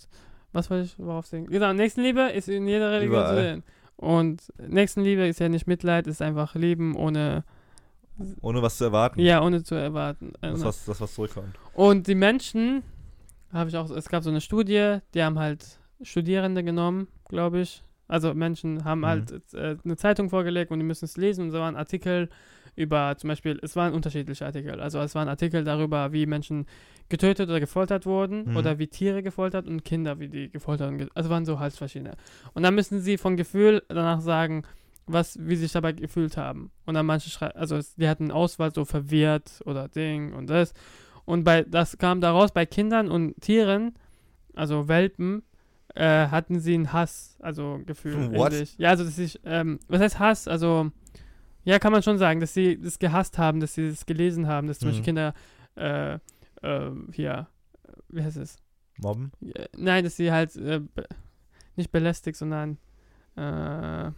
was 0.54 0.70
wollte 0.70 0.86
ich 0.86 0.98
worauf 0.98 1.26
singen? 1.26 1.48
Genau, 1.48 1.74
Nächstenliebe 1.74 2.22
ist 2.32 2.48
in 2.48 2.68
jeder 2.68 2.92
Religion 2.92 3.26
zu 3.26 3.32
Überall. 3.34 3.44
sehen. 3.44 3.64
Und 3.98 4.42
Nächstenliebe 4.66 5.28
ist 5.28 5.40
ja 5.40 5.50
nicht 5.50 5.68
Mitleid, 5.68 6.08
ist 6.08 6.22
einfach 6.22 6.56
Lieben 6.56 6.96
ohne, 6.96 7.44
ohne 8.42 8.62
was 8.62 8.78
zu 8.78 8.86
erwarten. 8.86 9.20
ja, 9.20 9.42
ohne 9.44 9.64
zu 9.64 9.76
erwarten. 9.76 10.34
Das, 10.42 10.62
Äh, 10.62 10.66
was, 10.66 10.86
das, 10.86 11.02
was 11.02 11.14
zurückkommt. 11.14 11.56
Und 11.74 12.08
die 12.08 12.16
Menschen, 12.16 12.84
habe 13.52 13.70
ich 13.70 13.78
auch, 13.78 13.90
es 13.92 14.08
gab 14.10 14.24
so 14.24 14.30
eine 14.30 14.42
Studie, 14.42 14.98
die 15.14 15.24
haben 15.24 15.38
halt 15.40 15.80
Studierende 16.02 16.64
genommen, 16.64 17.08
glaube 17.30 17.60
ich. 17.62 17.84
Also 18.08 18.34
Menschen 18.34 18.84
haben 18.84 19.00
Mhm. 19.02 19.06
halt 19.06 19.54
äh, 19.54 19.78
eine 19.84 19.96
Zeitung 19.96 20.30
vorgelegt 20.30 20.72
und 20.72 20.80
die 20.80 20.86
müssen 20.86 21.06
es 21.06 21.18
lesen 21.18 21.46
und 21.46 21.52
so 21.52 21.60
waren 21.60 21.76
Artikel 21.76 22.30
über 22.76 23.16
zum 23.18 23.28
Beispiel, 23.30 23.60
es 23.62 23.76
waren 23.76 23.94
unterschiedliche 23.94 24.46
Artikel. 24.46 24.80
Also 24.80 25.00
es 25.00 25.14
waren 25.16 25.28
Artikel 25.28 25.64
darüber, 25.64 26.12
wie 26.12 26.26
Menschen 26.26 26.66
getötet 27.10 27.50
oder 27.50 27.60
gefoltert 27.60 28.06
wurden 28.06 28.50
Mhm. 28.52 28.58
oder 28.58 28.80
wie 28.80 28.88
Tiere 28.88 29.22
gefoltert 29.22 29.68
und 29.68 29.84
Kinder, 29.86 30.20
wie 30.20 30.28
die 30.30 30.50
gefoltert 30.50 30.90
und 30.90 30.98
ge 30.98 31.08
also 31.14 31.30
waren 31.30 31.46
so 31.46 31.60
halt 31.60 31.74
verschiedene. 31.74 32.16
Und 32.54 32.64
dann 32.64 32.74
müssen 32.76 33.00
sie 33.02 33.18
von 33.18 33.38
Gefühl 33.38 33.84
danach 33.90 34.22
sagen, 34.22 34.64
was, 35.06 35.38
wie 35.40 35.56
sie 35.56 35.64
sich 35.64 35.74
dabei 35.74 35.92
gefühlt 35.92 36.38
haben. 36.38 36.72
Und 36.86 36.94
dann 36.94 37.06
manche 37.06 37.30
schreiben, 37.30 37.58
also 37.58 37.76
es, 37.76 37.94
die 37.96 38.08
hatten 38.08 38.32
Auswahl 38.32 38.74
so 38.74 38.86
verwirrt 38.86 39.62
oder 39.66 39.88
Ding 39.90 40.34
und 40.34 40.50
das. 40.50 40.74
Und 41.26 41.44
bei, 41.44 41.64
das 41.64 41.98
kam 41.98 42.22
daraus, 42.22 42.52
bei 42.52 42.66
Kindern 42.66 43.12
und 43.12 43.36
Tieren, 43.42 43.96
also 44.56 44.88
Welpen, 44.88 45.44
äh, 45.96 46.28
hatten 46.28 46.60
sie 46.60 46.74
einen 46.74 46.92
Hass, 46.94 47.38
also 47.40 47.82
Gefühl. 47.86 48.34
What? 48.34 48.54
sich. 48.54 48.76
Ja, 48.78 48.90
also 48.90 49.04
dass 49.04 49.18
ich, 49.20 49.40
ähm, 49.46 49.80
was 49.88 50.02
heißt 50.02 50.20
Hass? 50.20 50.48
Also, 50.48 50.92
ja, 51.64 51.80
kann 51.80 51.92
man 51.92 52.04
schon 52.04 52.18
sagen, 52.18 52.40
dass 52.40 52.54
sie 52.54 52.80
das 52.80 53.00
gehasst 53.00 53.38
haben, 53.38 53.60
dass 53.60 53.74
sie 53.74 53.90
das 53.90 54.06
gelesen 54.06 54.48
haben, 54.48 54.68
dass 54.68 54.80
zum 54.80 54.90
Mhm. 54.90 54.92
Beispiel 54.92 55.06
Kinder, 55.06 55.34
äh, 55.76 56.14
äh, 56.62 56.92
hier, 57.12 57.48
wie 58.10 58.24
heißt 58.24 58.38
es? 58.38 58.58
Mobben? 58.98 59.32
Nein, 59.76 60.04
dass 60.04 60.16
sie 60.18 60.32
halt 60.32 60.56
äh, 60.56 60.82
nicht 61.76 61.92
belästigt, 61.92 62.38
sondern 62.38 62.78
äh, 63.36 64.12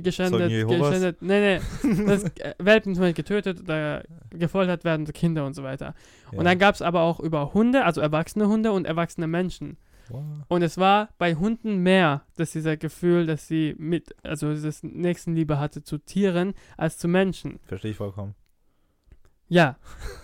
geschändet, 0.00 0.48
geschändet, 0.68 1.22
nee, 1.22 1.58
nee, 1.84 2.04
dass 2.06 2.24
äh, 2.24 2.54
Welpen 2.58 2.94
zum 2.94 3.02
Beispiel 3.02 3.14
getötet 3.22 3.60
oder 3.60 4.02
gefoltert 4.30 4.84
werden, 4.84 5.06
Kinder 5.06 5.44
und 5.46 5.54
so 5.54 5.62
weiter. 5.62 5.94
Ja. 6.32 6.38
Und 6.38 6.44
dann 6.44 6.58
gab 6.58 6.74
es 6.74 6.82
aber 6.82 7.02
auch 7.02 7.20
über 7.20 7.54
Hunde, 7.54 7.84
also 7.84 8.00
erwachsene 8.00 8.48
Hunde 8.48 8.72
und 8.72 8.86
erwachsene 8.86 9.26
Menschen. 9.26 9.76
Und 10.48 10.62
es 10.62 10.78
war 10.78 11.08
bei 11.18 11.34
Hunden 11.34 11.78
mehr, 11.78 12.22
dass 12.36 12.52
dieser 12.52 12.76
Gefühl, 12.76 13.26
dass 13.26 13.48
sie 13.48 13.74
mit, 13.78 14.14
also 14.22 14.50
dieses 14.52 14.82
Nächstenliebe 14.82 15.58
hatte 15.58 15.82
zu 15.82 15.98
Tieren 15.98 16.54
als 16.76 16.98
zu 16.98 17.08
Menschen. 17.08 17.58
Verstehe 17.66 17.92
ich 17.92 17.96
vollkommen. 17.96 18.34
Ja, 19.48 19.76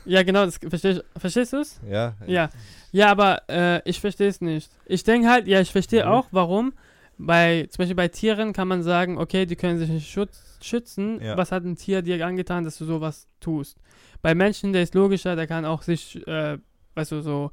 ja 0.07 0.23
genau, 0.23 0.45
das 0.47 0.57
versteh 0.57 0.91
ich, 0.93 1.03
verstehst 1.17 1.53
du 1.53 1.59
es? 1.59 1.81
Ja. 1.87 2.17
Ja, 2.27 2.49
ja, 2.93 3.11
aber 3.11 3.43
äh, 3.49 3.83
ich 3.89 4.01
verstehe 4.01 4.29
es 4.29 4.41
nicht. 4.41 4.71
Ich 4.87 5.05
denke 5.05 5.29
halt, 5.29 5.47
ja, 5.47 5.61
ich 5.61 5.71
verstehe 5.71 6.05
Mhm. 6.07 6.11
auch, 6.11 6.27
warum. 6.31 6.73
Bei, 7.19 7.67
zum 7.69 7.79
Beispiel 7.83 7.97
bei 7.97 8.09
Tieren 8.09 8.53
kann 8.53 8.69
man 8.69 8.83
sagen, 8.83 9.19
okay, 9.19 9.45
die 9.45 9.57
können 9.57 9.79
sich 9.79 9.91
nicht 9.91 10.09
schutz, 10.11 10.59
schützen. 10.63 11.21
Ja. 11.21 11.37
Was 11.37 11.53
hat 11.53 11.65
ein 11.65 11.77
Tier 11.77 12.01
dir 12.01 12.25
angetan, 12.25 12.65
dass 12.65 12.79
du 12.79 12.85
sowas 12.85 13.27
tust? 13.41 13.79
Bei 14.23 14.35
Menschen, 14.35 14.73
der 14.73 14.83
ist 14.83 14.95
logischer, 14.95 15.37
der 15.37 15.47
kann 15.47 15.65
auch 15.65 15.83
sich, 15.83 16.27
äh, 16.27 16.59
weißt 16.95 17.13
du, 17.13 17.21
so, 17.21 17.51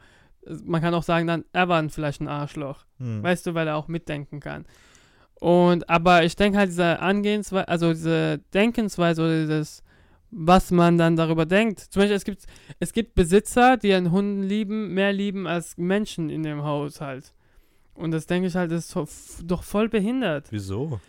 man 0.64 0.82
kann 0.82 0.93
auch 0.93 1.04
sagen, 1.04 1.28
dann, 1.28 1.46
er 1.54 1.68
war 1.70 1.88
vielleicht 1.89 2.22
ein 2.22 2.28
Arschloch. 2.28 2.86
Hm. 3.00 3.24
Weißt 3.24 3.46
du, 3.48 3.54
weil 3.54 3.68
er 3.68 3.78
auch 3.78 3.88
mitdenken 3.88 4.39
kann. 4.39 4.66
Und, 5.39 5.89
aber 5.89 6.24
ich 6.24 6.36
denke 6.36 6.58
halt, 6.58 6.70
diese 6.70 7.00
Angehensweise, 7.00 7.68
also 7.68 7.91
diese 7.91 8.39
Denkensweise 8.54 9.22
oder 9.22 9.41
dieses, 9.41 9.84
was 10.32 10.72
man 10.72 10.98
dann 10.98 11.16
darüber 11.16 11.46
denkt. 11.46 11.80
Zum 11.80 12.02
Beispiel, 12.02 12.16
es 12.16 12.24
gibt, 12.26 12.46
es 12.80 12.93
gibt 12.93 13.16
Besitzer, 13.16 13.78
die 13.78 13.93
einen 13.93 14.12
Hunden 14.12 14.43
lieben, 14.43 14.93
mehr 14.93 15.14
lieben 15.14 15.48
als 15.48 15.78
Menschen 15.78 16.30
in 16.30 16.43
dem 16.43 16.64
Haushalt. 16.64 17.34
Und 17.96 18.12
das 18.12 18.26
denke 18.26 18.48
ich 18.48 18.56
halt, 18.56 18.72
ist 18.72 18.96
doch 19.43 19.64
voll 19.64 19.89
behindert. 19.89 20.48
Wieso? 20.52 21.00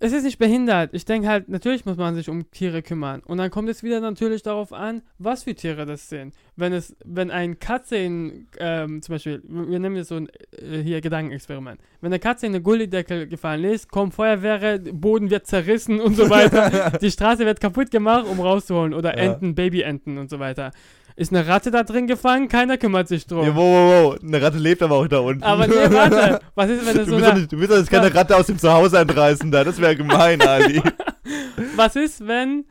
Es 0.00 0.12
ist 0.12 0.24
nicht 0.24 0.38
behindert. 0.38 0.90
Ich 0.92 1.04
denke 1.04 1.28
halt, 1.28 1.48
natürlich 1.48 1.84
muss 1.86 1.96
man 1.96 2.14
sich 2.14 2.28
um 2.28 2.50
Tiere 2.50 2.82
kümmern. 2.82 3.20
Und 3.24 3.38
dann 3.38 3.50
kommt 3.50 3.68
es 3.68 3.82
wieder 3.82 4.00
natürlich 4.00 4.42
darauf 4.42 4.72
an, 4.72 5.02
was 5.18 5.44
für 5.44 5.54
Tiere 5.54 5.86
das 5.86 6.08
sind. 6.08 6.34
Wenn 6.56 6.72
es, 6.72 6.96
wenn 7.04 7.30
ein 7.30 7.58
Katze 7.58 7.96
in, 7.96 8.48
ähm, 8.58 9.02
zum 9.02 9.14
Beispiel, 9.14 9.42
wir 9.46 9.78
nehmen 9.78 9.96
jetzt 9.96 10.08
so 10.08 10.16
ein 10.16 10.28
äh, 10.52 10.82
hier 10.82 11.00
Gedankenexperiment. 11.00 11.80
Wenn 12.00 12.12
eine 12.12 12.18
Katze 12.18 12.46
in 12.46 12.52
eine 12.52 12.62
Gullideckel 12.62 13.26
gefallen 13.26 13.64
ist, 13.64 13.90
kommt 13.90 14.14
Feuerwehr, 14.14 14.78
Boden 14.78 15.30
wird 15.30 15.46
zerrissen 15.46 16.00
und 16.00 16.16
so 16.16 16.28
weiter. 16.30 16.98
Die 17.00 17.10
Straße 17.10 17.44
wird 17.44 17.60
kaputt 17.60 17.90
gemacht, 17.90 18.26
um 18.26 18.40
rauszuholen. 18.40 18.94
Oder 18.94 19.16
Ja. 19.16 19.32
Enten, 19.32 19.54
Babyenten 19.54 20.18
und 20.18 20.30
so 20.30 20.38
weiter. 20.38 20.72
Ist 21.16 21.32
eine 21.32 21.46
Ratte 21.46 21.70
da 21.70 21.82
drin 21.82 22.06
gefangen? 22.06 22.48
Keiner 22.48 22.76
kümmert 22.76 23.08
sich 23.08 23.26
drum. 23.26 23.42
Ja, 23.42 23.56
wow, 23.56 23.56
wow, 23.56 24.12
wow. 24.12 24.18
Eine 24.22 24.42
Ratte 24.42 24.58
lebt 24.58 24.82
aber 24.82 24.96
auch 24.96 25.08
da 25.08 25.20
unten. 25.20 25.42
Aber 25.42 25.66
nee, 25.66 25.74
warte. 25.74 26.40
Was 26.54 26.68
ist, 26.68 26.86
wenn 26.86 26.94
Du 26.94 27.00
es 27.00 27.08
so 27.08 27.12
willst, 27.12 27.24
doch 27.24 27.30
eine, 27.30 27.40
nicht, 27.40 27.52
du 27.52 27.58
willst 27.58 27.72
doch 27.72 27.78
jetzt 27.78 27.90
keine 27.90 28.14
Ratte 28.14 28.36
aus 28.36 28.46
dem 28.46 28.58
Zuhause 28.58 28.98
entreißen 28.98 29.50
da. 29.50 29.64
Das 29.64 29.80
wäre 29.80 29.96
gemein, 29.96 30.42
Ali. 30.42 30.82
Was 31.76 31.96
ist, 31.96 32.26
wenn 32.26 32.66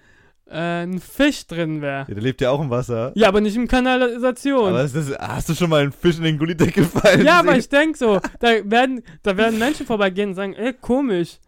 äh, 0.48 0.84
ein 0.84 1.00
Fisch 1.00 1.48
drin 1.48 1.82
wäre? 1.82 2.06
Ja, 2.08 2.14
der 2.14 2.22
lebt 2.22 2.40
ja 2.40 2.52
auch 2.52 2.62
im 2.62 2.70
Wasser. 2.70 3.12
Ja, 3.16 3.30
aber 3.30 3.42
nicht 3.42 3.56
im 3.56 3.68
Kanalisation. 3.68 4.70
Aber 4.70 4.84
ist 4.84 4.96
das, 4.96 5.12
hast 5.18 5.50
du 5.50 5.56
schon 5.56 5.72
mal 5.72 5.82
einen 5.82 5.92
Fisch 5.92 6.18
in 6.18 6.24
den 6.24 6.38
Gullideck 6.38 6.76
gefallen? 6.76 7.26
ja, 7.26 7.40
aber 7.40 7.52
sehen? 7.52 7.60
ich 7.62 7.70
denk 7.70 7.98
so, 7.98 8.20
da 8.40 8.50
werden, 8.64 9.02
da 9.24 9.38
werden 9.38 9.58
Menschen 9.58 9.88
vorbeigehen 9.88 10.30
und 10.30 10.36
sagen, 10.36 10.54
ey, 10.54 10.74
komisch. 10.74 11.40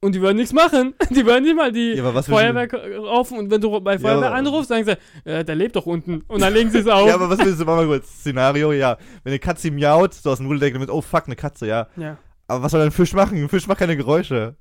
Und 0.00 0.14
die 0.14 0.20
würden 0.20 0.36
nichts 0.36 0.52
machen. 0.52 0.94
Die 1.10 1.24
würden 1.24 1.44
nicht 1.44 1.56
mal 1.56 1.72
die 1.72 1.94
Ja, 1.94 2.22
Feuerwehr 2.22 2.68
rufen. 2.98 3.38
Und 3.38 3.50
wenn 3.50 3.60
du 3.60 3.80
bei 3.80 3.98
Feuerwehr 3.98 4.28
aber- 4.28 4.36
anrufst, 4.36 4.68
sagen 4.68 4.84
sie, 4.84 4.96
äh, 5.28 5.42
der 5.44 5.54
lebt 5.54 5.74
doch 5.74 5.86
unten. 5.86 6.20
Und 6.28 6.42
dann 6.42 6.52
legen 6.52 6.70
sie 6.70 6.78
es 6.78 6.86
auf. 6.86 7.08
Ja, 7.08 7.14
aber 7.14 7.30
was 7.30 7.38
willst 7.38 7.60
du, 7.60 7.64
mach 7.64 7.76
mal 7.76 7.86
kurz. 7.86 8.06
Szenario, 8.20 8.72
ja. 8.72 8.98
Wenn 9.24 9.32
eine 9.32 9.38
Katze 9.38 9.70
miaut, 9.70 10.12
so 10.14 10.30
aus 10.30 10.38
dem 10.38 10.46
Gullideck 10.48 10.78
mit, 10.78 10.90
oh 10.90 11.00
fuck, 11.00 11.24
eine 11.26 11.34
Katze, 11.34 11.66
ja. 11.66 11.88
ja. 11.96 12.18
Aber 12.46 12.62
was 12.62 12.72
soll 12.72 12.82
ein 12.82 12.90
Fisch 12.92 13.14
machen? 13.14 13.38
Ein 13.42 13.48
Fisch 13.48 13.66
macht 13.66 13.78
keine 13.78 13.96
Geräusche. 13.96 14.54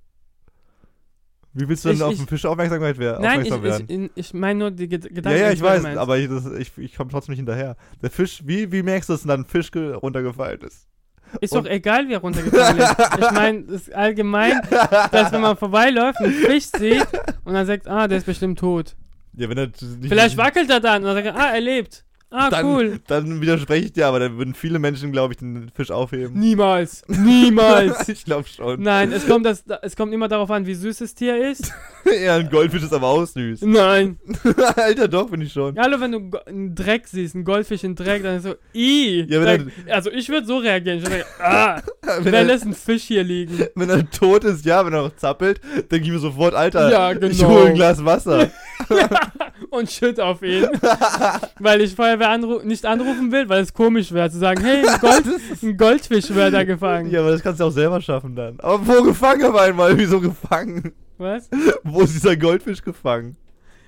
Wie 1.54 1.68
willst 1.70 1.86
du 1.86 1.90
denn 1.90 1.98
Ich- 1.98 2.04
auf 2.04 2.12
ich- 2.14 2.20
einen 2.20 2.28
Fisch 2.28 2.46
Aufmerksamkeit 2.46 2.98
wer 2.98 3.20
Nein, 3.20 3.42
ich, 3.46 3.52
aufmerksam 3.52 3.88
werden? 3.90 4.06
ich, 4.06 4.12
ich, 4.18 4.28
ich 4.28 4.34
meine 4.34 4.60
nur 4.60 4.72
die 4.72 4.88
Ged 4.90 5.04
ja, 5.06 5.10
Gedanken. 5.10 5.40
ja, 5.40 5.52
ich 5.52 5.62
weiß, 5.62 5.86
aber 5.98 6.18
ich, 6.18 6.28
das- 6.30 6.46
ich, 6.58 6.72
ich 6.78 6.96
komme 6.96 7.12
trotzdem 7.12 7.34
nicht 7.34 7.40
hinterher. 7.40 7.76
Der 8.02 8.10
Fisch, 8.10 8.42
wie, 8.46 8.72
wie 8.72 8.84
merkst 8.84 9.10
du, 9.10 9.14
dass 9.14 9.24
dann 9.24 9.42
ein 9.42 9.46
Fisch 9.46 9.72
ge- 9.72 9.94
runtergefallen 9.94 10.62
ist? 10.62 10.88
Ist 11.42 11.54
und- 11.54 11.66
doch 11.66 11.72
egal, 11.72 12.08
wie 12.08 12.14
er 12.14 12.20
runtergefallen 12.20 12.78
ist. 12.80 12.96
Ich 13.20 13.32
meine, 13.32 13.64
das 13.64 13.82
ist 13.82 13.94
allgemein, 13.96 14.62
dass 15.12 15.32
wenn 15.32 15.42
man 15.42 15.58
vorbeiläuft, 15.58 16.20
einen 16.20 16.34
Fisch 16.34 16.66
sieht 16.66 17.06
und 17.44 17.54
dann 17.54 17.66
sagt, 17.66 17.88
ah, 17.88 18.08
der 18.08 18.20
ist 18.20 18.26
bestimmt 18.26 18.60
tot. 18.60 18.96
Ja, 19.34 19.50
wenn 19.50 19.58
er 19.58 19.66
nicht, 19.68 19.84
Vielleicht 20.08 20.38
wackelt 20.38 20.70
er 20.70 20.80
dann 20.80 21.04
und 21.04 21.14
dann 21.14 21.24
sagt 21.24 21.28
er, 21.28 21.36
ah, 21.36 21.54
er 21.54 21.62
lebt. 21.62 22.05
Ah, 22.32 22.50
dann, 22.50 22.66
cool. 22.66 23.00
Dann 23.08 23.40
widerspreche 23.40 23.86
ich 23.86 23.94
dir, 23.94 24.08
aber 24.08 24.20
dann 24.20 24.38
würden 24.38 24.56
viele 24.56 24.80
Menschen, 24.80 25.12
glaube 25.12 25.34
ich, 25.34 25.38
den 25.38 25.70
Fisch 25.74 25.92
aufheben. 25.92 26.38
Niemals. 26.38 27.04
Niemals. 27.08 28.10
ich 28.10 28.26
glaube 28.26 28.48
schon. 28.48 28.82
Nein, 28.82 29.12
es 29.12 29.26
kommt, 29.28 29.46
das, 29.46 29.64
es 29.84 29.96
kommt 29.96 30.14
immer 30.14 30.28
darauf 30.28 30.50
an, 30.52 30.66
wie 30.66 30.74
süß 30.74 30.98
das 30.98 31.16
Tier 31.16 31.50
ist. 31.50 31.72
ja, 32.24 32.36
ein 32.36 32.50
Goldfisch 32.50 32.84
ist 32.84 32.94
aber 32.94 33.08
auch 33.08 33.26
süß. 33.26 33.62
Nein. 33.62 34.20
Alter, 34.76 35.08
doch, 35.08 35.30
bin 35.30 35.42
ich 35.42 35.54
schon. 35.54 35.76
Ja, 35.76 35.84
hallo, 35.84 36.00
wenn 36.02 36.12
du 36.12 36.40
einen 36.46 36.76
Dreck 36.76 37.08
siehst, 37.08 37.36
einen 37.36 37.46
Goldfisch 37.46 37.84
in 37.84 37.96
Dreck, 37.96 38.24
dann 38.24 38.38
ist 38.38 38.44
so, 38.44 38.56
i. 38.74 39.26
Ja, 39.30 39.42
wenn 39.44 39.72
also 39.90 40.12
ich 40.12 40.28
würde 40.28 40.48
so 40.48 40.58
reagieren. 40.58 40.98
Ich 40.98 41.04
würde 41.06 41.20
sagen, 41.20 41.30
ah, 41.40 41.82
Wenn 42.22 42.26
wer 42.34 42.40
er, 42.40 42.44
lässt 42.44 42.64
einen 42.64 42.74
Fisch 42.74 43.04
hier 43.04 43.24
liegen? 43.24 43.66
wenn 43.76 43.90
er 43.90 44.10
tot 44.10 44.44
ist, 44.44 44.66
ja, 44.66 44.86
wenn 44.86 44.94
er 44.94 45.04
noch 45.04 45.16
zappelt, 45.16 45.62
denke 45.90 46.06
ich 46.06 46.12
mir 46.12 46.20
sofort, 46.20 46.54
Alter, 46.56 46.92
Ja, 46.92 47.12
ich 47.12 47.20
genau. 47.38 47.50
hole 47.50 47.68
ein 47.68 47.76
Glas 47.76 48.04
Wasser. 48.04 48.50
Und 49.76 49.92
schütt 49.92 50.20
auf 50.20 50.42
ihn. 50.42 50.68
weil 51.60 51.82
ich 51.82 51.96
Feuerwehr 51.96 52.30
anru 52.30 52.62
nicht 52.64 52.86
anrufen 52.86 53.32
will, 53.32 53.50
weil 53.50 53.62
es 53.62 53.74
komisch 53.74 54.12
wäre 54.12 54.32
zu 54.32 54.38
sagen, 54.38 54.64
hey, 54.64 54.88
ein, 54.88 55.00
Gold, 55.02 55.26
ein 55.62 55.78
Goldfisch 55.78 56.34
wäre 56.34 56.52
da 56.52 56.64
gefangen. 56.64 57.12
ja, 57.12 57.20
aber 57.20 57.32
das 57.32 57.42
kannst 57.44 57.60
du 57.60 57.66
auch 57.66 57.72
selber 57.72 58.00
schaffen 58.02 58.36
dann. 58.36 58.60
Aber 58.60 58.88
wo 58.88 59.04
gefangen 59.04 59.44
auf 59.46 59.56
einmal? 59.56 59.98
Wieso 59.98 60.22
gefangen? 60.22 60.94
Was? 61.18 61.50
Wo 61.84 62.02
ist 62.02 62.14
dieser 62.14 62.36
Goldfisch 62.36 62.82
gefangen? 62.82 63.38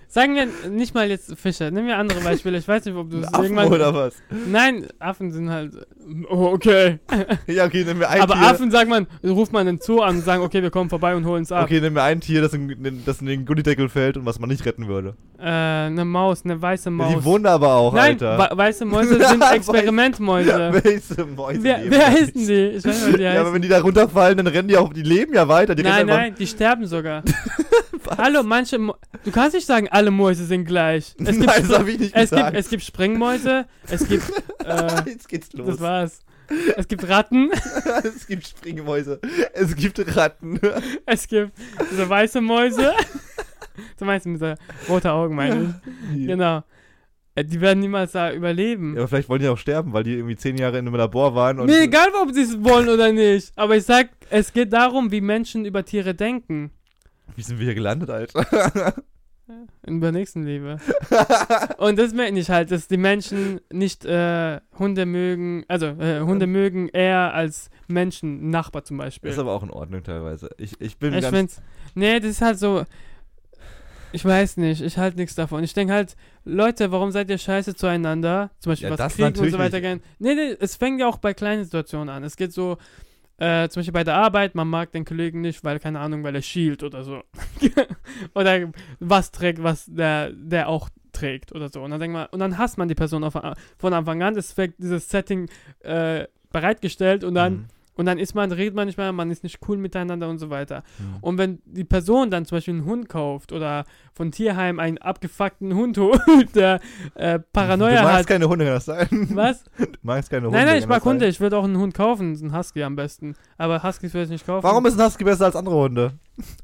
Sagen 0.09 0.35
wir 0.35 0.47
nicht 0.69 0.95
mal 0.95 1.09
jetzt 1.09 1.37
Fische. 1.37 1.65
Nehmen 1.65 1.87
wir 1.87 1.97
andere 1.97 2.21
Beispiele. 2.21 2.57
Ich 2.57 2.67
weiß 2.67 2.85
nicht, 2.85 2.95
ob 2.95 3.09
du 3.11 3.19
es 3.19 3.27
Affen 3.27 3.43
irgendwann. 3.43 3.67
oder 3.73 3.93
was? 3.93 4.15
Nein, 4.47 4.87
Affen 4.99 5.31
sind 5.31 5.49
halt. 5.49 5.73
Oh, 6.29 6.45
okay. 6.53 6.99
Ja, 7.47 7.65
okay, 7.65 7.83
nimm 7.85 7.97
mir 7.99 8.09
ein 8.09 8.21
Aber 8.21 8.35
Tier. 8.35 8.47
Affen 8.47 8.71
sagt 8.71 8.89
man, 8.89 9.07
ruft 9.23 9.51
man 9.51 9.65
den 9.65 9.79
Zoo 9.81 9.99
an 9.99 10.15
und 10.17 10.21
sagen, 10.23 10.41
okay, 10.43 10.61
wir 10.63 10.69
kommen 10.69 10.89
vorbei 10.89 11.15
und 11.15 11.25
holen 11.25 11.43
es 11.43 11.51
ab. 11.51 11.63
Okay, 11.65 11.81
nimm 11.81 11.93
mir 11.93 12.03
ein 12.03 12.21
Tier, 12.21 12.41
das 12.41 12.53
in, 12.53 13.03
das 13.05 13.19
in 13.19 13.27
den 13.27 13.45
Gullideckel 13.45 13.89
fällt 13.89 14.15
und 14.17 14.25
was 14.25 14.39
man 14.39 14.49
nicht 14.49 14.65
retten 14.65 14.87
würde. 14.87 15.15
Äh, 15.39 15.43
eine 15.43 16.05
Maus, 16.05 16.43
eine 16.45 16.61
weiße 16.61 16.89
Maus. 16.89 17.13
Die 17.13 17.23
wohnen 17.25 17.45
aber 17.45 17.73
auch, 17.75 17.93
Nein, 17.93 18.13
Alter. 18.21 18.37
we 18.51 18.57
weiße 18.57 18.85
Mäuse 18.85 19.15
sind 19.27 19.41
Experimentmäuse. 19.43 20.69
Welche 20.83 21.25
Mäuse 21.25 21.63
wer 21.63 21.79
wer 21.85 22.07
heißen 22.07 22.47
die? 22.47 22.53
Ich 22.77 22.85
weiß 22.85 23.05
nicht, 23.07 23.13
wie 23.13 23.17
die 23.17 23.23
Ja, 23.23 23.31
aber 23.31 23.39
heißen. 23.41 23.53
wenn 23.55 23.61
die 23.61 23.67
da 23.69 23.81
runterfallen, 23.81 24.37
dann 24.37 24.47
rennen 24.47 24.67
die 24.69 24.77
auch, 24.77 24.93
die 24.93 25.03
leben 25.03 25.33
ja 25.33 25.47
weiter. 25.47 25.75
Die 25.75 25.83
nein, 25.83 26.05
nein, 26.07 26.35
die 26.37 26.47
sterben 26.47 26.85
sogar. 26.85 27.23
Hallo, 28.17 28.43
manche. 28.43 28.77
Mo 28.77 28.95
du 29.23 29.31
kannst 29.31 29.55
nicht 29.55 29.65
sagen, 29.67 29.87
alle 29.89 30.11
Mäuse 30.11 30.45
sind 30.45 30.65
gleich. 30.65 31.15
Es 31.19 31.25
gibt, 31.25 31.39
Nein, 31.45 31.45
das 31.45 31.69
Spr- 31.69 31.79
hab 31.79 31.87
ich 31.87 31.99
nicht 31.99 32.15
es 32.15 32.29
gibt, 32.29 32.31
gesagt. 32.31 32.55
es 32.57 32.69
gibt 32.69 32.83
Springmäuse, 32.83 33.65
es 33.89 34.07
gibt. 34.07 34.23
Äh, 34.67 35.09
Jetzt 35.09 35.29
geht's 35.29 35.53
los. 35.53 35.67
das 35.67 35.79
war's. 35.79 36.19
Es 36.75 36.87
gibt 36.89 37.07
Ratten, 37.07 37.51
es 38.03 38.27
gibt 38.27 38.45
Springmäuse. 38.47 39.19
Es 39.53 39.75
gibt 39.75 40.15
Ratten. 40.15 40.59
es 41.05 41.27
gibt 41.27 41.51
diese 41.91 42.09
weiße 42.09 42.41
Mäuse. 42.41 42.93
du 43.97 44.05
meinst 44.05 44.25
mit 44.25 44.35
dieser 44.35 44.55
roten 44.89 45.07
Augen, 45.07 45.35
meine 45.35 45.75
ich. 46.13 46.19
Ja. 46.21 46.27
Genau. 46.27 46.63
Äh, 47.35 47.45
Die 47.45 47.61
werden 47.61 47.79
niemals 47.79 48.11
da 48.13 48.33
überleben. 48.33 48.97
aber 48.97 49.07
vielleicht 49.07 49.29
wollen 49.29 49.41
die 49.41 49.47
auch 49.47 49.57
sterben, 49.57 49.93
weil 49.93 50.03
die 50.03 50.13
irgendwie 50.15 50.35
zehn 50.35 50.57
Jahre 50.57 50.77
in 50.79 50.87
einem 50.87 50.95
Labor 50.95 51.33
waren. 51.35 51.59
Und 51.59 51.67
Mir 51.67 51.81
egal, 51.81 52.09
ob 52.21 52.33
sie 52.33 52.41
es 52.41 52.61
wollen 52.63 52.89
oder 52.89 53.11
nicht. 53.13 53.51
Aber 53.55 53.77
ich 53.77 53.83
sag, 53.85 54.09
es 54.29 54.51
geht 54.51 54.73
darum, 54.73 55.11
wie 55.11 55.21
Menschen 55.21 55.63
über 55.65 55.85
Tiere 55.85 56.13
denken. 56.13 56.71
Wie 57.35 57.41
sind 57.41 57.59
wir 57.59 57.65
hier 57.65 57.75
gelandet, 57.75 58.09
Alter? 58.09 58.93
In 59.85 60.01
der 60.01 60.11
nächsten 60.11 60.43
Liebe. 60.43 60.77
Und 61.77 61.97
das 61.97 62.13
meine 62.13 62.37
ich 62.37 62.49
halt, 62.49 62.69
dass 62.71 62.89
die 62.89 62.97
Menschen 62.97 63.61
nicht 63.71 64.03
äh, 64.03 64.59
Hunde 64.77 65.05
mögen, 65.05 65.63
also 65.69 65.85
äh, 65.85 66.19
Hunde 66.19 66.47
mögen 66.47 66.89
eher 66.89 67.33
als 67.33 67.69
Menschen, 67.87 68.49
Nachbar 68.49 68.83
zum 68.83 68.97
Beispiel. 68.97 69.31
ist 69.31 69.39
aber 69.39 69.53
auch 69.53 69.63
in 69.63 69.71
Ordnung 69.71 70.03
teilweise. 70.03 70.49
Ich, 70.57 70.79
ich 70.81 70.97
bin 70.97 71.13
ich 71.13 71.21
ganz... 71.21 71.35
find's, 71.35 71.61
nee, 71.95 72.19
das 72.19 72.31
ist 72.31 72.41
halt 72.41 72.59
so, 72.59 72.83
ich 74.11 74.25
weiß 74.25 74.57
nicht, 74.57 74.81
ich 74.81 74.97
halte 74.97 75.17
nichts 75.17 75.35
davon. 75.35 75.63
Ich 75.63 75.73
denke 75.73 75.93
halt, 75.93 76.15
Leute, 76.43 76.91
warum 76.91 77.11
seid 77.11 77.29
ihr 77.29 77.37
scheiße 77.37 77.75
zueinander? 77.75 78.51
Zum 78.59 78.71
Beispiel 78.71 78.89
Ja, 78.89 78.97
was 78.97 79.15
Krieg 79.15 79.37
und 79.37 79.51
so 79.51 79.57
weiter 79.57 79.79
nicht. 79.79 80.03
Nee, 80.19 80.35
nee, 80.35 80.57
es 80.59 80.75
fängt 80.75 80.99
ja 80.99 81.07
auch 81.07 81.17
bei 81.17 81.33
kleinen 81.33 81.63
Situationen 81.63 82.09
an. 82.09 82.23
Es 82.23 82.35
geht 82.35 82.51
so, 82.51 82.77
äh, 83.37 83.69
zum 83.69 83.81
Beispiel 83.81 83.93
bei 83.93 84.03
der 84.03 84.15
Arbeit, 84.15 84.55
man 84.55 84.67
mag 84.67 84.91
den 84.91 85.05
Kollegen 85.05 85.41
nicht, 85.41 85.63
weil, 85.63 85.79
keine 85.79 85.99
Ahnung, 85.99 86.23
weil 86.23 86.35
er 86.35 86.41
schielt 86.41 86.83
oder 86.83 87.03
so. 87.03 87.21
oder 88.35 88.71
was 88.99 89.31
trägt, 89.31 89.61
was 89.61 89.85
der, 89.85 90.31
der 90.31 90.69
auch 90.69 90.89
trägt 91.11 91.51
oder 91.51 91.69
so. 91.69 91.81
Und 91.81 91.91
dann 91.91 91.99
denkt 91.99 92.13
man, 92.13 92.27
und 92.27 92.39
dann 92.39 92.57
hasst 92.57 92.77
man 92.77 92.87
die 92.87 92.95
Person 92.95 93.23
auf, 93.23 93.33
von 93.77 93.93
Anfang 93.93 94.21
an. 94.23 94.35
Es 94.37 94.55
wird 94.57 94.75
dieses 94.77 95.09
Setting 95.09 95.49
äh, 95.79 96.25
bereitgestellt 96.51 97.23
und 97.23 97.35
dann 97.35 97.53
Mhm. 97.53 97.65
Und 97.97 98.05
dann 98.05 98.17
ist 98.19 98.35
man, 98.35 98.51
redet 98.51 98.75
man 98.75 98.87
nicht 98.87 98.97
mehr, 98.97 99.11
man 99.11 99.31
ist 99.31 99.43
nicht 99.43 99.59
cool 99.67 99.77
miteinander 99.77 100.29
und 100.29 100.37
so 100.37 100.49
weiter. 100.49 100.83
Hm. 100.97 101.17
Und 101.21 101.37
wenn 101.37 101.59
die 101.65 101.83
Person 101.83 102.31
dann 102.31 102.45
zum 102.45 102.57
Beispiel 102.57 102.75
einen 102.75 102.85
Hund 102.85 103.09
kauft 103.09 103.51
oder 103.51 103.85
von 104.13 104.31
Tierheim 104.31 104.79
einen 104.79 104.97
abgefuckten 104.97 105.73
Hund 105.73 105.97
holt, 105.97 106.21
der 106.55 106.79
äh, 107.15 107.39
Paranoia 107.39 107.97
Du 107.97 108.03
magst 108.03 108.19
hat. 108.19 108.27
keine 108.27 108.47
Hunde, 108.47 108.65
kann 108.65 108.73
das 108.75 108.85
sein? 108.85 109.07
Was? 109.33 109.63
Du 109.77 109.85
magst 110.03 110.29
keine 110.29 110.45
Hunde. 110.45 110.57
Nein, 110.57 110.67
nein, 110.67 110.77
ich 110.77 110.87
mag 110.87 110.97
das 110.97 111.03
sein? 111.03 111.13
Hunde. 111.13 111.27
Ich 111.27 111.39
würde 111.39 111.57
auch 111.57 111.63
einen 111.63 111.77
Hund 111.77 111.93
kaufen, 111.93 112.37
einen 112.37 112.55
Husky 112.55 112.83
am 112.83 112.95
besten. 112.95 113.35
Aber 113.57 113.83
Huskys 113.83 114.13
würde 114.13 114.25
ich 114.25 114.29
nicht 114.29 114.45
kaufen. 114.45 114.63
Warum 114.63 114.85
ist 114.85 114.99
ein 114.99 115.05
Husky 115.05 115.23
besser 115.23 115.45
als 115.45 115.55
andere 115.55 115.75
Hunde? 115.75 116.13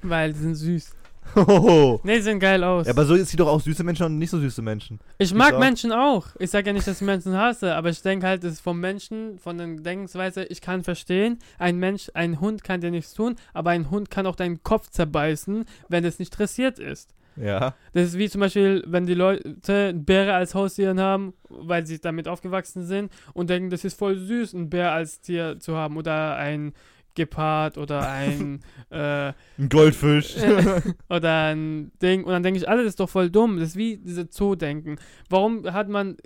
Weil 0.02 0.34
die 0.34 0.40
sind 0.40 0.56
süß. 0.56 0.96
Hohoho. 1.36 2.02
Nee, 2.04 2.18
die 2.18 2.22
sehen 2.22 2.40
geil 2.40 2.64
aus. 2.64 2.86
Ja, 2.88 2.94
aber 2.94 3.06
so 3.06 3.16
sieht 3.16 3.40
doch 3.40 3.48
auch 3.48 3.62
süße 3.62 3.84
Menschen 3.84 4.06
und 4.06 4.18
nicht 4.18 4.30
so 4.30 4.40
süße 4.40 4.62
Menschen. 4.62 5.00
ich 5.18 5.34
mag 5.34 5.54
auch. 5.54 5.60
Menschen 5.60 5.92
auch. 5.92 6.28
Ich 6.40 6.52
sage 6.52 6.68
ja 6.68 6.74
nicht, 6.74 6.88
dass 6.88 7.02
ich 7.02 7.06
Menschen 7.06 7.38
hasse, 7.38 7.76
aber 7.76 7.90
ich 7.90 8.02
denke 8.02 8.28
halt, 8.28 8.44
es 8.44 8.54
ist 8.54 8.62
vom 8.62 8.80
Menschen, 8.80 9.40
von 9.40 9.58
der 9.58 9.68
Denkensweise, 9.68 10.44
ich 10.46 10.62
kann 10.62 10.84
verstehen, 10.84 11.40
ein 11.58 11.78
Mensch, 11.78 12.12
ein 12.14 12.40
Hund 12.40 12.64
kann 12.64 12.82
dir 12.82 12.92
nichts 12.92 13.14
tun, 13.14 13.36
aber 13.54 13.72
ein 13.72 13.90
Hund 13.90 14.10
kann 14.10 14.26
auch 14.26 14.36
deinen 14.36 14.64
Kopf 14.64 14.90
zerbeißen, 14.90 15.66
wenn 15.90 16.06
es 16.06 16.20
nicht 16.20 16.38
dressiert 16.38 16.80
ist. 16.80 17.14
Ja. 17.36 17.74
Das 17.94 18.10
ist 18.10 18.18
wie 18.18 18.30
zum 18.30 18.42
Beispiel, 18.42 18.84
wenn 18.86 19.06
die 19.06 19.14
Leute 19.14 19.94
Bäre 19.94 20.34
als 20.34 20.54
Haustier 20.54 20.96
haben, 20.96 21.34
weil 21.50 21.86
sie 21.86 22.00
damit 22.00 22.28
aufgewachsen 22.28 22.86
sind 22.86 23.12
und 23.34 23.50
denken, 23.50 23.70
das 23.70 23.84
ist 23.84 23.98
voll 23.98 24.18
süß, 24.18 24.54
einen 24.54 24.70
Bär 24.70 24.92
als 24.92 25.22
Tier 25.22 25.60
zu 25.60 25.76
haben 25.76 25.98
oder 25.98 26.36
ein 26.36 26.74
Gepard 27.16 27.78
oder 27.78 28.10
ein 28.10 28.62
äh, 28.90 29.34
Ein 29.58 29.70
Goldfisch. 29.70 30.36
oder 31.10 31.46
ein 31.46 31.92
Ding 32.02 32.24
und 32.24 32.32
dann 32.32 32.44
denke 32.44 32.60
ich, 32.60 32.68
alles 32.68 32.88
ist 32.88 33.00
doch 33.00 33.10
voll 33.10 33.30
dumm. 33.30 33.60
Das 33.60 33.70
ist 33.70 33.76
wie 33.76 33.98
diese 33.98 34.28
Zoo-Denken. 34.30 34.98
Warum 35.30 35.72
hat 35.72 35.90
man 35.90 36.18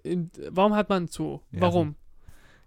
warum 0.51 0.75
hat 0.75 0.89
man 0.89 0.97
einen 0.97 1.07
Zoo? 1.07 1.39
Ja, 1.51 1.61
Warum? 1.61 1.95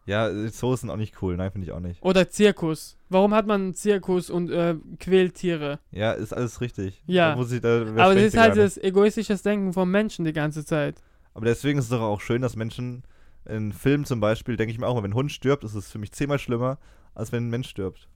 ja, 0.07 0.31
Zoos 0.49 0.81
sind 0.81 0.91
auch 0.91 0.97
nicht 0.97 1.23
cool. 1.23 1.37
Nein, 1.37 1.53
finde 1.53 1.67
ich 1.67 1.73
auch 1.73 1.81
nicht. 1.81 2.03
Oder 2.03 2.29
Zirkus. 2.29 2.97
Warum 3.09 3.33
hat 3.33 3.47
man 3.47 3.61
einen 3.63 3.75
Zirkus 3.75 4.29
und 4.29 4.51
äh, 4.51 4.75
quält 4.99 5.35
Tiere? 5.35 5.79
Ja, 5.93 6.13
ist 6.13 6.33
alles 6.33 6.61
richtig. 6.61 7.03
Ja. 7.07 7.31
Da 7.31 7.37
muss 7.37 7.53
ich, 7.53 7.61
da 7.61 7.83
Aber 7.83 8.15
das 8.15 8.25
ist 8.25 8.37
halt 8.37 8.57
das 8.57 8.77
egoistische 8.77 9.37
Denken 9.37 9.73
vom 9.73 9.91
Menschen 9.91 10.25
die 10.25 10.33
ganze 10.33 10.65
Zeit. 10.65 10.97
Aber 11.35 11.47
deswegen 11.47 11.79
ist 11.79 11.87
es 11.87 11.91
doch 11.91 12.01
auch 12.01 12.21
schön, 12.21 12.43
dass 12.43 12.57
Menschen 12.57 13.05
in 13.47 13.73
Filmen 13.73 14.05
zum 14.05 14.21
Beispiel, 14.21 14.57
denke 14.57 14.73
ich 14.73 14.79
mir 14.79 14.87
auch 14.87 14.95
mal, 14.95 15.03
wenn 15.03 15.11
ein 15.13 15.15
Hund 15.15 15.33
stirbt, 15.33 15.65
ist 15.65 15.75
es 15.75 15.91
für 15.91 15.99
mich 15.99 16.13
zehnmal 16.13 16.39
schlimmer, 16.39 16.79
als 17.15 17.33
wenn 17.33 17.47
ein 17.47 17.51
Mensch 17.51 17.69
stirbt. 17.69 18.09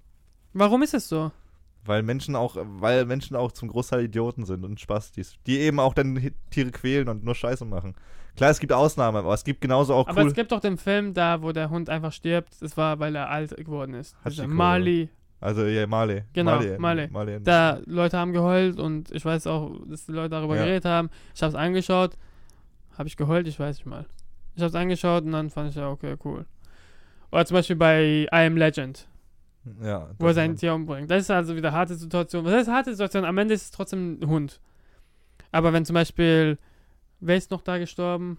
Warum 0.52 0.82
ist 0.82 0.94
es 0.94 1.08
so? 1.08 1.32
Weil 1.86 2.02
Menschen 2.02 2.34
auch, 2.36 2.56
weil 2.58 3.04
Menschen 3.04 3.36
auch 3.36 3.52
zum 3.52 3.68
Großteil 3.68 4.04
Idioten 4.04 4.44
sind 4.46 4.64
und 4.64 4.80
Spastis, 4.80 5.34
die 5.46 5.58
eben 5.58 5.80
auch 5.80 5.92
dann 5.92 6.30
Tiere 6.50 6.70
quälen 6.70 7.08
und 7.08 7.24
nur 7.24 7.34
Scheiße 7.34 7.64
machen. 7.64 7.94
Klar, 8.36 8.50
es 8.50 8.58
gibt 8.58 8.72
Ausnahmen, 8.72 9.18
aber 9.18 9.34
es 9.34 9.44
gibt 9.44 9.60
genauso 9.60 9.94
auch 9.94 10.08
Aber 10.08 10.22
cool. 10.22 10.28
es 10.28 10.34
gibt 10.34 10.50
doch 10.52 10.60
den 10.60 10.76
Film 10.78 11.12
da, 11.14 11.42
wo 11.42 11.52
der 11.52 11.70
Hund 11.70 11.90
einfach 11.90 12.12
stirbt. 12.12 12.54
Das 12.60 12.76
war, 12.76 12.98
weil 13.00 13.14
er 13.14 13.28
alt 13.30 13.56
geworden 13.56 13.94
ist. 13.94 14.16
Hachiko. 14.24 14.48
Mali. 14.48 15.08
Also 15.40 15.66
ja, 15.66 15.86
Male. 15.86 16.24
Genau. 16.32 16.58
Male. 16.78 17.08
Male. 17.10 17.40
Da 17.42 17.80
Leute 17.84 18.16
haben 18.18 18.32
geheult 18.32 18.78
und 18.80 19.10
ich 19.12 19.24
weiß 19.24 19.46
auch, 19.46 19.76
dass 19.86 20.06
die 20.06 20.12
Leute 20.12 20.30
darüber 20.30 20.56
Ja. 20.56 20.64
geredet 20.64 20.86
haben. 20.86 21.10
Ich 21.34 21.42
habe 21.42 21.50
es 21.50 21.54
angeschaut. 21.54 22.16
Habe 22.96 23.08
ich 23.08 23.16
geheult? 23.16 23.46
Ich 23.46 23.60
weiß 23.60 23.76
nicht 23.76 23.86
mal. 23.86 24.06
Ich 24.54 24.62
habe 24.62 24.68
es 24.68 24.74
angeschaut 24.74 25.24
und 25.24 25.32
dann 25.32 25.50
fand 25.50 25.70
ich 25.70 25.76
ja, 25.76 25.90
okay, 25.90 26.16
cool. 26.24 26.44
Oder 27.32 27.44
zum 27.46 27.56
Beispiel 27.56 27.76
bei 27.76 28.22
I 28.32 28.46
Am 28.46 28.56
Legend, 28.56 29.06
Ja. 29.82 30.08
wo 30.18 30.26
er 30.28 30.34
sein 30.34 30.56
Tier 30.56 30.74
umbringt. 30.74 31.10
Das 31.10 31.22
ist 31.22 31.30
also 31.30 31.56
wieder 31.56 31.72
harte 31.72 31.94
Situation. 31.96 32.44
Was 32.44 32.52
heißt 32.54 32.68
harte 32.70 32.90
Situation? 32.92 33.24
Am 33.24 33.36
Ende 33.38 33.54
ist 33.54 33.62
es 33.64 33.70
trotzdem 33.72 34.20
ein 34.20 34.28
Hund. 34.28 34.60
Aber 35.50 35.72
wenn 35.72 35.84
zum 35.84 35.94
Beispiel, 35.94 36.58
wer 37.20 37.36
ist 37.36 37.50
noch 37.50 37.62
da 37.62 37.78
gestorben? 37.78 38.38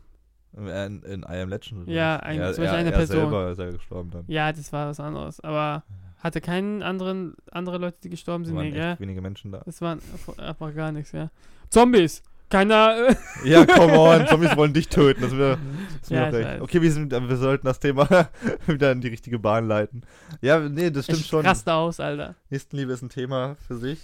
Äh, 0.57 0.85
In, 0.85 1.01
in 1.03 1.21
I 1.23 1.41
Am 1.41 1.49
Legend. 1.49 1.87
Ja, 1.89 2.17
ein- 2.17 2.39
er, 2.39 2.53
zum 2.53 2.63
Beispiel 2.63 2.75
er, 2.75 2.79
eine 2.79 2.91
er 2.91 2.97
Person. 2.97 3.17
selber 3.17 3.51
ist 3.51 3.57
ja 3.59 3.71
gestorben 3.71 4.11
dann. 4.11 4.23
Ja, 4.27 4.53
das 4.53 4.71
war 4.71 4.87
was 4.87 4.99
anderes. 5.01 5.41
Aber 5.41 5.83
hatte 6.19 6.39
keinen 6.39 6.81
anderen, 6.81 7.35
andere 7.51 7.77
Leute, 7.77 7.99
die 8.01 8.09
gestorben 8.09 8.43
Es 8.43 8.47
sind? 8.49 8.57
waren 8.57 8.69
Nee, 8.71 8.95
wenige 8.99 9.21
Menschen 9.21 9.51
da. 9.51 9.61
Das 9.65 9.81
waren 9.81 9.99
einfach 10.37 10.73
gar 10.73 10.91
nichts, 10.93 11.11
ja. 11.11 11.29
Zombies! 11.69 12.23
Keiner. 12.55 13.09
Äh, 13.09 13.15
Ja, 13.49 13.65
come 13.65 13.93
on, 13.99 14.27
Zombies 14.27 14.55
wollen 14.55 14.71
dich 14.71 14.87
töten. 14.87 15.21
Das 15.21 15.31
ist 15.33 15.37
mir, 15.37 15.57
das 15.57 16.03
ist 16.03 16.11
mir 16.11 16.17
Ja, 16.17 16.27
recht. 16.29 16.61
Okay, 16.61 16.81
wir, 16.81 16.89
sind, 16.91 17.11
wir 17.11 17.35
sollten 17.35 17.67
das 17.67 17.79
Thema 17.81 18.07
wieder 18.67 18.93
in 18.93 19.01
die 19.01 19.09
richtige 19.09 19.39
Bahn 19.39 19.67
leiten. 19.67 20.03
Ja, 20.41 20.59
nee, 20.59 20.89
das 20.89 21.03
stimmt 21.03 21.19
ich 21.19 21.27
schon. 21.27 21.45
raste 21.45 21.73
aus, 21.73 21.99
Alter. 21.99 22.35
Nächstenliebe 22.49 22.93
ist 22.93 23.01
ein 23.01 23.09
Thema 23.09 23.57
für 23.67 23.75
sich. 23.75 23.99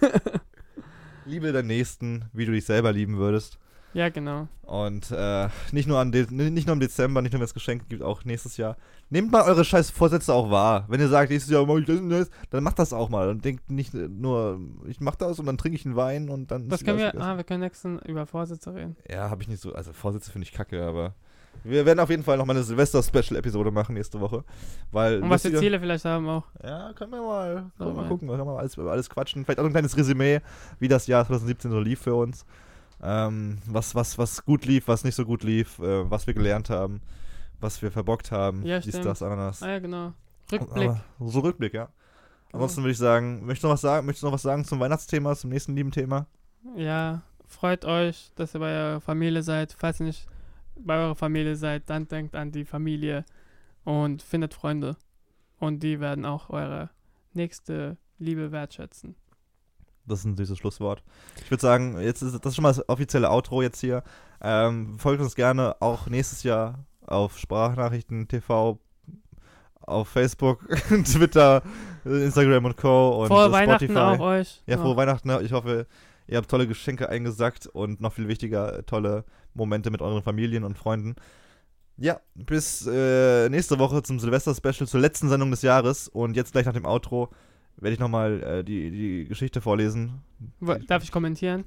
Liebe 1.24 1.50
deinen 1.52 1.68
Nächsten, 1.68 2.26
wie 2.34 2.44
du 2.44 2.52
dich 2.52 2.66
selber 2.66 2.92
lieben 2.92 3.16
würdest. 3.16 3.58
Ja, 3.94 4.08
genau. 4.10 4.48
Und 4.62 5.10
äh, 5.10 5.48
nicht, 5.72 5.88
nur 5.88 5.98
an 5.98 6.12
De 6.12 6.26
nicht 6.30 6.66
nur 6.66 6.74
im 6.74 6.80
Dezember, 6.80 7.22
nicht 7.22 7.32
nur 7.32 7.40
wenn 7.40 7.46
es 7.46 7.54
Geschenke 7.54 7.86
gibt, 7.88 8.02
auch 8.02 8.24
nächstes 8.24 8.56
Jahr. 8.58 8.76
Nehmt 9.08 9.32
mal 9.32 9.42
eure 9.42 9.64
scheiß 9.64 9.90
Vorsätze 9.90 10.32
auch 10.34 10.50
wahr. 10.50 10.84
Wenn 10.88 11.00
ihr 11.00 11.08
sagt, 11.08 11.30
nächstes 11.30 11.50
Jahr 11.50 11.64
mach 11.64 11.76
ich 11.76 11.86
das 11.86 11.98
und 11.98 12.10
das, 12.10 12.30
dann 12.50 12.62
macht 12.62 12.78
das 12.78 12.92
auch 12.92 13.08
mal. 13.08 13.30
Und 13.30 13.44
denkt 13.44 13.70
nicht 13.70 13.94
nur, 13.94 14.60
ich 14.86 15.00
mach 15.00 15.16
das 15.16 15.38
und 15.38 15.46
dann 15.46 15.56
trinke 15.56 15.76
ich 15.76 15.86
einen 15.86 15.96
Wein 15.96 16.28
und 16.28 16.50
dann. 16.50 16.68
Das 16.68 16.84
können 16.84 16.98
wir, 16.98 17.18
ah, 17.18 17.36
wir 17.36 17.44
können 17.44 17.60
nächsten 17.60 17.98
über 18.00 18.26
Vorsätze 18.26 18.74
reden. 18.74 18.96
Ja, 19.08 19.30
habe 19.30 19.42
ich 19.42 19.48
nicht 19.48 19.62
so. 19.62 19.72
Also 19.72 19.92
Vorsätze 19.92 20.30
finde 20.30 20.46
ich 20.46 20.52
kacke, 20.52 20.84
aber. 20.84 21.14
Wir 21.64 21.84
werden 21.84 21.98
auf 21.98 22.08
jeden 22.08 22.22
Fall 22.22 22.36
noch 22.36 22.46
mal 22.46 22.52
eine 22.52 22.62
Silvester-Special-Episode 22.62 23.72
machen 23.72 23.94
nächste 23.94 24.20
Woche. 24.20 24.44
Weil. 24.92 25.22
Und 25.22 25.30
was 25.30 25.42
wir 25.44 25.58
Ziele 25.58 25.80
vielleicht 25.80 26.04
haben 26.04 26.28
auch. 26.28 26.44
Ja, 26.62 26.92
können 26.92 27.10
wir 27.10 27.22
mal, 27.22 27.70
können 27.76 27.90
wir 27.90 28.02
mal 28.02 28.08
gucken. 28.08 28.28
Können 28.28 28.40
wir 28.40 28.44
mal 28.44 28.58
alles, 28.58 28.78
alles 28.78 29.10
quatschen. 29.10 29.44
Vielleicht 29.44 29.58
auch 29.58 29.64
ein 29.64 29.72
kleines 29.72 29.96
Resümee, 29.96 30.40
wie 30.78 30.88
das 30.88 31.06
Jahr 31.06 31.26
2017 31.26 31.70
so 31.70 31.80
lief 31.80 32.00
für 32.00 32.14
uns. 32.14 32.44
Ähm, 33.02 33.58
was, 33.66 33.94
was, 33.94 34.18
was 34.18 34.44
gut 34.44 34.64
lief, 34.64 34.88
was 34.88 35.04
nicht 35.04 35.14
so 35.14 35.24
gut 35.24 35.42
lief, 35.44 35.78
äh, 35.78 36.10
was 36.10 36.26
wir 36.26 36.34
gelernt 36.34 36.68
haben, 36.70 37.00
was 37.60 37.80
wir 37.80 37.92
verbockt 37.92 38.32
haben. 38.32 38.64
Ja, 38.64 38.80
dies, 38.80 39.00
das, 39.00 39.22
Ananas. 39.22 39.62
Ah 39.62 39.70
ja, 39.70 39.78
genau. 39.78 40.12
Rückblick. 40.50 40.88
Aber 40.88 41.04
so 41.20 41.40
Rückblick, 41.40 41.74
ja. 41.74 41.88
Ansonsten 42.52 42.82
würde 42.82 42.92
ich 42.92 42.98
sagen, 42.98 43.44
möchtest 43.44 43.64
du 43.64 43.68
noch 43.68 43.74
was 43.74 43.82
sagen? 43.82 44.06
Möchtest 44.06 44.22
du 44.22 44.26
noch 44.26 44.34
was 44.34 44.42
sagen 44.42 44.64
zum 44.64 44.80
Weihnachtsthema, 44.80 45.36
zum 45.36 45.50
nächsten 45.50 45.76
lieben 45.76 45.90
Thema? 45.90 46.26
Ja, 46.76 47.22
freut 47.46 47.84
euch, 47.84 48.30
dass 48.36 48.54
ihr 48.54 48.60
bei 48.60 48.72
eurer 48.72 49.00
Familie 49.00 49.42
seid. 49.42 49.76
Falls 49.78 50.00
ihr 50.00 50.06
nicht 50.06 50.26
bei 50.78 50.96
eurer 50.96 51.14
Familie 51.14 51.56
seid, 51.56 51.90
dann 51.90 52.08
denkt 52.08 52.34
an 52.34 52.52
die 52.52 52.64
Familie 52.64 53.24
und 53.84 54.22
findet 54.22 54.54
Freunde. 54.54 54.96
Und 55.58 55.82
die 55.82 56.00
werden 56.00 56.24
auch 56.24 56.50
eure 56.50 56.90
nächste 57.34 57.96
Liebe 58.18 58.50
wertschätzen. 58.50 59.14
Das 60.08 60.20
ist 60.20 60.24
ein 60.24 60.36
süßes 60.36 60.58
Schlusswort. 60.58 61.02
Ich 61.44 61.50
würde 61.50 61.60
sagen, 61.60 62.00
jetzt 62.00 62.22
ist 62.22 62.32
das 62.32 62.50
ist 62.50 62.56
schon 62.56 62.62
mal 62.62 62.70
das 62.70 62.88
offizielle 62.88 63.30
Outro 63.30 63.62
jetzt 63.62 63.80
hier. 63.80 64.02
Ähm, 64.40 64.98
folgt 64.98 65.22
uns 65.22 65.34
gerne 65.34 65.76
auch 65.80 66.06
nächstes 66.06 66.42
Jahr 66.42 66.84
auf 67.06 67.38
Sprachnachrichten 67.38 68.28
TV, 68.28 68.78
auf 69.80 70.08
Facebook, 70.08 70.68
Twitter, 71.04 71.62
Instagram 72.04 72.66
und 72.66 72.76
Co. 72.76 73.22
und 73.22 73.28
Frohe 73.28 73.46
äh, 73.46 73.52
Weihnachten 73.52 73.84
Spotify. 73.86 73.98
auch 73.98 74.20
euch. 74.20 74.62
Ja, 74.66 74.76
frohe 74.76 74.90
Noch. 74.90 74.96
Weihnachten. 74.96 75.30
Ich 75.44 75.52
hoffe, 75.52 75.86
ihr 76.26 76.36
habt 76.36 76.50
tolle 76.50 76.66
Geschenke 76.66 77.08
eingesackt 77.08 77.66
und 77.66 78.00
noch 78.00 78.12
viel 78.12 78.28
wichtiger, 78.28 78.84
tolle 78.86 79.24
Momente 79.54 79.90
mit 79.90 80.02
euren 80.02 80.22
Familien 80.22 80.64
und 80.64 80.78
Freunden. 80.78 81.16
Ja, 81.96 82.20
bis 82.34 82.86
äh, 82.86 83.48
nächste 83.48 83.78
Woche 83.80 84.02
zum 84.04 84.20
Silvester-Special, 84.20 84.86
zur 84.86 85.00
letzten 85.00 85.28
Sendung 85.28 85.50
des 85.50 85.62
Jahres. 85.62 86.06
Und 86.06 86.36
jetzt 86.36 86.52
gleich 86.52 86.64
nach 86.64 86.72
dem 86.72 86.86
Outro 86.86 87.30
werde 87.80 87.94
ich 87.94 87.98
nochmal 88.00 88.42
äh, 88.42 88.64
die, 88.64 88.90
die 88.90 89.24
Geschichte 89.26 89.60
vorlesen. 89.60 90.20
Darf 90.86 91.02
ich 91.02 91.12
kommentieren? 91.12 91.64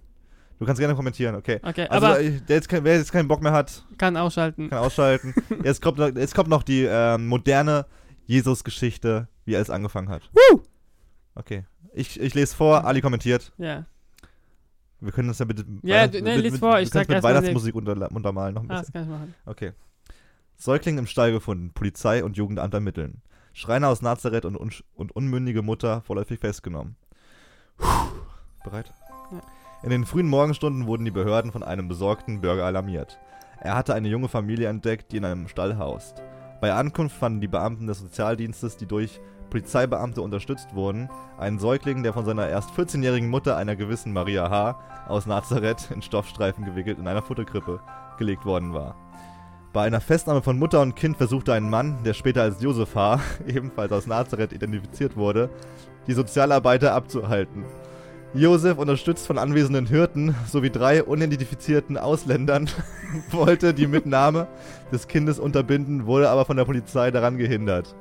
Du 0.60 0.66
kannst 0.66 0.80
gerne 0.80 0.94
kommentieren, 0.96 1.36
okay. 1.36 1.60
Okay, 1.64 1.88
Also, 1.88 2.06
aber 2.08 2.22
äh, 2.22 2.40
der 2.42 2.58
jetzt 2.58 2.72
wer 2.72 2.96
jetzt 2.98 3.12
keinen 3.12 3.28
Bock 3.28 3.42
mehr 3.42 3.52
hat, 3.52 3.84
kann 3.98 4.16
ausschalten. 4.16 4.70
kann 4.70 4.78
ausschalten. 4.80 5.34
jetzt, 5.64 5.82
kommt, 5.82 5.98
noch- 5.98 6.16
jetzt 6.16 6.36
kommt 6.36 6.50
noch 6.50 6.62
die 6.64 6.84
ähm, 6.88 7.28
moderne 7.28 7.86
Jesus-Geschichte, 8.28 9.28
wie 9.46 9.56
alles 9.56 9.70
angefangen 9.72 10.10
hat. 10.10 10.30
Woo! 10.34 10.62
Okay. 11.36 11.66
Ich, 11.94 12.20
ich 12.20 12.34
lese 12.36 12.56
vor, 12.56 12.86
Ali 12.86 13.02
kommentiert. 13.02 13.52
Ja. 13.58 13.86
Wir 15.00 15.12
können 15.12 15.30
das 15.30 15.40
ja 15.40 15.46
bitte 15.46 15.66
Ja, 15.82 16.06
du- 16.08 16.22
nee, 16.22 16.36
lies 16.38 16.60
vor, 16.60 16.80
ich 16.80 16.90
sag 16.90 17.10
mit 17.10 17.24
Weihnachtsmusik 17.24 17.74
unterla- 17.74 18.14
untermalen 18.14 18.54
noch 18.54 18.62
ein 18.64 18.70
Ah, 18.70 18.82
bisschen. 18.82 18.94
das 18.94 18.94
kann 18.94 19.04
ich 19.04 19.10
machen. 19.10 19.34
Okay. 19.48 19.72
Säugling 20.58 21.00
im 21.00 21.08
Stall 21.08 21.32
gefunden, 21.32 21.72
Polizei 21.74 22.24
und 22.24 22.38
Jugendamt 22.38 22.74
ermitteln. 22.76 23.24
Schreiner 23.54 23.90
aus 23.90 24.02
Nazareth 24.02 24.46
und, 24.46 24.56
unsch- 24.58 24.84
und 24.96 25.12
unmündige 25.16 25.62
Mutter 25.62 26.02
vorläufig 26.02 26.40
festgenommen. 26.40 26.96
Puh. 27.78 27.88
Bereit? 28.64 28.94
Ja. 29.32 29.42
In 29.84 29.90
den 29.90 30.06
frühen 30.06 30.28
Morgenstunden 30.28 30.86
wurden 30.86 31.06
die 31.06 31.12
Behörden 31.12 31.52
von 31.52 31.64
einem 31.64 31.88
besorgten 31.88 32.42
Bürger 32.42 32.66
alarmiert. 32.66 33.18
Er 33.60 33.76
hatte 33.76 33.94
eine 33.94 34.10
junge 34.10 34.30
Familie 34.30 34.70
entdeckt, 34.70 35.12
die 35.12 35.18
in 35.18 35.26
einem 35.26 35.48
Stall 35.48 35.78
haust. 35.78 36.22
Bei 36.62 36.74
Ankunft 36.74 37.16
fanden 37.16 37.42
die 37.42 37.48
Beamten 37.48 37.88
des 37.88 38.00
Sozialdienstes, 38.00 38.78
die 38.78 38.86
durch 38.86 39.20
Polizeibeamte 39.50 40.22
unterstützt 40.22 40.74
wurden, 40.76 41.10
einen 41.38 41.60
Säugling, 41.60 42.04
der 42.04 42.14
von 42.14 42.26
seiner 42.26 42.48
erst 42.48 42.72
14-jährigen 42.72 43.30
Mutter, 43.30 43.58
einer 43.58 43.76
gewissen 43.76 44.14
Maria 44.14 44.50
H., 44.50 44.80
aus 45.08 45.26
Nazareth 45.26 45.90
in 45.92 46.02
Stoffstreifen 46.02 46.64
gewickelt 46.64 47.00
in 47.00 47.08
einer 47.08 47.22
Futterkrippe 47.24 47.82
gelegt 48.18 48.46
worden 48.46 48.74
war. 48.74 48.96
Bei 49.74 49.84
einer 49.84 50.02
Festnahme 50.02 50.42
von 50.42 50.60
Mutter 50.60 50.82
und 50.82 50.98
Kind 50.98 51.16
versuchte 51.16 51.54
ein 51.54 51.70
Mann, 51.70 52.04
der 52.04 52.14
später 52.14 52.42
als 52.42 52.62
Josef 52.62 52.94
H., 52.94 53.22
ebenfalls 53.48 53.94
aus 53.94 54.06
Nazareth 54.06 54.52
identifiziert 54.52 55.16
wurde, 55.16 55.50
die 56.08 56.14
Sozialarbeiter 56.14 56.94
abzuhalten. 56.94 57.64
Josef, 58.34 58.78
unterstützt 58.78 59.28
von 59.28 59.38
anwesenden 59.38 59.86
Hirten 59.86 60.36
sowie 60.46 60.72
drei 60.72 61.04
unidentifizierten 61.04 61.98
Ausländern, 61.98 62.70
wollte 63.32 63.74
die 63.74 63.88
Mitnahme 63.88 64.48
des 64.92 65.08
Kindes 65.08 65.40
unterbinden, 65.40 66.06
wurde 66.06 66.30
aber 66.30 66.44
von 66.44 66.58
der 66.58 66.66
Polizei 66.66 67.10
daran 67.12 67.38
gehindert. 67.38 67.96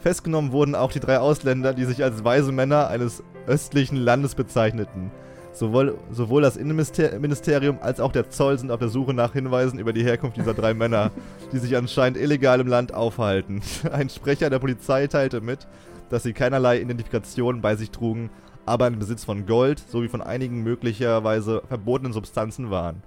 Festgenommen 0.00 0.52
wurden 0.52 0.74
auch 0.74 0.92
die 0.92 1.00
drei 1.00 1.18
Ausländer, 1.18 1.74
die 1.74 1.84
sich 1.84 2.02
als 2.02 2.24
weise 2.24 2.52
Männer 2.52 2.88
eines 2.88 3.22
östlichen 3.46 3.96
Landes 3.96 4.34
bezeichneten. 4.34 5.10
Sowohl, 5.56 5.96
sowohl 6.10 6.42
das 6.42 6.58
Innenministerium 6.58 7.78
als 7.80 7.98
auch 7.98 8.12
der 8.12 8.28
Zoll 8.28 8.58
sind 8.58 8.70
auf 8.70 8.78
der 8.78 8.90
Suche 8.90 9.14
nach 9.14 9.32
Hinweisen 9.32 9.78
über 9.78 9.94
die 9.94 10.04
Herkunft 10.04 10.36
dieser 10.36 10.52
drei 10.52 10.74
Männer, 10.74 11.10
die 11.50 11.58
sich 11.58 11.74
anscheinend 11.78 12.18
illegal 12.18 12.60
im 12.60 12.66
Land 12.66 12.92
aufhalten. 12.92 13.62
Ein 13.90 14.10
Sprecher 14.10 14.50
der 14.50 14.58
Polizei 14.58 15.06
teilte 15.06 15.40
mit, 15.40 15.66
dass 16.10 16.24
sie 16.24 16.34
keinerlei 16.34 16.78
Identifikation 16.78 17.62
bei 17.62 17.74
sich 17.74 17.90
trugen, 17.90 18.28
aber 18.66 18.86
im 18.86 18.98
Besitz 18.98 19.24
von 19.24 19.46
Gold 19.46 19.82
sowie 19.90 20.08
von 20.08 20.20
einigen 20.20 20.62
möglicherweise 20.62 21.62
verbotenen 21.66 22.12
Substanzen 22.12 22.70
waren. 22.70 23.02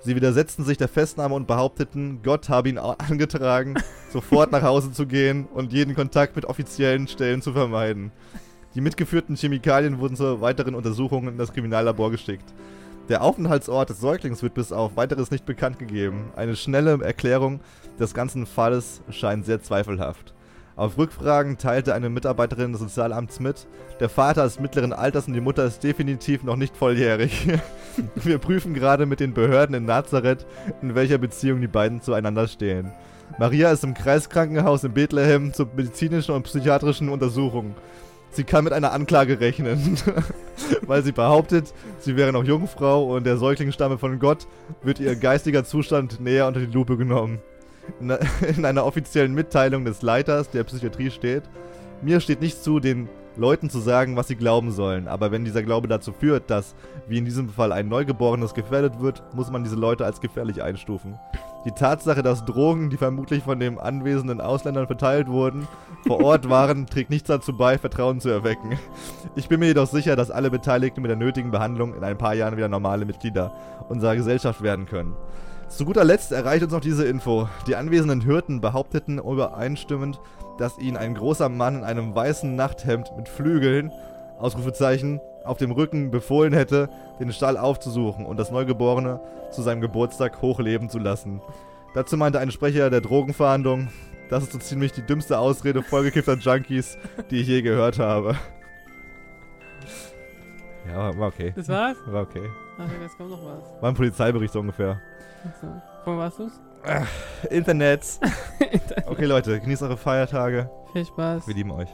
Sie 0.00 0.16
widersetzten 0.16 0.64
sich 0.64 0.78
der 0.78 0.88
Festnahme 0.88 1.36
und 1.36 1.46
behaupteten, 1.46 2.18
Gott 2.24 2.48
habe 2.48 2.68
ihn 2.68 2.78
angetragen, 3.08 3.76
sofort 4.12 4.50
nach 4.50 4.62
Hause 4.62 4.90
zu 4.90 5.06
gehen 5.06 5.46
und 5.54 5.72
jeden 5.72 5.94
Kontakt 5.94 6.34
mit 6.34 6.46
offiziellen 6.46 7.06
Stellen 7.06 7.42
zu 7.42 7.52
vermeiden. 7.52 8.10
Die 8.74 8.80
mitgeführten 8.80 9.36
Chemikalien 9.36 9.98
wurden 9.98 10.16
zur 10.16 10.40
weiteren 10.40 10.74
Untersuchung 10.74 11.28
in 11.28 11.38
das 11.38 11.52
Kriminallabor 11.52 12.10
geschickt. 12.10 12.54
Der 13.08 13.22
Aufenthaltsort 13.22 13.90
des 13.90 14.00
Säuglings 14.00 14.42
wird 14.42 14.54
bis 14.54 14.72
auf 14.72 14.96
weiteres 14.96 15.30
nicht 15.30 15.44
bekannt 15.44 15.78
gegeben. 15.78 16.30
Eine 16.36 16.56
schnelle 16.56 17.02
Erklärung 17.02 17.60
des 17.98 18.14
ganzen 18.14 18.46
Falles 18.46 19.02
scheint 19.10 19.44
sehr 19.44 19.60
zweifelhaft. 19.60 20.32
Auf 20.74 20.96
Rückfragen 20.96 21.58
teilte 21.58 21.94
eine 21.94 22.08
Mitarbeiterin 22.08 22.72
des 22.72 22.80
Sozialamts 22.80 23.40
mit, 23.40 23.66
der 24.00 24.08
Vater 24.08 24.46
ist 24.46 24.58
mittleren 24.58 24.94
Alters 24.94 25.28
und 25.28 25.34
die 25.34 25.42
Mutter 25.42 25.66
ist 25.66 25.84
definitiv 25.84 26.44
noch 26.44 26.56
nicht 26.56 26.74
volljährig. 26.74 27.46
Wir 28.14 28.38
prüfen 28.38 28.72
gerade 28.72 29.04
mit 29.04 29.20
den 29.20 29.34
Behörden 29.34 29.74
in 29.74 29.84
Nazareth, 29.84 30.46
in 30.80 30.94
welcher 30.94 31.18
Beziehung 31.18 31.60
die 31.60 31.66
beiden 31.66 32.00
zueinander 32.00 32.48
stehen. 32.48 32.90
Maria 33.38 33.70
ist 33.70 33.84
im 33.84 33.92
Kreiskrankenhaus 33.92 34.84
in 34.84 34.94
Bethlehem 34.94 35.52
zur 35.52 35.68
medizinischen 35.76 36.34
und 36.34 36.44
psychiatrischen 36.44 37.10
Untersuchung. 37.10 37.74
Sie 38.32 38.44
kann 38.44 38.64
mit 38.64 38.72
einer 38.72 38.92
Anklage 38.92 39.40
rechnen, 39.40 39.98
weil 40.86 41.02
sie 41.02 41.12
behauptet, 41.12 41.74
sie 41.98 42.16
wäre 42.16 42.32
noch 42.32 42.44
Jungfrau 42.44 43.14
und 43.14 43.24
der 43.24 43.36
Säugling 43.36 43.72
stamme 43.72 43.98
von 43.98 44.18
Gott, 44.18 44.46
wird 44.82 45.00
ihr 45.00 45.16
geistiger 45.16 45.64
Zustand 45.64 46.18
näher 46.18 46.46
unter 46.46 46.60
die 46.60 46.72
Lupe 46.72 46.96
genommen 46.96 47.40
in 48.00 48.64
einer 48.64 48.86
offiziellen 48.86 49.34
Mitteilung 49.34 49.84
des 49.84 50.02
Leiters 50.02 50.50
der 50.50 50.64
Psychiatrie 50.64 51.10
steht, 51.10 51.42
mir 52.00 52.20
steht 52.20 52.40
nicht 52.40 52.62
zu, 52.62 52.80
den 52.80 53.08
Leuten 53.36 53.70
zu 53.70 53.80
sagen, 53.80 54.16
was 54.16 54.28
sie 54.28 54.36
glauben 54.36 54.72
sollen, 54.72 55.08
aber 55.08 55.30
wenn 55.30 55.44
dieser 55.44 55.62
Glaube 55.62 55.88
dazu 55.88 56.12
führt, 56.12 56.50
dass, 56.50 56.74
wie 57.08 57.18
in 57.18 57.24
diesem 57.24 57.48
Fall, 57.48 57.72
ein 57.72 57.88
Neugeborenes 57.88 58.54
gefährdet 58.54 59.00
wird, 59.00 59.22
muss 59.34 59.50
man 59.50 59.64
diese 59.64 59.76
Leute 59.76 60.04
als 60.04 60.20
gefährlich 60.20 60.62
einstufen. 60.62 61.18
Die 61.64 61.70
Tatsache, 61.70 62.22
dass 62.24 62.44
Drogen, 62.44 62.90
die 62.90 62.96
vermutlich 62.96 63.44
von 63.44 63.60
den 63.60 63.78
anwesenden 63.78 64.40
Ausländern 64.40 64.88
verteilt 64.88 65.28
wurden, 65.28 65.68
vor 66.06 66.20
Ort 66.22 66.48
waren, 66.48 66.86
trägt 66.90 67.10
nichts 67.10 67.28
dazu 67.28 67.56
bei, 67.56 67.78
Vertrauen 67.78 68.20
zu 68.20 68.28
erwecken. 68.28 68.78
Ich 69.36 69.48
bin 69.48 69.60
mir 69.60 69.66
jedoch 69.66 69.86
sicher, 69.86 70.16
dass 70.16 70.32
alle 70.32 70.50
Beteiligten 70.50 71.02
mit 71.02 71.10
der 71.10 71.16
nötigen 71.16 71.52
Behandlung 71.52 71.94
in 71.94 72.02
ein 72.02 72.18
paar 72.18 72.34
Jahren 72.34 72.56
wieder 72.56 72.68
normale 72.68 73.04
Mitglieder 73.04 73.52
unserer 73.88 74.16
Gesellschaft 74.16 74.62
werden 74.62 74.86
können. 74.86 75.14
Zu 75.68 75.84
guter 75.84 76.04
Letzt 76.04 76.32
erreicht 76.32 76.64
uns 76.64 76.72
noch 76.72 76.80
diese 76.80 77.06
Info. 77.06 77.48
Die 77.66 77.76
anwesenden 77.76 78.20
Hirten 78.20 78.60
behaupteten 78.60 79.18
übereinstimmend, 79.18 80.20
dass 80.58 80.78
ihnen 80.78 80.96
ein 80.96 81.14
großer 81.14 81.48
Mann 81.48 81.76
in 81.76 81.84
einem 81.84 82.14
weißen 82.14 82.54
Nachthemd 82.56 83.12
mit 83.16 83.28
Flügeln, 83.28 83.90
Ausrufezeichen, 84.38 85.20
auf 85.44 85.58
dem 85.58 85.70
Rücken 85.70 86.10
befohlen 86.10 86.52
hätte, 86.52 86.88
den 87.20 87.32
Stall 87.32 87.56
aufzusuchen 87.56 88.26
und 88.26 88.36
das 88.38 88.50
Neugeborene 88.50 89.20
zu 89.50 89.62
seinem 89.62 89.80
Geburtstag 89.80 90.40
hochleben 90.42 90.88
zu 90.88 90.98
lassen. 90.98 91.40
Dazu 91.94 92.16
meinte 92.16 92.38
ein 92.40 92.50
Sprecher 92.50 92.90
der 92.90 93.00
Drogenverhandlung, 93.00 93.88
das 94.30 94.44
ist 94.44 94.52
so 94.52 94.58
ziemlich 94.58 94.92
die 94.92 95.02
dümmste 95.02 95.38
Ausrede 95.38 95.82
vollgekiffter 95.82 96.36
Junkies, 96.38 96.96
die 97.30 97.42
ich 97.42 97.48
je 97.48 97.60
gehört 97.60 97.98
habe. 97.98 98.36
Ja, 100.88 101.16
war 101.18 101.28
okay. 101.28 101.52
Das 101.54 101.68
war's? 101.68 101.96
War 102.06 102.22
okay. 102.22 102.48
Ach, 102.78 102.88
jetzt 103.00 103.16
kommt 103.16 103.30
noch 103.30 103.44
was. 103.44 103.82
War 103.82 103.90
ein 103.90 103.94
Polizeibericht 103.94 104.52
so 104.52 104.60
ungefähr. 104.60 105.00
So. 105.60 105.68
Von 106.04 106.18
was 106.18 106.36
du's? 106.36 106.60
Internets. 107.50 108.20
Okay, 109.06 109.26
Leute, 109.26 109.60
genießt 109.60 109.82
eure 109.82 109.96
Feiertage. 109.96 110.70
Viel 110.92 111.04
Spaß. 111.04 111.46
Wir 111.46 111.54
lieben 111.54 111.70
euch. 111.70 111.88